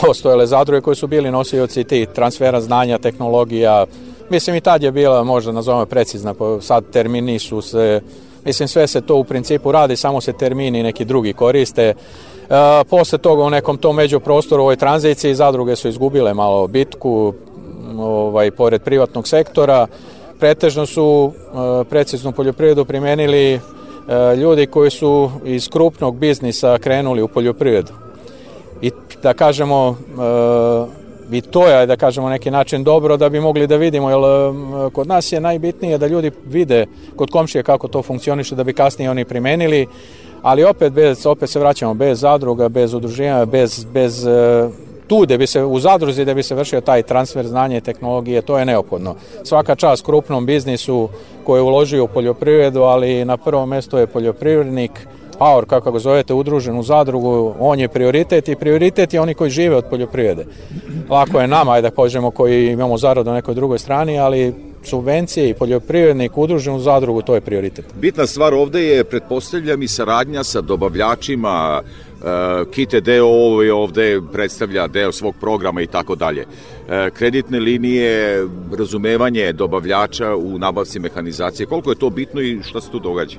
postojale 0.00 0.46
zadruge 0.46 0.80
koje 0.80 0.94
su 0.94 1.06
bili 1.06 1.30
nosioci 1.30 1.84
tih 1.84 2.08
transfera 2.08 2.60
znanja, 2.60 2.98
tehnologija, 2.98 3.86
Mislim 4.32 4.56
i 4.56 4.60
tad 4.60 4.82
je 4.82 4.92
bila 4.92 5.24
možda 5.24 5.52
nazovemo 5.52 5.86
precizna, 5.86 6.34
sad 6.60 6.84
termini 6.92 7.38
su 7.38 7.62
se, 7.62 8.00
mislim 8.44 8.68
sve 8.68 8.86
se 8.86 9.00
to 9.00 9.16
u 9.16 9.24
principu 9.24 9.72
radi, 9.72 9.96
samo 9.96 10.20
se 10.20 10.32
termini 10.32 10.82
neki 10.82 11.04
drugi 11.04 11.32
koriste. 11.32 11.82
E, 11.82 11.94
posle 12.90 13.18
toga 13.18 13.42
u 13.42 13.50
nekom 13.50 13.78
tom 13.78 13.96
međuprostoru 13.96 14.62
ovoj 14.62 14.76
tranziciji 14.76 15.34
zadruge 15.34 15.76
su 15.76 15.88
izgubile 15.88 16.34
malo 16.34 16.66
bitku 16.66 17.34
ovaj, 17.98 18.50
pored 18.50 18.82
privatnog 18.82 19.28
sektora. 19.28 19.86
Pretežno 20.42 20.86
su 20.86 21.32
e, 21.32 21.84
preciznu 21.84 22.32
poljoprivredu 22.32 22.84
primenili 22.84 23.52
e, 23.54 23.60
ljudi 24.36 24.66
koji 24.66 24.90
su 24.90 25.30
iz 25.44 25.68
krupnog 25.68 26.16
biznisa 26.16 26.78
krenuli 26.78 27.22
u 27.22 27.28
poljoprivredu. 27.28 27.92
I 28.80 28.90
da 29.22 29.34
kažemo, 29.34 29.96
e, 31.30 31.36
i 31.36 31.40
to 31.40 31.68
je, 31.68 31.86
da 31.86 31.96
kažemo, 31.96 32.28
neki 32.28 32.50
način 32.50 32.84
dobro 32.84 33.16
da 33.16 33.28
bi 33.28 33.40
mogli 33.40 33.66
da 33.66 33.76
vidimo, 33.76 34.10
jer 34.10 34.20
kod 34.92 35.06
nas 35.06 35.32
je 35.32 35.40
najbitnije 35.40 35.98
da 35.98 36.06
ljudi 36.06 36.30
vide 36.46 36.86
kod 37.16 37.30
komšije 37.30 37.62
kako 37.62 37.88
to 37.88 38.02
funkcioniše, 38.02 38.54
da 38.54 38.64
bi 38.64 38.74
kasnije 38.74 39.10
oni 39.10 39.24
primenili, 39.24 39.86
ali 40.42 40.64
opet, 40.64 40.92
bez, 40.92 41.26
opet 41.26 41.50
se 41.50 41.60
vraćamo 41.60 41.94
bez 41.94 42.20
zadruga, 42.20 42.68
bez 42.68 42.94
udruženja, 42.94 43.44
bez, 43.44 43.84
bez 43.84 44.26
tu 45.12 45.26
da 45.26 45.36
bi 45.38 45.46
se 45.46 45.64
u 45.64 45.80
zadruzi 45.80 46.24
da 46.24 46.34
bi 46.34 46.42
se 46.42 46.54
vršio 46.54 46.80
taj 46.80 47.02
transfer 47.02 47.46
znanja 47.46 47.76
i 47.76 47.80
tehnologije, 47.80 48.42
to 48.42 48.58
je 48.58 48.64
neophodno. 48.64 49.14
Svaka 49.44 49.74
čast 49.74 50.04
krupnom 50.04 50.46
biznisu 50.46 51.08
koji 51.44 51.58
je 51.58 51.62
uložio 51.62 52.04
u 52.04 52.08
poljoprivredu, 52.08 52.82
ali 52.82 53.24
na 53.24 53.36
prvom 53.36 53.68
mestu 53.68 53.98
je 53.98 54.06
poljoprivrednik, 54.06 54.90
Power, 55.38 55.64
kako 55.66 55.92
ga 55.92 55.98
zovete, 55.98 56.34
udružen 56.34 56.78
u 56.78 56.82
zadrugu, 56.82 57.54
on 57.58 57.80
je 57.80 57.88
prioritet 57.88 58.48
i 58.48 58.56
prioritet 58.56 59.14
je 59.14 59.20
oni 59.20 59.34
koji 59.34 59.50
žive 59.50 59.76
od 59.76 59.84
poljoprivrede. 59.90 60.46
Lako 61.10 61.40
je 61.40 61.48
nama, 61.48 61.80
da 61.80 61.90
pođemo 61.90 62.30
koji 62.30 62.72
imamo 62.72 62.98
zaradu 62.98 63.30
na 63.30 63.36
nekoj 63.36 63.54
drugoj 63.54 63.78
strani, 63.78 64.18
ali 64.18 64.54
subvencije 64.84 65.48
i 65.48 65.54
poljoprivrednik 65.54 66.38
udružen 66.38 66.74
u 66.74 66.80
zadrugu, 66.80 67.22
to 67.22 67.34
je 67.34 67.40
prioritet. 67.40 67.84
Bitna 68.00 68.26
stvar 68.26 68.54
ovde 68.54 68.84
je, 68.84 69.04
pretpostavljam, 69.04 69.82
i 69.82 69.88
saradnja 69.88 70.44
sa 70.44 70.60
dobavljačima, 70.60 71.82
Kite 72.70 73.00
deo 73.00 73.26
ovo 73.26 73.62
je 73.62 73.72
ovde 73.72 74.20
predstavlja 74.32 74.86
deo 74.86 75.12
svog 75.12 75.34
programa 75.40 75.82
i 75.82 75.86
tako 75.86 76.14
dalje. 76.14 76.46
E, 76.88 77.10
Kreditne 77.10 77.60
linije, 77.60 78.46
razumevanje 78.78 79.52
dobavljača 79.52 80.36
u 80.36 80.58
nabavci 80.58 81.00
mehanizacije, 81.00 81.66
koliko 81.66 81.90
je 81.90 81.98
to 81.98 82.10
bitno 82.10 82.40
i 82.40 82.62
šta 82.62 82.80
se 82.80 82.90
tu 82.90 82.98
događa? 82.98 83.38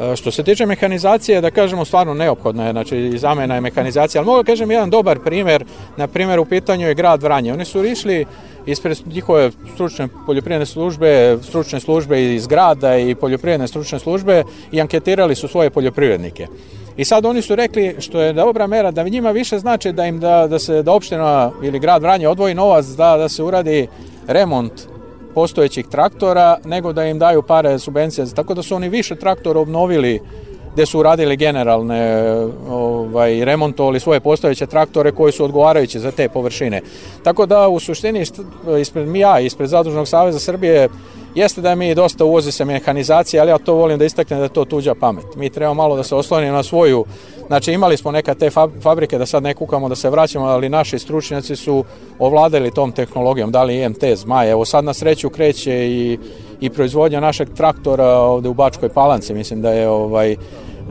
E, 0.00 0.16
Što 0.16 0.30
se 0.30 0.42
tiče 0.42 0.66
mehanizacije, 0.66 1.40
da 1.40 1.50
kažemo 1.50 1.84
stvarno 1.84 2.14
neophodno 2.14 2.66
je, 2.66 2.72
znači 2.72 2.96
i 2.98 3.18
zamena 3.18 3.54
je 3.54 3.60
mehanizacija, 3.60 4.20
ali 4.20 4.26
mogu 4.26 4.42
da 4.42 4.52
kažem 4.52 4.70
jedan 4.70 4.90
dobar 4.90 5.18
primer, 5.18 5.64
na 5.96 6.06
primjer 6.06 6.40
u 6.40 6.44
pitanju 6.44 6.88
je 6.88 6.94
grad 6.94 7.22
Vranje. 7.22 7.52
Oni 7.52 7.64
su 7.64 7.84
išli 7.84 8.26
ispred 8.66 8.98
njihove 9.06 9.50
stručne 9.74 10.08
poljoprivredne 10.26 10.66
službe, 10.66 11.38
stručne 11.42 11.80
službe 11.80 12.34
iz 12.34 12.46
grada 12.46 12.96
i 12.98 13.14
poljoprivredne 13.14 13.68
stručne 13.68 13.98
službe 13.98 14.42
i 14.72 14.80
anketirali 14.80 15.34
su 15.34 15.48
svoje 15.48 15.70
poljoprivrednike. 15.70 16.46
I 16.96 17.04
sad 17.04 17.26
oni 17.26 17.42
su 17.42 17.56
rekli 17.56 17.96
što 17.98 18.20
je 18.20 18.32
dobra 18.32 18.66
mera 18.66 18.90
da 18.90 19.02
njima 19.02 19.30
više 19.30 19.58
znači 19.58 19.92
da 19.92 20.06
im 20.06 20.20
da, 20.20 20.46
da 20.46 20.58
se 20.58 20.82
da 20.82 20.92
opština 20.92 21.50
ili 21.62 21.78
grad 21.78 22.02
Vranje 22.02 22.28
odvoji 22.28 22.54
novac 22.54 22.86
da, 22.86 23.16
da 23.16 23.28
se 23.28 23.42
uradi 23.42 23.88
remont 24.26 24.72
postojećih 25.34 25.86
traktora 25.86 26.58
nego 26.64 26.92
da 26.92 27.04
im 27.04 27.18
daju 27.18 27.42
pare 27.42 27.78
subvencije. 27.78 28.26
Tako 28.34 28.54
da 28.54 28.62
su 28.62 28.74
oni 28.74 28.88
više 28.88 29.16
traktora 29.16 29.60
obnovili 29.60 30.20
gde 30.72 30.86
su 30.86 30.98
uradili 30.98 31.36
generalne 31.36 32.26
ovaj, 32.68 33.44
remontovali 33.44 34.00
svoje 34.00 34.20
postojeće 34.20 34.66
traktore 34.66 35.12
koji 35.12 35.32
su 35.32 35.44
odgovarajući 35.44 35.98
za 35.98 36.10
te 36.10 36.28
površine. 36.28 36.80
Tako 37.24 37.46
da 37.46 37.68
u 37.68 37.80
suštini 37.80 38.24
ispred 38.80 39.16
ja, 39.16 39.40
ispred 39.40 39.68
Zadružnog 39.68 40.08
saveza 40.08 40.38
Srbije 40.38 40.88
jeste 41.34 41.60
da 41.60 41.74
mi 41.74 41.94
dosta 41.94 42.24
uvozi 42.24 42.52
se 42.52 42.64
mehanizacije, 42.64 43.40
ali 43.40 43.50
ja 43.50 43.58
to 43.58 43.74
volim 43.74 43.98
da 43.98 44.04
istaknem 44.04 44.38
da 44.38 44.44
je 44.44 44.52
to 44.52 44.64
tuđa 44.64 44.94
pamet. 44.94 45.24
Mi 45.36 45.50
treba 45.50 45.74
malo 45.74 45.96
da 45.96 46.02
se 46.02 46.14
oslonimo 46.14 46.52
na 46.52 46.62
svoju, 46.62 47.04
znači 47.46 47.72
imali 47.72 47.96
smo 47.96 48.10
neka 48.10 48.34
te 48.34 48.50
fab- 48.50 48.82
fabrike 48.82 49.18
da 49.18 49.26
sad 49.26 49.42
ne 49.42 49.54
kukamo 49.54 49.88
da 49.88 49.94
se 49.94 50.10
vraćamo, 50.10 50.46
ali 50.46 50.68
naši 50.68 50.98
stručnjaci 50.98 51.56
su 51.56 51.84
ovladali 52.18 52.70
tom 52.70 52.92
tehnologijom, 52.92 53.50
dali 53.50 53.82
IMT, 53.82 54.04
Zmaj, 54.14 54.50
evo 54.50 54.64
sad 54.64 54.84
na 54.84 54.94
sreću 54.94 55.30
kreće 55.30 55.86
i, 55.90 56.18
i 56.60 56.70
proizvodnja 56.70 57.20
našeg 57.20 57.48
traktora 57.56 58.06
ovde 58.06 58.48
u 58.48 58.54
Bačkoj 58.54 58.88
Palanci, 58.88 59.34
mislim 59.34 59.62
da 59.62 59.72
je 59.72 59.88
ovaj 59.88 60.36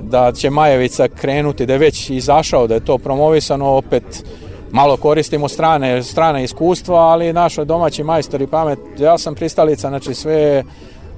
da 0.02 0.32
će 0.32 0.50
Majevica 0.50 1.08
krenuti, 1.08 1.66
da 1.66 1.74
je 1.74 1.80
već 1.80 2.10
izašao, 2.10 2.68
da 2.68 2.74
je 2.74 2.86
to 2.86 2.98
promovisano, 2.98 3.68
opet 3.70 4.24
malo 4.72 4.98
koristimo 4.98 5.48
strane, 5.48 6.04
strane 6.04 6.44
iskustva, 6.44 7.00
ali 7.00 7.34
naši 7.34 7.66
domaći 7.66 8.04
majstori 8.04 8.48
pamet, 8.48 8.80
ja 9.00 9.18
sam 9.18 9.36
pristalica, 9.36 9.90
znači 9.90 10.14
sve 10.14 10.64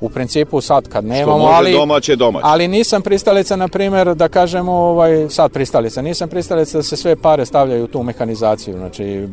u 0.01 0.09
principu 0.09 0.61
sad 0.61 0.87
kad 0.87 1.05
nemamo, 1.05 1.37
može 1.37 1.53
ali, 1.53 1.73
domaće, 1.73 2.15
domaće. 2.15 2.45
ali 2.47 2.67
nisam 2.67 3.01
pristalica, 3.01 3.55
na 3.55 3.67
primjer, 3.67 4.15
da 4.15 4.27
kažemo, 4.27 4.71
ovaj, 4.71 5.29
sad 5.29 5.51
pristalica, 5.51 6.01
nisam 6.01 6.29
pristalica 6.29 6.77
da 6.77 6.83
se 6.83 6.97
sve 6.97 7.15
pare 7.15 7.45
stavljaju 7.45 7.83
u 7.83 7.87
tu 7.87 8.03
mehanizaciju, 8.03 8.77
znači 8.77 9.27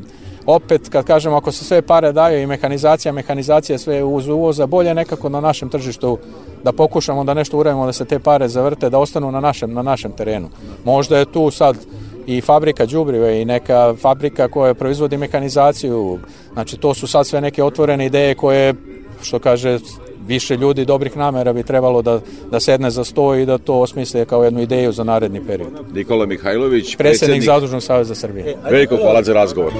opet 0.47 0.89
kad 0.89 1.05
kažemo 1.05 1.37
ako 1.37 1.53
se 1.53 1.65
sve 1.65 1.83
pare 1.83 2.13
daju 2.13 2.43
i 2.43 2.47
mehanizacija, 2.47 3.13
mehanizacija 3.13 3.79
sve 3.79 4.05
uz 4.05 4.29
uvoza, 4.29 4.67
bolje 4.67 4.95
nekako 4.95 5.29
na 5.29 5.41
našem 5.41 5.69
tržištu 5.69 6.19
da 6.65 6.73
pokušamo 6.73 7.25
da 7.25 7.35
nešto 7.35 7.59
uradimo 7.59 7.87
da 7.87 7.93
se 7.93 8.05
te 8.05 8.19
pare 8.19 8.49
zavrte, 8.49 8.91
da 8.91 8.99
ostanu 8.99 9.33
na 9.33 9.41
našem, 9.41 9.73
na 9.73 9.83
našem 9.83 10.13
terenu. 10.13 10.49
Možda 10.85 11.19
je 11.19 11.25
tu 11.25 11.51
sad 11.51 11.77
i 12.27 12.41
fabrika 12.41 12.87
đubrive 12.87 13.43
i 13.43 13.45
neka 13.45 13.95
fabrika 14.01 14.49
koja 14.49 14.75
proizvodi 14.75 15.17
mehanizaciju. 15.17 16.19
Znači 16.53 16.77
to 16.77 16.95
su 16.95 17.07
sad 17.07 17.27
sve 17.27 17.41
neke 17.41 17.65
otvorene 17.65 18.07
ideje 18.07 18.35
koje 18.35 18.75
što 19.23 19.39
kaže 19.39 19.79
više 20.27 20.57
ljudi 20.57 20.85
dobrih 20.85 21.17
namera 21.17 21.53
bi 21.53 21.63
trebalo 21.63 22.03
da, 22.03 22.21
da 22.51 22.61
sedne 22.61 22.91
za 22.91 23.05
sto 23.05 23.35
i 23.35 23.47
da 23.47 23.59
to 23.59 23.81
osmisle 23.81 24.25
kao 24.25 24.45
jednu 24.45 24.61
ideju 24.61 24.93
za 24.93 25.05
naredni 25.05 25.47
period. 25.47 25.69
Nikola 25.95 26.27
Mihajlović, 26.27 26.97
Predsednik 26.97 27.43
Zadružnog 27.43 27.83
saveza 27.83 28.15
Srbije. 28.15 28.57
Veliko 28.71 28.97
hvala 28.97 29.23
za 29.23 29.33
razgovor. 29.33 29.73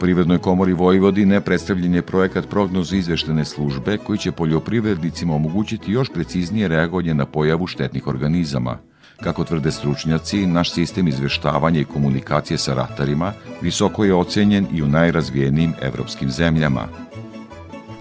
Privrednoj 0.00 0.38
komori 0.38 0.72
Vojvodine 0.72 1.40
predstavljen 1.40 1.94
je 1.94 2.02
projekat 2.02 2.48
prognoze 2.48 2.96
izveštene 2.96 3.44
službe 3.44 3.98
koji 3.98 4.18
će 4.18 4.32
poljoprivrednicima 4.32 5.34
omogućiti 5.34 5.92
još 5.92 6.08
preciznije 6.14 6.68
reagovanje 6.68 7.14
na 7.14 7.26
pojavu 7.26 7.66
štetnih 7.66 8.06
organizama. 8.06 8.78
Kako 9.22 9.44
tvrde 9.44 9.70
stručnjaci, 9.70 10.46
naš 10.46 10.72
sistem 10.72 11.08
izveštavanja 11.08 11.80
i 11.80 11.84
komunikacije 11.84 12.58
sa 12.58 12.74
ratarima 12.74 13.32
visoko 13.62 14.04
je 14.04 14.14
ocenjen 14.14 14.66
i 14.72 14.82
u 14.82 14.86
najrazvijenijim 14.86 15.72
evropskim 15.82 16.30
zemljama. 16.30 16.88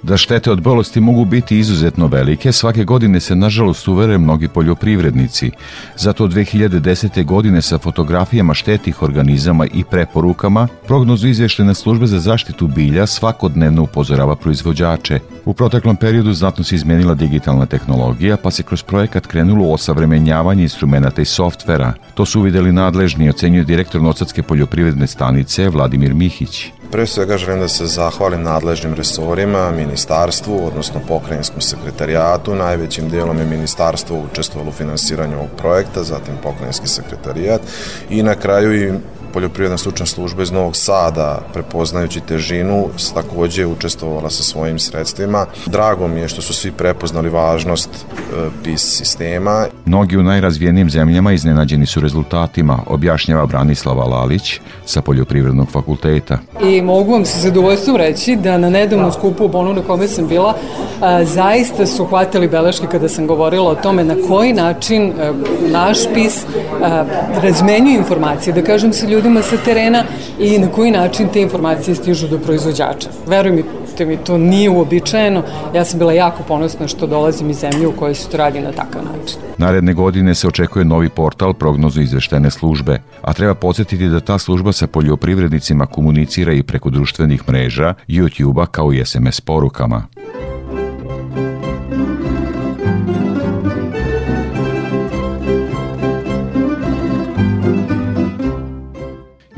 Da 0.03 0.17
štete 0.17 0.51
od 0.51 0.61
bolesti 0.61 0.99
mogu 0.99 1.25
biti 1.25 1.59
izuzetno 1.59 2.07
velike, 2.07 2.51
svake 2.51 2.83
godine 2.83 3.19
se 3.19 3.35
nažalost 3.35 3.87
uvere 3.87 4.17
mnogi 4.17 4.47
poljoprivrednici. 4.47 5.51
Zato 5.97 6.23
od 6.23 6.33
2010. 6.33 7.25
godine 7.25 7.61
sa 7.61 7.77
fotografijama 7.77 8.53
štetih 8.53 9.01
organizama 9.01 9.65
i 9.65 9.83
preporukama, 9.83 10.67
prognozu 10.87 11.27
izvještene 11.27 11.73
službe 11.75 12.07
za 12.07 12.19
zaštitu 12.19 12.67
bilja 12.67 13.07
svakodnevno 13.07 13.83
upozorava 13.83 14.35
proizvođače. 14.35 15.19
U 15.45 15.53
proteklom 15.53 15.95
periodu 15.95 16.33
znatno 16.33 16.63
se 16.63 16.75
izmenila 16.75 17.15
digitalna 17.15 17.65
tehnologija, 17.65 18.37
pa 18.37 18.51
se 18.51 18.63
kroz 18.63 18.83
projekat 18.83 19.27
krenulo 19.27 19.65
u 19.65 19.73
osavremenjavanje 19.73 20.63
instrumenta 20.63 21.21
i 21.21 21.25
softvera. 21.25 21.93
To 22.13 22.25
su 22.25 22.39
uvideli 22.39 22.71
nadležni, 22.71 23.29
ocenjuje 23.29 23.63
direktor 23.63 24.01
Nocatske 24.01 24.43
poljoprivredne 24.43 25.07
stanice 25.07 25.69
Vladimir 25.69 26.13
Mihić. 26.13 26.71
Pre 26.91 27.07
svega 27.07 27.37
želim 27.37 27.59
da 27.59 27.67
se 27.67 27.85
zahvalim 27.85 28.43
nadležnim 28.43 28.93
resorima, 28.93 29.71
ministarstvu, 29.71 30.67
odnosno 30.67 31.01
pokrajinskom 31.07 31.61
sekretarijatu. 31.61 32.55
Najvećim 32.55 33.09
dijelom 33.09 33.37
je 33.39 33.45
ministarstvo 33.45 34.25
učestvovalo 34.31 34.69
u 34.69 34.73
finansiranju 34.73 35.37
ovog 35.37 35.49
projekta, 35.57 36.03
zatim 36.03 36.33
pokrajinski 36.43 36.87
sekretarijat 36.87 37.61
i 38.09 38.23
na 38.23 38.35
kraju 38.35 38.73
i 38.73 38.93
poljoprivredna 39.33 39.77
stručna 39.77 40.05
služba 40.05 40.43
iz 40.43 40.51
Novog 40.51 40.75
Sada, 40.75 41.39
prepoznajući 41.53 42.19
težinu, 42.19 42.87
s- 42.97 43.11
takođe 43.13 43.61
je 43.61 43.67
učestvovala 43.67 44.29
sa 44.29 44.43
svojim 44.43 44.79
sredstvima. 44.79 45.45
Drago 45.65 46.07
mi 46.07 46.19
je 46.19 46.27
što 46.27 46.41
su 46.41 46.53
svi 46.53 46.71
prepoznali 46.71 47.29
važnost 47.29 47.89
e, 47.93 48.33
PIS 48.63 48.97
sistema 48.97 49.65
Mnogi 49.85 50.17
u 50.17 50.23
najrazvijenijim 50.23 50.89
zemljama 50.89 51.31
iznenađeni 51.31 51.85
su 51.85 51.99
rezultatima, 51.99 52.79
objašnjava 52.87 53.45
Branislava 53.45 54.03
Lalić 54.05 54.59
sa 54.85 55.01
Poljoprivrednog 55.01 55.67
fakulteta. 55.71 56.37
I 56.63 56.81
mogu 56.81 57.11
vam 57.11 57.25
sa 57.25 57.39
zadovoljstvom 57.39 57.95
reći 57.95 58.35
da 58.35 58.57
na 58.57 58.69
nedavnom 58.69 59.11
skupu 59.11 59.45
u 59.45 59.47
Bonu 59.47 59.73
na 59.73 59.81
kome 59.81 60.07
sam 60.07 60.27
bila, 60.27 60.53
a, 61.01 61.25
zaista 61.25 61.85
su 61.85 62.05
hvatili 62.05 62.47
beleške 62.47 62.87
kada 62.91 63.09
sam 63.09 63.27
govorila 63.27 63.69
o 63.71 63.75
tome 63.75 64.03
na 64.03 64.15
koji 64.27 64.53
način 64.53 65.13
a, 65.19 65.33
naš 65.71 65.97
PIS 66.13 66.43
a, 66.83 67.05
razmenjuje 67.43 67.97
informacije, 67.97 68.53
da 68.53 68.61
kažem 68.61 68.93
sa 68.93 69.05
ljudima 69.19 69.41
sa 69.41 69.57
terena 69.57 70.03
i 70.39 70.59
na 70.59 70.67
koji 70.67 70.91
način 70.91 71.27
te 71.33 71.41
informacije 71.41 71.95
stižu 71.95 72.27
do 72.27 72.37
proizvođača. 72.39 73.09
Veruj 73.27 73.51
mi, 73.51 73.63
te 73.97 74.05
mi 74.05 74.17
to 74.17 74.37
nije 74.37 74.69
uobičajeno. 74.69 75.43
Ja 75.75 75.85
sam 75.85 75.99
bila 75.99 76.13
jako 76.13 76.43
ponosna 76.43 76.87
što 76.87 77.07
dolazim 77.07 77.49
iz 77.49 77.57
zemlje 77.57 77.87
u 77.87 77.91
kojoj 77.91 78.15
se 78.15 78.29
to 78.29 78.37
radi 78.37 78.61
na 78.61 78.71
takav 78.71 79.01
način. 79.03 79.37
Naredne 79.57 79.93
godine 79.93 80.35
se 80.35 80.47
očekuje 80.47 80.85
novi 80.85 81.09
portal 81.09 81.53
prognozu 81.53 82.01
izveštene 82.01 82.51
službe, 82.51 83.01
a 83.21 83.33
treba 83.33 83.53
podsjetiti 83.55 84.07
da 84.07 84.19
ta 84.19 84.37
služba 84.37 84.71
sa 84.71 84.87
poljoprivrednicima 84.87 85.85
komunicira 85.85 86.53
i 86.53 86.63
preko 86.63 86.89
društvenih 86.89 87.49
mreža, 87.49 87.93
YouTube-a 88.07 88.65
kao 88.65 88.93
i 88.93 89.05
SMS 89.05 89.41
porukama. 89.41 90.03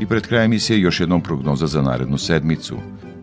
I 0.02 0.06
pred 0.06 0.26
krajem 0.26 0.44
emisije 0.44 0.80
još 0.80 1.00
jednom 1.00 1.20
prognoza 1.20 1.66
za 1.66 1.82
narednu 1.82 2.18
sedmicu. 2.18 2.76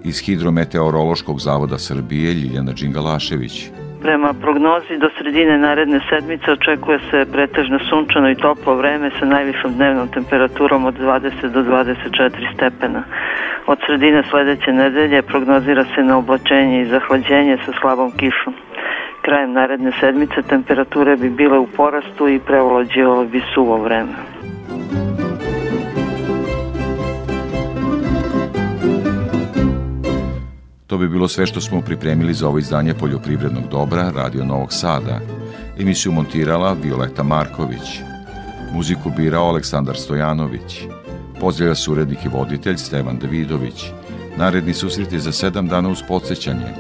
Iz 0.04 0.20
Hidrometeorološkog 0.26 1.40
zavoda 1.40 1.78
Srbije 1.78 2.34
Ljiljana 2.34 2.72
Đingalašević. 2.72 3.70
Prema 4.02 4.34
prognozi 4.34 4.98
do 5.02 5.10
sredine 5.18 5.58
naredne 5.58 6.00
sedmice 6.10 6.52
očekuje 6.52 7.00
se 7.12 7.26
pretežno 7.32 7.80
sunčano 7.90 8.30
i 8.32 8.36
toplo 8.36 8.76
vreme 8.76 9.12
sa 9.20 9.26
najvišom 9.26 9.74
dnevnom 9.74 10.08
temperaturom 10.08 10.86
od 10.86 10.96
20 11.00 11.52
do 11.54 11.62
24 11.64 12.54
stepena. 12.56 13.04
Od 13.68 13.78
sredine 13.86 14.24
sledeće 14.30 14.72
nedelje 14.72 15.22
prognozira 15.22 15.86
se 15.96 16.04
na 16.04 16.18
oblačenje 16.18 16.82
i 16.82 16.90
zahlađenje 16.90 17.58
sa 17.66 17.72
slabom 17.82 18.12
kišom. 18.12 18.54
Krajem 19.22 19.52
naredne 19.54 19.92
sedmice 20.00 20.42
temperature 20.42 21.18
bi 21.18 21.30
bile 21.30 21.58
u 21.58 21.68
porastu 21.68 22.28
i 22.28 22.40
preovlađivalo 22.40 23.26
bi 23.26 23.42
suvo 23.54 23.78
vreme. 23.78 24.14
To 30.90 30.98
bi 30.98 31.10
bilo 31.10 31.28
sve 31.28 31.46
što 31.46 31.62
smo 31.62 31.82
pripremili 31.82 32.34
za 32.34 32.48
ovo 32.48 32.60
izdanje 32.60 32.94
Poljoprivrednog 32.94 33.64
dobra 33.72 34.12
Radio 34.16 34.46
Novog 34.46 34.74
Sada. 34.74 35.20
Emisiju 35.80 36.12
montirala 36.12 36.74
Violeta 36.74 37.24
Marković. 37.24 38.00
Muziku 38.74 39.12
birao 39.18 39.48
Aleksandar 39.50 39.98
Stojanović. 39.98 40.82
Pozdravlja 41.40 41.76
se 41.76 41.92
urednik 41.92 42.26
i 42.26 42.28
voditelj 42.28 42.78
Stevan 42.78 43.18
Davidović. 43.18 43.86
Naredni 44.38 44.74
susret 44.74 45.14
je 45.14 45.20
za 45.20 45.32
sedam 45.32 45.68
dana 45.68 45.90
uz 45.90 46.00
podsjećanje, 46.08 46.74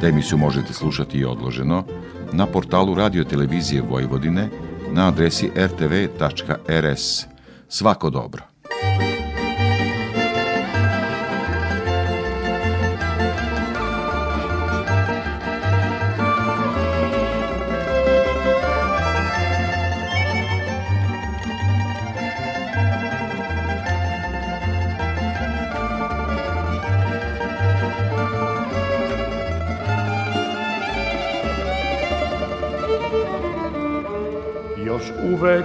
da 0.00 0.08
emisiju 0.08 0.38
možete 0.38 0.72
slušati 0.72 1.18
i 1.18 1.24
odloženo 1.24 1.84
na 2.32 2.46
portalu 2.46 2.94
Radio 2.94 3.24
Televizije 3.24 3.82
Vojvodine 3.82 4.48
na 4.92 5.08
adresi 5.08 5.50
rtv.rs. 5.56 7.26
Svako 7.68 8.10
dobro. 8.10 8.53
Uvek 35.44 35.64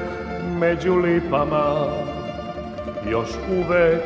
među 0.59 0.95
lipama, 0.95 1.85
još 3.11 3.29
uvek 3.49 4.01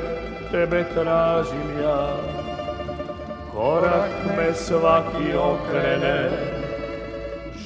tebe 0.51 0.85
tražim 0.93 1.81
ja. 1.83 2.07
Korak 3.53 4.09
me 4.37 4.53
svaki 4.53 5.33
okrene, 5.37 6.29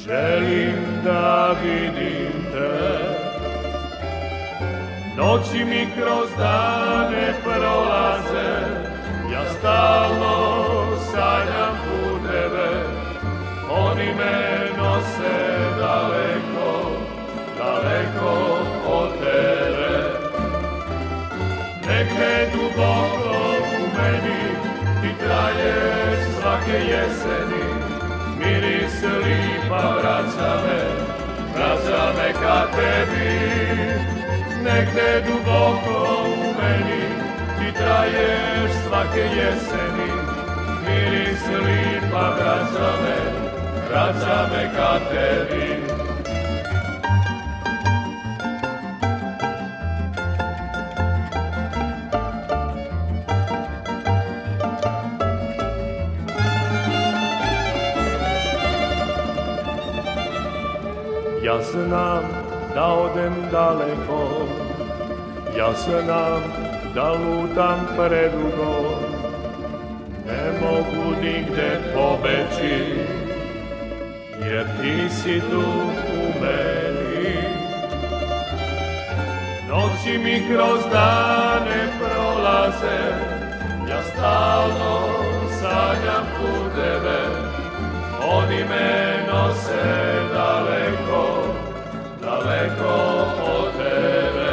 želim 0.06 0.76
da 1.04 1.56
vidim 1.64 2.32
te. 2.52 2.70
Noći 5.18 5.66
mi 5.66 5.88
kroz 5.96 6.30
dane 6.38 7.34
prolaze, 7.44 8.50
ja 9.34 9.44
stalno 9.60 10.86
sanjam 11.12 11.78
puteve, 11.84 12.70
oni 13.70 14.06
me 14.06 14.70
nose 14.78 15.67
daleko 17.98 18.60
od 18.88 19.10
tebe. 19.20 19.90
Negde 21.88 22.48
duboko 22.54 23.36
u 23.80 23.86
meni 23.98 24.42
ti 25.02 25.10
traješ 25.24 26.20
svake 26.42 26.78
jeseni, 26.92 27.64
miris 28.40 29.02
lipa 29.04 29.96
vraća 29.96 30.54
me, 30.64 30.82
vraća 31.56 32.14
me 32.18 32.34
ka 32.34 32.68
tebi. 32.76 33.40
Negde 34.64 35.24
duboko 35.28 36.24
u 36.26 36.54
meni 36.62 37.04
ti 37.60 37.78
traješ 37.78 38.72
svake 38.88 39.20
jeseni, 39.20 40.12
miris 40.88 41.44
lipa 41.66 42.30
vraća 42.30 42.92
me, 43.04 43.18
vraća 43.90 44.50
me 44.52 44.72
ka 44.76 45.00
tebi. 45.12 45.77
Znam 61.88 62.24
da 62.76 62.86
odem 62.86 63.34
daleko, 63.52 64.48
ja 65.58 65.70
znam 65.74 66.42
da 66.96 67.12
lutam 67.12 67.88
predugo, 67.98 69.00
ne 70.28 70.60
mogu 70.62 71.22
nigde 71.22 71.80
pobeći, 71.94 72.96
jer 74.42 74.66
ti 74.82 75.10
si 75.10 75.42
tu 75.52 75.64
u 76.14 76.42
meni. 76.42 77.36
Noći 79.70 80.18
mi 80.18 80.44
kroz 80.54 80.80
dane 80.92 81.88
prolaze, 82.00 83.00
ja 83.90 84.04
stalno 84.04 85.08
sanjam 85.62 86.26
puteve, 86.38 87.20
oni 88.22 88.64
me 88.64 89.26
nose 89.32 90.17
daleko 92.58 92.96
od 93.46 93.72
tebe. 93.78 94.52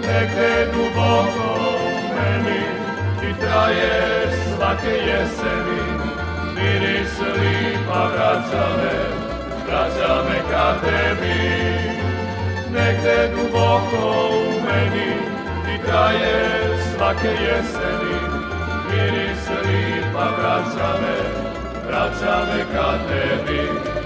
Negde 0.00 0.72
duboko 0.72 1.48
u 1.68 2.14
meni 2.14 2.60
ti 3.20 3.40
traješ 3.40 4.34
svake 4.56 4.96
jeseni, 5.08 5.82
miris 6.54 7.18
lipa 7.20 8.08
vraća 8.14 8.66
me, 8.76 8.96
vraća 9.66 10.22
me 10.28 10.38
ka 10.50 10.74
tebi. 10.80 11.38
Negde 12.72 13.28
duboko 13.36 14.28
u 14.30 14.60
meni 14.66 15.12
ti 15.64 15.86
traješ 15.86 16.80
svake 16.96 17.28
jeseni, 17.28 18.16
miris 18.90 19.48
lipa 19.48 20.28
vraća 20.38 20.88
me, 21.02 21.16
vraća 21.88 22.38
me 22.52 22.62
ka 22.74 22.92
tebi. 23.08 24.05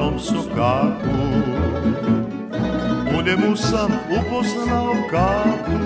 glavnom 0.00 0.18
sokaku 0.18 1.16
U 3.18 3.22
njemu 3.22 3.56
sam 3.56 3.92
upoznao 4.20 4.94
Katu 5.10 5.78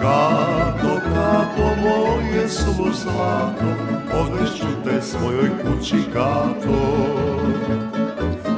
Kato, 0.00 1.00
Kato, 1.14 1.76
moje 1.82 2.48
suvo 2.48 2.90
zlato 2.92 3.66
Odvešću 4.20 4.66
te 4.84 5.02
svojoj 5.02 5.50
kući, 5.62 5.96
Kato 6.12 7.06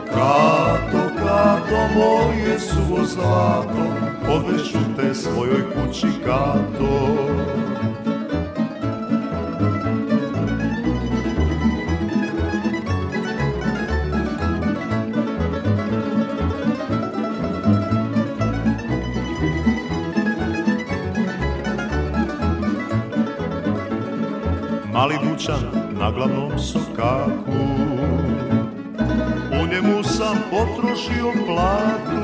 Kato, 0.07 1.11
Kato, 1.19 1.89
moje 1.95 2.61
suvo 2.61 3.05
zlato 3.05 3.85
Odvešću 4.29 4.79
te 4.97 5.15
svojoj 5.15 5.63
kući, 5.75 6.07
Kato 6.25 7.62
Dućan 25.43 25.99
na 26.01 26.11
glavnom 26.11 26.59
sokaku. 26.59 27.59
U 29.53 29.67
njemu 29.67 30.03
sam 30.03 30.37
potrošio 30.51 31.33
platu. 31.47 32.23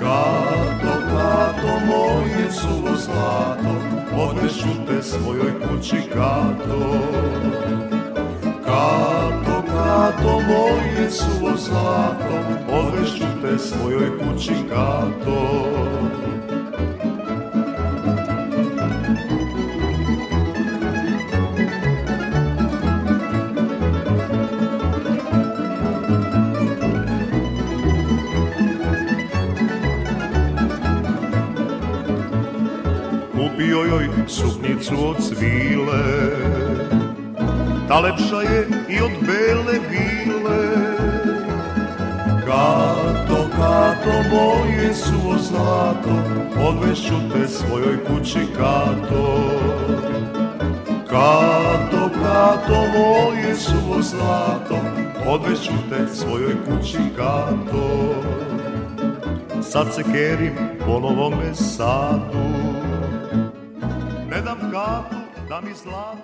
Kato, 0.00 0.92
kato, 1.10 1.80
moje 1.86 2.52
suvo 2.52 2.96
zlato 2.96 3.74
Odveću 4.16 4.68
te 4.86 5.02
svojoj 5.02 5.52
kući, 5.60 5.96
Kato. 6.12 6.98
Kato, 8.64 9.62
kato, 9.66 10.40
moje 10.40 11.10
suvo 11.10 11.56
zlato 11.56 12.34
Odveću 12.72 13.24
te 13.42 13.58
svojoj 13.58 14.18
kući, 14.18 14.54
Kato 14.68 15.64
suknicu 34.26 34.94
od 35.08 35.16
svile. 35.24 36.04
Ta 37.88 38.00
lepša 38.00 38.40
je 38.42 38.68
i 38.88 39.00
od 39.00 39.10
bele 39.20 39.78
vile. 39.90 40.94
Kato, 42.46 43.48
kato, 43.56 44.12
moje 44.30 44.94
suvo 44.94 45.34
zlato 45.38 46.10
Odvešću 46.68 47.14
te 47.32 47.48
svojoj 47.48 48.04
kući, 48.04 48.38
kato. 48.56 49.50
Kato, 51.08 52.10
kato, 52.22 52.86
moje 52.98 53.54
suvo 53.54 54.02
zlato 54.02 54.78
Odvešću 55.26 55.72
te 55.90 56.14
svojoj 56.14 56.54
kući, 56.64 56.98
kato. 57.16 58.14
Sad 59.62 59.94
se 59.94 60.02
kerim 60.12 60.54
po 60.86 61.00
novome 61.00 61.54
sadu 61.54 62.73
Katu 64.84 65.16
da 65.48 65.60
mi 65.60 65.74
zlata 65.74 66.16